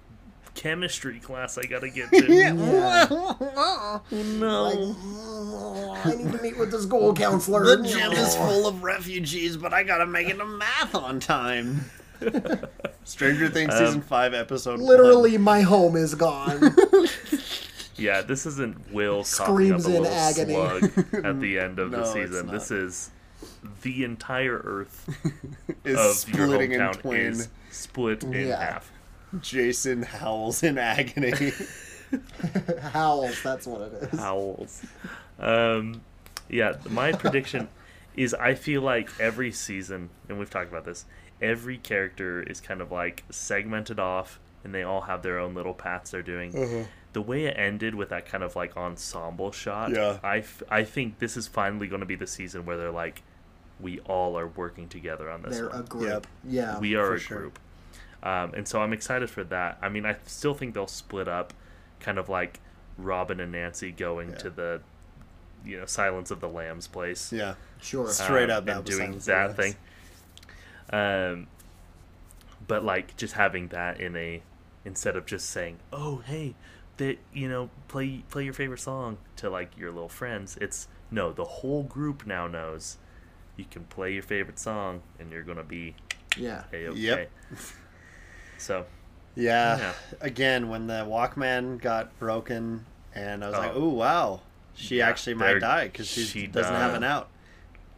[0.59, 2.33] chemistry class I gotta get to.
[2.33, 2.53] Yeah.
[4.11, 4.63] No.
[4.65, 7.77] Like, "Mm, I need to meet with the school counselor.
[7.77, 11.85] The gym is full of refugees, but I gotta make it to math on time.
[13.05, 14.81] Stranger Things season five episode.
[14.81, 16.75] Literally, my home is gone.
[17.97, 20.55] Yeah, this isn't Will Screams in up a little agony.
[20.55, 22.47] slug at the end of No, the season.
[22.49, 23.11] This is
[23.83, 25.09] the entire Earth
[25.85, 27.21] is of your splitting in hometown twain.
[27.27, 28.61] is split in Yeah.
[28.73, 28.93] half.
[29.41, 31.53] Jason howls in agony.
[32.81, 34.19] Howls, that's what it is.
[34.19, 34.83] Howls.
[35.39, 36.01] Um,
[36.49, 37.69] yeah, my prediction
[38.17, 41.05] is I feel like every season, and we've talked about this,
[41.43, 45.75] every character is kind of like segmented off, and they all have their own little
[45.75, 46.57] paths they're doing.
[46.57, 46.85] Uh-huh.
[47.13, 50.19] The way it ended with that kind of like ensemble shot, Yeah.
[50.23, 53.23] I, f- I think this is finally going to be the season where they're like,
[53.81, 55.81] we all are working together on this They're one.
[55.81, 56.09] a group.
[56.09, 56.27] Yep.
[56.49, 56.79] Yeah.
[56.79, 57.39] we are for a sure.
[57.39, 57.59] group.
[58.23, 59.79] Um, and so I'm excited for that.
[59.81, 61.53] I mean, I still think they'll split up,
[62.01, 62.61] kind of like
[62.97, 64.37] Robin and Nancy going Yeah.
[64.37, 64.81] to the,
[65.65, 67.33] you know, Silence of the Lambs place.
[67.33, 68.09] yeah, Sure.
[68.09, 69.77] Straight um, up, and doing Silence that thing.
[70.91, 71.47] Um,
[72.67, 74.43] but like just having that in a
[74.85, 76.55] instead of just saying, "Oh, hey,
[76.97, 80.57] that you know, play play your favorite song" to like your little friends.
[80.61, 82.99] It's no, the whole group now knows
[83.57, 85.95] you can play your favorite song and you're gonna be
[86.37, 86.65] yeah.
[86.73, 86.99] a okay.
[86.99, 87.31] Yep.
[88.59, 88.85] So
[89.35, 89.79] yeah.
[89.79, 89.93] Yeah.
[90.21, 93.85] Again, when the Walkman got broken, and I was like, Oh.
[93.85, 94.41] "Oh wow,
[94.75, 97.29] she Yeah, actually might die because she, she doesn't have an out."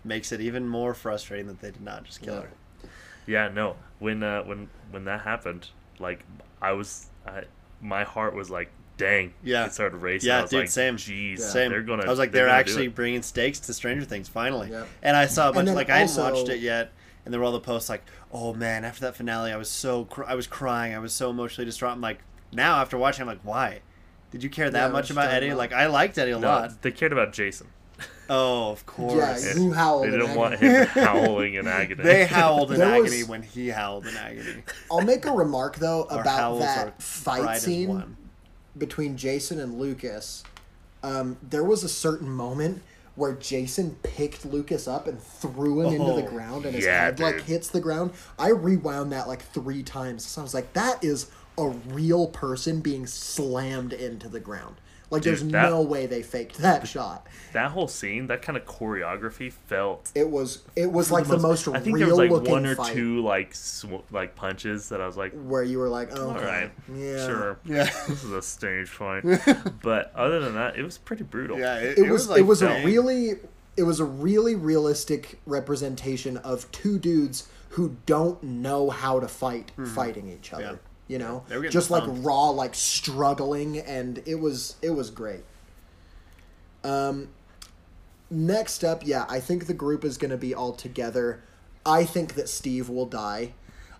[0.04, 2.40] Makes it even more frustrating that they did not just kill Yeah.
[2.40, 2.50] her.
[3.26, 3.76] Yeah, no.
[3.98, 5.68] When uh, when when that happened,
[5.98, 6.24] like
[6.62, 7.42] I was, I,
[7.82, 9.66] my heart was like, "Dang!" Yeah.
[9.66, 10.28] it started racing.
[10.28, 10.96] Yeah, I was dude, like, same.
[10.96, 11.44] Jeez, Yeah.
[11.46, 11.70] Same.
[11.70, 12.04] they're gonna.
[12.04, 14.70] I was like, they're they're, actually bringing stakes to Stranger Things finally.
[14.70, 14.88] Yep.
[15.02, 16.92] And I saw a bunch then like I hadn't watched it yet,
[17.30, 18.02] and there were all the posts like,
[18.32, 21.30] "Oh man, after that finale, I was so cr- I was crying, I was so
[21.30, 22.18] emotionally distraught." I'm like,
[22.52, 23.82] now after watching, I'm like, why?
[24.32, 25.46] Did you care that Yeah, much about Eddie?
[25.50, 25.58] about?
[25.58, 26.82] Like, I liked Eddie a No, lot.
[26.82, 27.68] they cared about Jason.
[28.32, 29.56] Oh, of Yeah, course.
[29.58, 30.02] you howled.
[30.04, 30.38] They in didn't agony.
[30.38, 32.02] want him howling in agony.
[32.04, 34.62] They howled in There was- agony when he howled in agony.
[34.90, 38.16] I'll make a remark though about howls that fight scene
[38.78, 40.44] between Jason and Lucas.
[41.02, 42.82] Um, there was a certain moment
[43.14, 47.02] where Jason picked Lucas up and threw him into the Oh, ground, and his yeah,
[47.04, 48.12] head like hits the ground.
[48.38, 50.24] I rewound that like three times.
[50.24, 54.76] So I was like, that is a real person being slammed into the ground.
[55.10, 57.26] Like, Dude, there's that- no way they faked that shot.
[57.52, 60.12] that whole scene, that kind of choreography felt.
[60.14, 62.66] It was it was like the most I think real there was like looking one
[62.66, 66.16] or fight two like sw- like punches that I was like, where you were like,
[66.16, 67.84] oh, all right, yeah, sure, Yeah.
[68.08, 69.24] this is a stage fight.
[69.82, 71.58] but other than that, it was pretty brutal.
[71.58, 73.40] Yeah, it, it was like, it was a really
[73.76, 79.72] it was a really realistic representation of two dudes who don't know how to fight
[79.72, 79.86] mm-hmm.
[79.86, 80.62] fighting each other.
[80.62, 80.76] Yeah.
[81.10, 85.10] You know They were getting just like raw like struggling and it was it was
[85.10, 85.42] great
[86.84, 87.28] um
[88.30, 91.42] next up yeah i think the group is going to be all together
[91.84, 93.52] i think that steve will die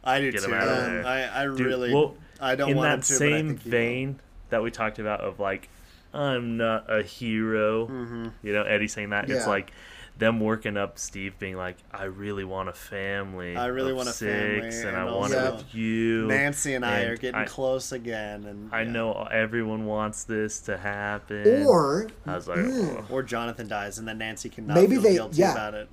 [0.03, 0.49] I do Get too.
[0.49, 1.07] him out of Um, there.
[1.07, 3.49] I, I Dude, really, well, I don't in want that him to, but I same
[3.49, 3.71] think will.
[3.71, 5.69] vein that we talked about of like
[6.15, 8.29] i'm not a hero Mm-hmm.
[8.43, 9.73] you know eddie saying that it's like
[10.21, 14.13] them working up steve being like i really want a family I really want a
[14.13, 17.41] six, family, and, and i want it with you Nancy and I and are getting
[17.41, 18.91] I- close again, and i yeah.
[18.91, 23.05] know everyone wants this to happen or i was like Mm.
[23.11, 23.13] oh.
[23.15, 25.53] Or Jonathan dies, and then Nancy cannot Maybe feel they- guilty yeah.
[25.53, 25.89] about it.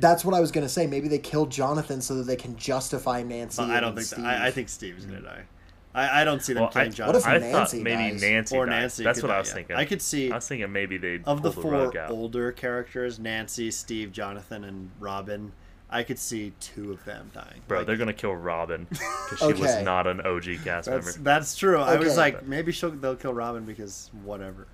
[0.00, 2.54] that's what i was going to say maybe they killed jonathan so that they can
[2.56, 4.22] justify nancy But I don't and think.
[4.22, 5.44] That, I, I think Steve's gonna die.
[5.94, 7.20] I, I don't see them Well, I, killing What Jonathan.
[7.20, 8.20] if I Nancy thought maybe dies?
[8.22, 8.80] Nancy or died.
[8.80, 9.04] Nancy.
[9.04, 9.54] That's could what I was yeah.
[9.54, 9.76] thinking.
[9.76, 13.18] I could see I was thinking maybe they of the pull four rug older characters,
[13.18, 15.52] Nancy, Steve, Jonathan, and Robin.
[15.90, 17.62] I could see two of them dying.
[17.66, 21.22] Bro, Like, they're gonna kill Robin because she was not an OG cast that's member.
[21.22, 21.78] that's true.
[21.78, 24.66] I was like, maybe she'll they'll kill Robin because whatever.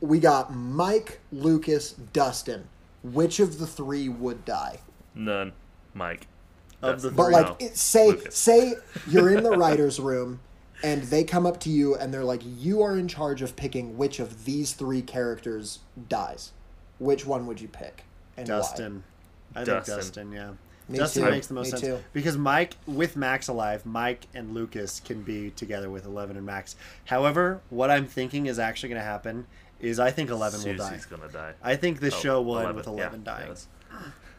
[0.00, 2.64] we got Mike, Lucas, Dustin.
[3.02, 4.78] Which of the three would die?
[5.14, 5.52] None,
[5.92, 6.26] Mike.
[6.82, 7.16] Of the Dustin.
[7.16, 7.32] But Three.
[7.34, 8.34] like, it, say Lucas.
[8.36, 8.74] say
[9.08, 10.40] you're in the writers' room,
[10.82, 13.96] and they come up to you and they're like, "You are in charge of picking
[13.96, 15.78] which of these three characters
[16.08, 16.52] dies.
[16.98, 18.04] Which one would you pick?"
[18.36, 18.56] And why?
[18.56, 19.04] Dustin.
[19.54, 19.94] I Dustin.
[19.94, 20.50] think Dustin, yeah.
[20.88, 21.30] Me Dustin too.
[21.30, 21.82] makes the most Me sense.
[21.82, 21.98] too.
[22.12, 26.74] Because Mike, with Max alive, Mike and Lucas can be together with Eleven and Max.
[27.04, 29.46] However, what I'm thinking is actually going to happen
[29.78, 30.98] is I think Eleven will die.
[31.08, 31.52] Gonna die.
[31.62, 33.48] I think the Oh, show will end 11, with yeah, Eleven dying.
[33.48, 33.68] yes.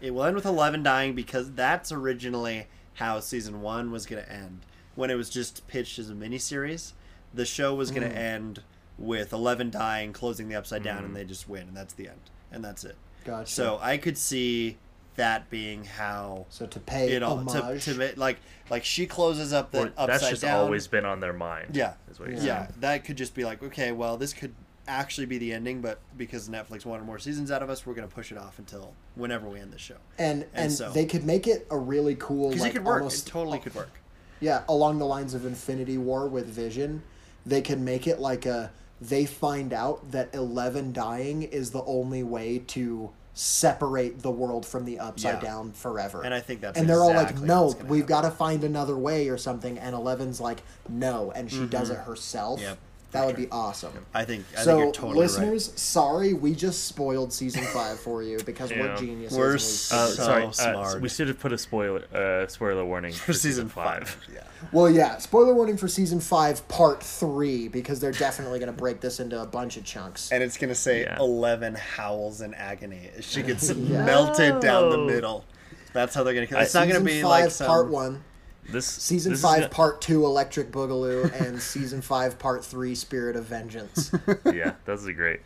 [0.03, 4.29] It will end with Eleven dying because that's originally how season one was going to
[4.31, 4.59] end.
[4.95, 6.91] When it was just pitched as a miniseries,
[7.33, 7.95] the show was Mm.
[7.95, 8.61] going to end
[8.97, 11.05] with Eleven dying, closing the upside down, Mm.
[11.05, 12.19] and they just win, and that's the end,
[12.51, 12.97] and that's it.
[13.23, 13.49] Gotcha.
[13.49, 14.77] So I could see
[15.15, 18.39] that being how So to pay it all to, homage, to ma- like
[18.69, 20.59] like she closes up the Or upside that's just down.
[20.59, 21.75] always been on their mind.
[21.77, 21.93] Yeah.
[22.11, 22.79] is what you're yeah, saying.
[22.81, 24.53] that could just be like, okay, well, this could
[24.87, 28.07] actually be the ending, but because Netflix wanted more seasons out of us, we're gonna
[28.07, 29.95] push it off until whenever we end the show.
[30.17, 32.97] and and, so- they could make it a really cool, Because like it could work.
[33.01, 33.91] almost it totally could work.
[34.39, 37.01] yeah, along the lines of Infinity War with Vision,
[37.45, 42.23] they could make it like a they find out that Eleven dying is the only
[42.23, 45.49] way to separate the world from the upside Yeah.
[45.49, 46.21] down forever.
[46.23, 49.27] And I think that's and they're all like, "No, we've got to find another way
[49.27, 52.59] or something." And Eleven's like, "No," and she does it herself.
[52.59, 52.69] Mm-hmm.
[52.69, 52.77] Yep,
[53.13, 53.93] that would be awesome.
[54.13, 54.45] I think.
[54.57, 58.71] I so, think you're totally listeners, sorry, we just spoiled season five for you because
[58.71, 58.95] we're Yeah.
[58.97, 59.37] geniuses.
[59.37, 61.01] We're and we so- Uh, figured- sorry, uh, smart.
[61.01, 63.19] we should have put a spoiler uh, spoiler warning right.
[63.21, 64.17] for season five.
[64.33, 64.41] Yeah.
[64.71, 65.17] Well, yeah.
[65.17, 69.41] Spoiler warning for season five, part three, because they're definitely going to break this into
[69.41, 70.31] a bunch of chunks.
[70.31, 71.17] And it's gonna say Yeah.
[71.19, 74.05] Eleven howls in agony as she gets Yeah.
[74.05, 75.43] melted down the middle.
[75.91, 76.59] That's how they're gonna kill.
[76.59, 77.67] I- It's not gonna be five, like some.
[77.67, 78.23] part one.
[78.69, 83.35] This Season this five, gonna- part two, Electric Boogaloo, and season five, part three, Spirit
[83.35, 84.11] of Vengeance.
[84.45, 85.41] yeah, those are great.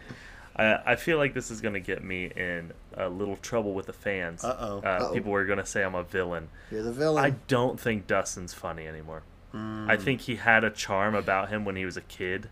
[0.56, 3.94] I I feel like this is gonna get me in a little trouble with the
[3.94, 4.44] fans.
[4.44, 4.78] Uh-oh.
[4.84, 5.14] Uh, Uh-oh.
[5.14, 6.50] People are gonna say I'm a villain.
[6.72, 7.24] You're the villain.
[7.24, 9.24] I don't think Dustin's funny anymore.
[9.54, 9.90] Mm.
[9.90, 12.50] I think he had a charm about him when he was a kid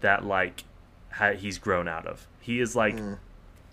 [0.00, 0.64] that like
[1.12, 2.26] ha- he's grown out of.
[2.40, 3.18] He is like Mm.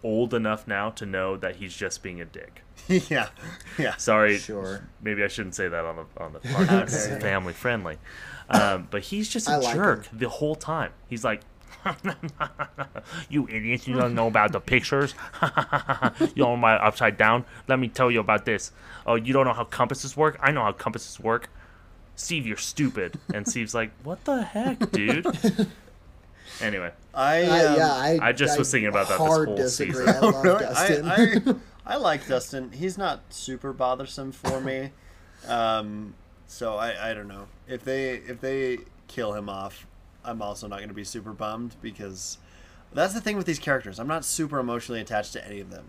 [0.03, 2.61] Old enough now to know that he's just being a dick.
[2.87, 3.29] yeah.
[3.77, 3.95] Yeah.
[3.97, 4.87] Sorry, Sure.
[5.01, 6.85] maybe I shouldn't say that on the on the podcast.
[6.85, 7.29] This dare is you.
[7.29, 7.97] family friendly.
[8.49, 10.91] Um, but he's just a I jerk the whole time.
[11.09, 11.41] He's like,
[13.29, 13.87] "You idiots!
[13.87, 15.13] You don't know about the pictures.
[16.35, 17.45] you know my upside down.
[17.67, 18.71] Let me tell you about this.
[19.05, 20.37] Oh, you don't know how compasses work?
[20.41, 21.49] I know how compasses work.
[22.15, 25.25] Steve, you're stupid." And Steve's like, "What the heck, dude?"
[26.61, 29.93] Anyway, I, I, um, yeah, I, I just was thinking about that this whole disagree.
[29.95, 30.09] season.
[30.09, 30.43] I love?
[30.59, 31.05] Dustin.
[31.05, 31.51] I,
[31.85, 32.71] I, I like Dustin.
[32.71, 34.91] He's not super bothersome for me.
[35.47, 36.15] Um,
[36.47, 39.85] so I, I don't know if they if they kill him off.
[40.23, 42.37] I'm also not going to be super bummed because
[42.93, 43.99] that's the thing with these characters.
[43.99, 45.85] I'm not super emotionally attached to any of them.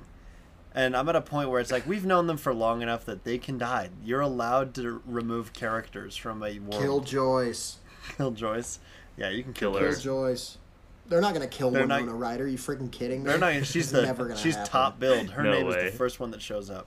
[0.74, 3.24] And I'm at a point where it's like we've known them for long enough that
[3.24, 3.90] they can die.
[4.04, 6.82] You're allowed to remove characters from a world.
[6.82, 7.78] Kill Joyce.
[8.16, 8.78] Kill Joyce.
[9.16, 9.86] Yeah, you can kill Kill her.
[9.88, 9.92] her.
[9.94, 10.57] Kill Joyce.
[11.08, 12.46] They're not gonna kill They're not- Winona Ryder.
[12.46, 13.28] You freaking kidding me?
[13.30, 13.64] They're not.
[13.66, 14.02] She's the.
[14.02, 14.70] never gonna she's happen.
[14.70, 15.30] top build.
[15.30, 16.86] Her No name is the first one that shows up.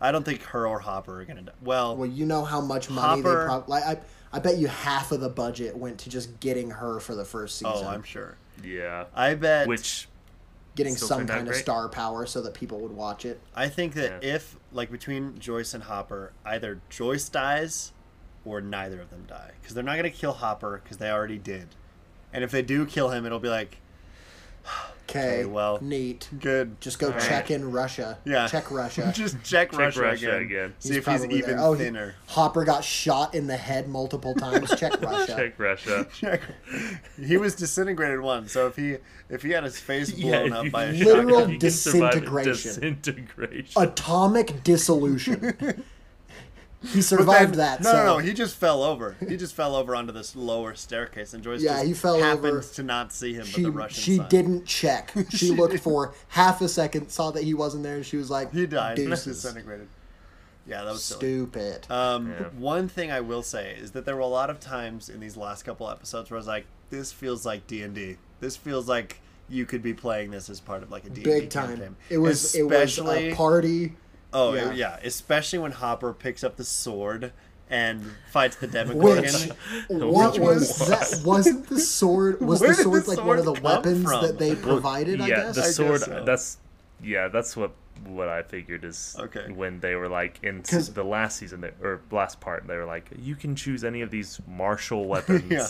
[0.00, 1.52] I don't think her or Hopper are gonna die.
[1.62, 3.70] Well, Well, you know how much money Hopper- they probably.
[3.70, 4.00] Like, I
[4.32, 7.62] I bet you half of the budget went to just getting her for the first
[7.64, 7.86] oh, season.
[7.86, 8.36] oh, I'm sure.
[8.64, 9.68] Yeah, I bet.
[9.68, 10.08] which
[10.74, 13.40] getting some kind of star power so that people would watch it.
[13.54, 14.34] I think that Yeah.
[14.34, 17.92] if like between Joyce and Hopper, either Joyce dies
[18.44, 21.68] or neither of them die because they're not gonna kill Hopper because they already did.
[22.34, 23.78] And if they do kill him, it'll be like
[25.08, 26.28] Okay, Okay, well, neat.
[26.40, 26.80] good.
[26.80, 28.18] Just go All check in Russia.
[28.24, 28.48] Yeah.
[28.48, 29.12] check Russia.
[29.14, 30.42] Just check, Check Russia, Russia again.
[30.42, 30.74] again.
[30.80, 31.60] See if he's even there.
[31.60, 32.14] Oh, he- thinner.
[32.28, 34.74] Hopper got shot in the head multiple times.
[34.80, 35.36] Check Russia.
[35.36, 36.08] check Russia.
[36.14, 36.40] Check.
[37.22, 38.96] he was disintegrated once, so if he
[39.28, 41.58] if he had his face blown if up you- by a Literal shotgun, you can
[41.58, 42.52] disintegration.
[42.70, 43.82] Disintegration.
[43.82, 45.84] Atomic dissolution.
[46.92, 47.82] He survived then- that.
[47.82, 47.96] No, so.
[47.96, 48.18] no, no.
[48.18, 49.16] He just fell over.
[49.28, 52.46] He just fell over onto this lower staircase, and Joyce Yeah, just he fell happened
[52.46, 52.62] over.
[52.62, 54.28] to not see him, she but the Russian she son.
[54.28, 55.12] didn't check.
[55.30, 55.80] She, She looked did.
[55.82, 58.96] for half a second, saw that he wasn't there, and she was like, He died.
[58.96, 59.42] Deuces.
[59.42, 59.88] Disintegrated.
[60.66, 61.18] Yeah, that was silly.
[61.18, 61.90] Stupid.
[61.90, 62.44] Um, Yeah.
[62.58, 65.36] One thing I will say is that there were a lot of times in these
[65.36, 68.16] last couple episodes where I was like, "This feels like D and D.
[68.40, 71.24] This feels like you could be playing this as part of like a D and
[71.24, 71.68] D Big time.
[71.68, 73.94] campaign." It was it was especially a party.
[74.34, 74.72] Oh yeah.
[74.72, 74.96] yeah.
[75.02, 77.32] especially when Hopper picks up the sword
[77.70, 79.24] and fights the Demogorgon.
[79.24, 79.48] Which
[79.88, 81.22] what was was- that?
[81.26, 84.22] Wasn't the sword was the sword the like one of the weapons from?
[84.26, 85.20] that they provided?
[85.20, 85.54] I yeah, guess.
[85.54, 86.00] the I guess sword.
[86.02, 86.24] so.
[86.26, 86.58] That's
[87.02, 87.72] yeah, that's what
[88.06, 89.50] what I figured is Okay.
[89.52, 93.08] when they were like in the last season they, or last part they were like
[93.16, 95.66] you can choose any of these martial weapons Yeah.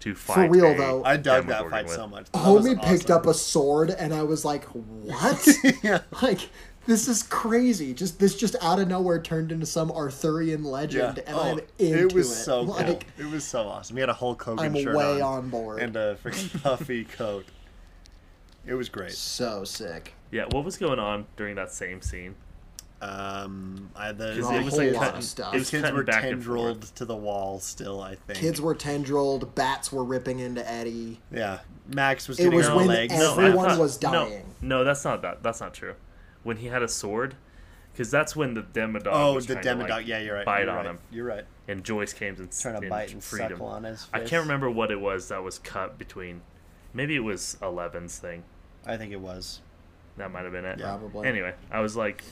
[0.00, 0.50] to fight.
[0.50, 1.02] real, though.
[1.02, 1.94] I dug that Demogorgon fight with.
[1.94, 2.30] so much.
[2.32, 5.48] That was Homie picked up a sword, and I was like, "What?
[5.82, 6.02] yeah.
[6.22, 6.50] like
[6.86, 7.92] this is crazy!
[7.94, 10.70] Just this just out of nowhere turned into some Arthurian Yeah.
[10.70, 12.98] legend, and Oh, I'm into it was so cool.
[13.18, 13.96] It was so awesome.
[13.96, 15.80] He had a Hulk Hogan I'm shirt way on, on board.
[15.82, 17.44] and a freaking puffy coat.
[18.66, 19.12] It was great.
[19.12, 20.14] so sick.
[20.32, 22.34] Yeah, what was going on during that same scene?
[23.00, 25.54] Um, I the, Because A it was whole like lot cutting, of stuff.
[25.54, 28.00] it was kids were back tendrilled to the wall still.
[28.00, 29.54] I think Kids were tendrilled.
[29.54, 31.20] Bats were ripping into Eddie.
[31.30, 33.12] Yeah, Max was It getting was her when legs.
[33.12, 34.54] every- I Everyone thought- was no, dying.
[34.62, 35.42] No, that's not that.
[35.42, 35.94] That's not true.
[36.46, 37.34] When he had a sword,
[37.92, 39.08] because that's when the Demodog.
[39.10, 39.88] oh, was the Demodog.
[39.88, 40.46] like, yeah, you're right.
[40.46, 40.86] Bite you're on right.
[40.86, 41.44] him, You're right.
[41.66, 43.50] and Joyce came and, Trying to bite and freed him.
[43.52, 44.06] suckle on his.
[44.12, 46.42] I can't remember what it was that was cut between
[46.94, 48.44] maybe it was Eleven's thing.
[48.86, 49.60] I think it was.
[50.18, 50.78] That might have been it.
[50.78, 51.26] Probably.
[51.26, 52.22] Anyway, I was like,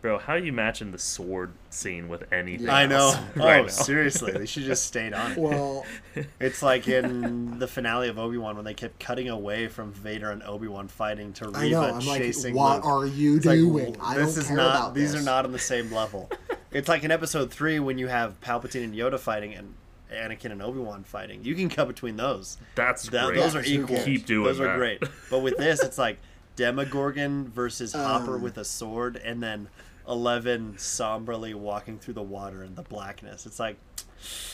[0.00, 2.66] bro, how are you matching the sword scene with anything?
[2.66, 2.74] Yeah.
[2.74, 2.96] I know.
[2.96, 3.68] else Oh, right now?
[3.68, 5.32] seriously, they should just stayed on.
[5.32, 5.38] it.
[5.38, 5.84] Well,
[6.40, 10.30] It's like in the finale of Obi Wan when they kept cutting away from Vader
[10.30, 11.82] and Obi Wan fighting to Reva I know.
[11.82, 12.54] I'm like, chasing.
[12.54, 12.86] what Luke.
[12.86, 13.96] are you It's like, doing?
[14.00, 14.76] I this don't is care not.
[14.76, 15.20] about these this.
[15.20, 16.30] are not on the same level.
[16.70, 19.74] it's like in Episode Three when you have Palpatine and Yoda fighting and
[20.12, 21.44] Anakin and Obi Wan fighting.
[21.44, 22.58] You can cut between those.
[22.74, 23.38] That's That- great.
[23.40, 24.02] those are Who equal.
[24.02, 25.02] Keep doing those are great.
[25.30, 26.18] But with this, it's like
[26.56, 28.42] Demogorgon versus Hopper Um.
[28.42, 29.68] with a sword, and then
[30.10, 33.46] Eleven somberly walking through the water in the blackness.
[33.46, 33.76] It's like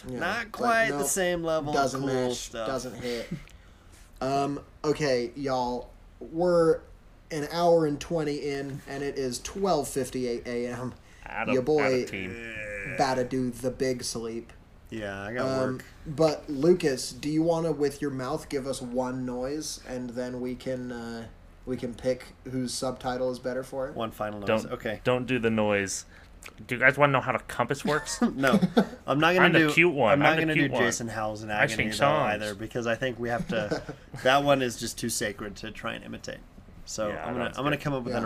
[0.08, 1.72] Yeah, not like, quite the same level.
[1.72, 2.36] Doesn't of cool match.
[2.36, 2.66] stuff.
[2.68, 3.28] Doesn't hit.
[4.20, 4.60] Um.
[4.84, 5.90] Okay, y'all.
[6.20, 6.80] We're
[7.30, 10.94] an hour and twenty in, and it is twelve fifty eight a.m.
[11.24, 12.54] Add a, Your boy- add a team.
[12.94, 14.52] About to do the big sleep.
[14.90, 15.84] Yeah, I got Um, work.
[16.06, 20.40] but Lucas, do you want to, with your mouth, give us one noise, and then
[20.40, 21.26] we can uh,
[21.66, 23.94] we can pick whose subtitle is better for it?
[23.94, 24.46] One final noise.
[24.62, 25.00] Don't Okay.
[25.04, 26.06] Don't do the noise.
[26.68, 28.20] Do you guys want to know how the compass works?
[28.34, 28.58] No,
[29.06, 29.70] I'm not gonna I'm the do.
[29.72, 30.12] cute one.
[30.12, 30.80] I'm not I'm gonna do one.
[30.82, 33.82] Jason howls in agony sing though, either because I think we have to.
[34.22, 36.38] that one is just too sacred to try and imitate.
[36.84, 38.18] So Yeah, I'm gonna I'm gonna come up with Yeah.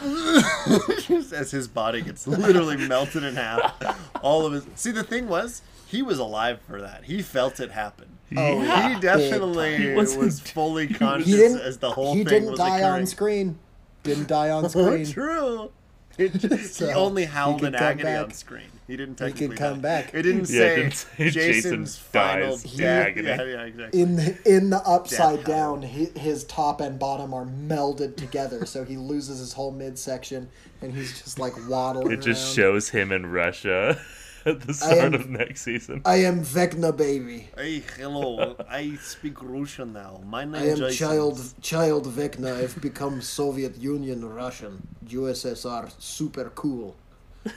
[0.00, 3.98] an riff just as his body gets literally melted in half.
[4.22, 4.64] All of his.
[4.76, 7.04] See, the thing was, he was alive for that.
[7.04, 8.13] He felt it happen.
[8.36, 9.00] Oh, He yeah.
[9.00, 13.00] definitely He was, wasn't- fully conscious as the whole he thing didn't was die occurring.
[13.02, 13.58] on screen.
[14.02, 15.06] Didn't die on Oh, screen.
[15.06, 15.70] true.
[16.16, 18.22] It just, So, he only howled could in come agony back.
[18.26, 18.66] on screen.
[18.86, 19.80] He didn't He could technically come die.
[20.02, 20.14] back.
[20.14, 22.78] It didn't Yeah, say, it didn't say Jason's Jason final dies death.
[22.78, 23.26] in agony.
[23.28, 24.00] Yeah, yeah, exactly.
[24.00, 28.64] in the, in the upside Death down, hi- his top and bottom are melded together,
[28.64, 30.48] so he loses his whole midsection,
[30.82, 32.12] and he's just like waddling.
[32.12, 32.54] It just around.
[32.54, 34.00] shows him in Russia
[34.46, 36.02] at the start am- of next season.
[36.04, 37.48] I am Vecna baby.
[37.56, 38.56] Hey, hello.
[38.68, 40.20] I speak Russian now.
[40.26, 41.06] My name I am Jason.
[41.06, 42.62] child child Vecna.
[42.62, 44.86] I've become Soviet Union Russian.
[45.06, 46.96] USSR super cool.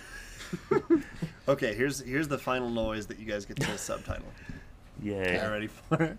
[1.50, 4.26] Okay, here's here's the final noise that you guys get to subtitle.
[5.02, 5.38] Yay.
[5.40, 6.18] Are you ready for it?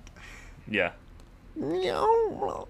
[0.67, 0.93] Yeah.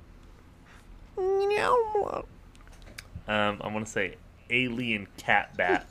[3.29, 4.15] Um, I want to say
[4.49, 5.87] alien cat bat.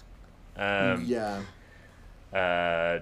[0.56, 1.42] Um, yeah.
[2.38, 3.00] Uh,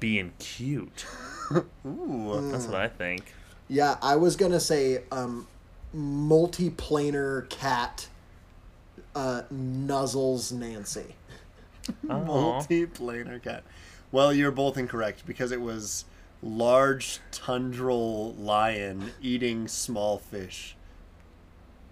[0.00, 1.06] being cute.
[1.86, 2.50] Ooh.
[2.50, 3.32] That's what I think.
[3.68, 5.46] Yeah, I was gonna say um,
[5.96, 8.08] multiplanar cat
[9.14, 11.14] uh, nuzzles Nancy.
[12.10, 12.18] Aw.
[12.18, 13.62] Multi-planar cat.
[14.12, 16.04] Well, you're both incorrect because it was
[16.42, 20.76] large tundral lion eating small fish.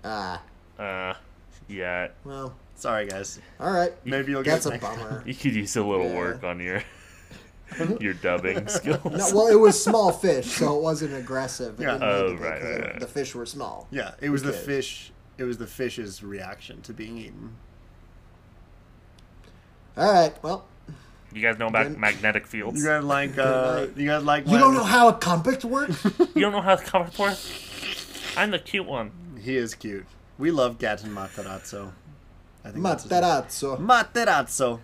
[0.05, 0.43] Ah,
[0.79, 1.15] Uh,
[1.69, 2.09] yeah.
[2.25, 3.40] well, Sorry, guys.
[3.60, 3.92] all right.
[4.05, 4.98] Maybe you'll get That's a next time.
[4.98, 5.22] bummer.
[5.26, 6.16] You could use a little Yeah.
[6.18, 6.82] work on your
[8.01, 9.01] your dubbing skills.
[9.05, 11.80] No, well, it was small fish, so it wasn't aggressive.
[11.80, 11.92] It Yeah.
[11.92, 13.01] didn't Oh, need to be right, 'cause right, right.
[13.01, 13.88] The fish were small.
[13.90, 14.64] Yeah, it was the cares?
[14.66, 15.12] fish.
[15.38, 17.56] It was the fish's reaction to being eaten.
[19.96, 20.32] All right.
[20.42, 20.66] Well,
[21.32, 22.80] You guys know about Then- magnetic fields?
[22.80, 23.36] You guys like?
[23.38, 24.46] Uh, you guys like?
[24.46, 26.05] you don't know how a compass works.
[26.34, 28.34] You don't know how to compass works.
[28.36, 29.10] I'm the cute one.
[29.40, 30.06] He is cute.
[30.38, 31.92] We love Gaten Matarazzo.
[32.65, 33.12] I think that's his.
[33.12, 33.78] Materazzo.
[33.78, 34.81] Materazzo.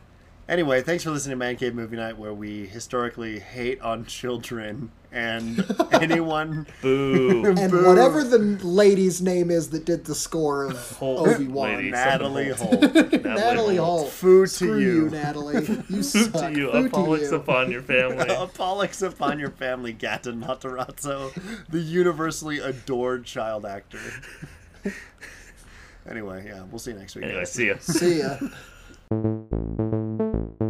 [0.49, 4.91] Anyway, thanks for listening to Man Cave Movie Night, where we historically hate on children
[5.13, 6.67] and anyone.
[6.83, 7.45] Boo.
[7.57, 7.87] And Boo.
[7.87, 11.91] whatever the lady's name is that did the score of Obi Wan.
[11.91, 12.83] Natalie Holt.
[12.85, 13.13] Holt.
[13.23, 14.11] Natalie Holt.
[14.11, 15.05] Foo to Screw you.
[15.05, 15.55] you, Natalie.
[15.55, 16.33] You Who suck.
[16.33, 16.71] to you?
[16.73, 17.37] Who to Apollos you?
[17.37, 18.17] upon your family.
[18.29, 21.33] Apollox upon your family, Gaten Matarazzo,
[21.69, 24.01] the universally adored child actor.
[26.09, 27.25] Anyway, yeah, we'll see you next week.
[27.25, 27.53] Anyway, guys.
[27.53, 27.79] see ya.
[27.79, 28.37] See ya.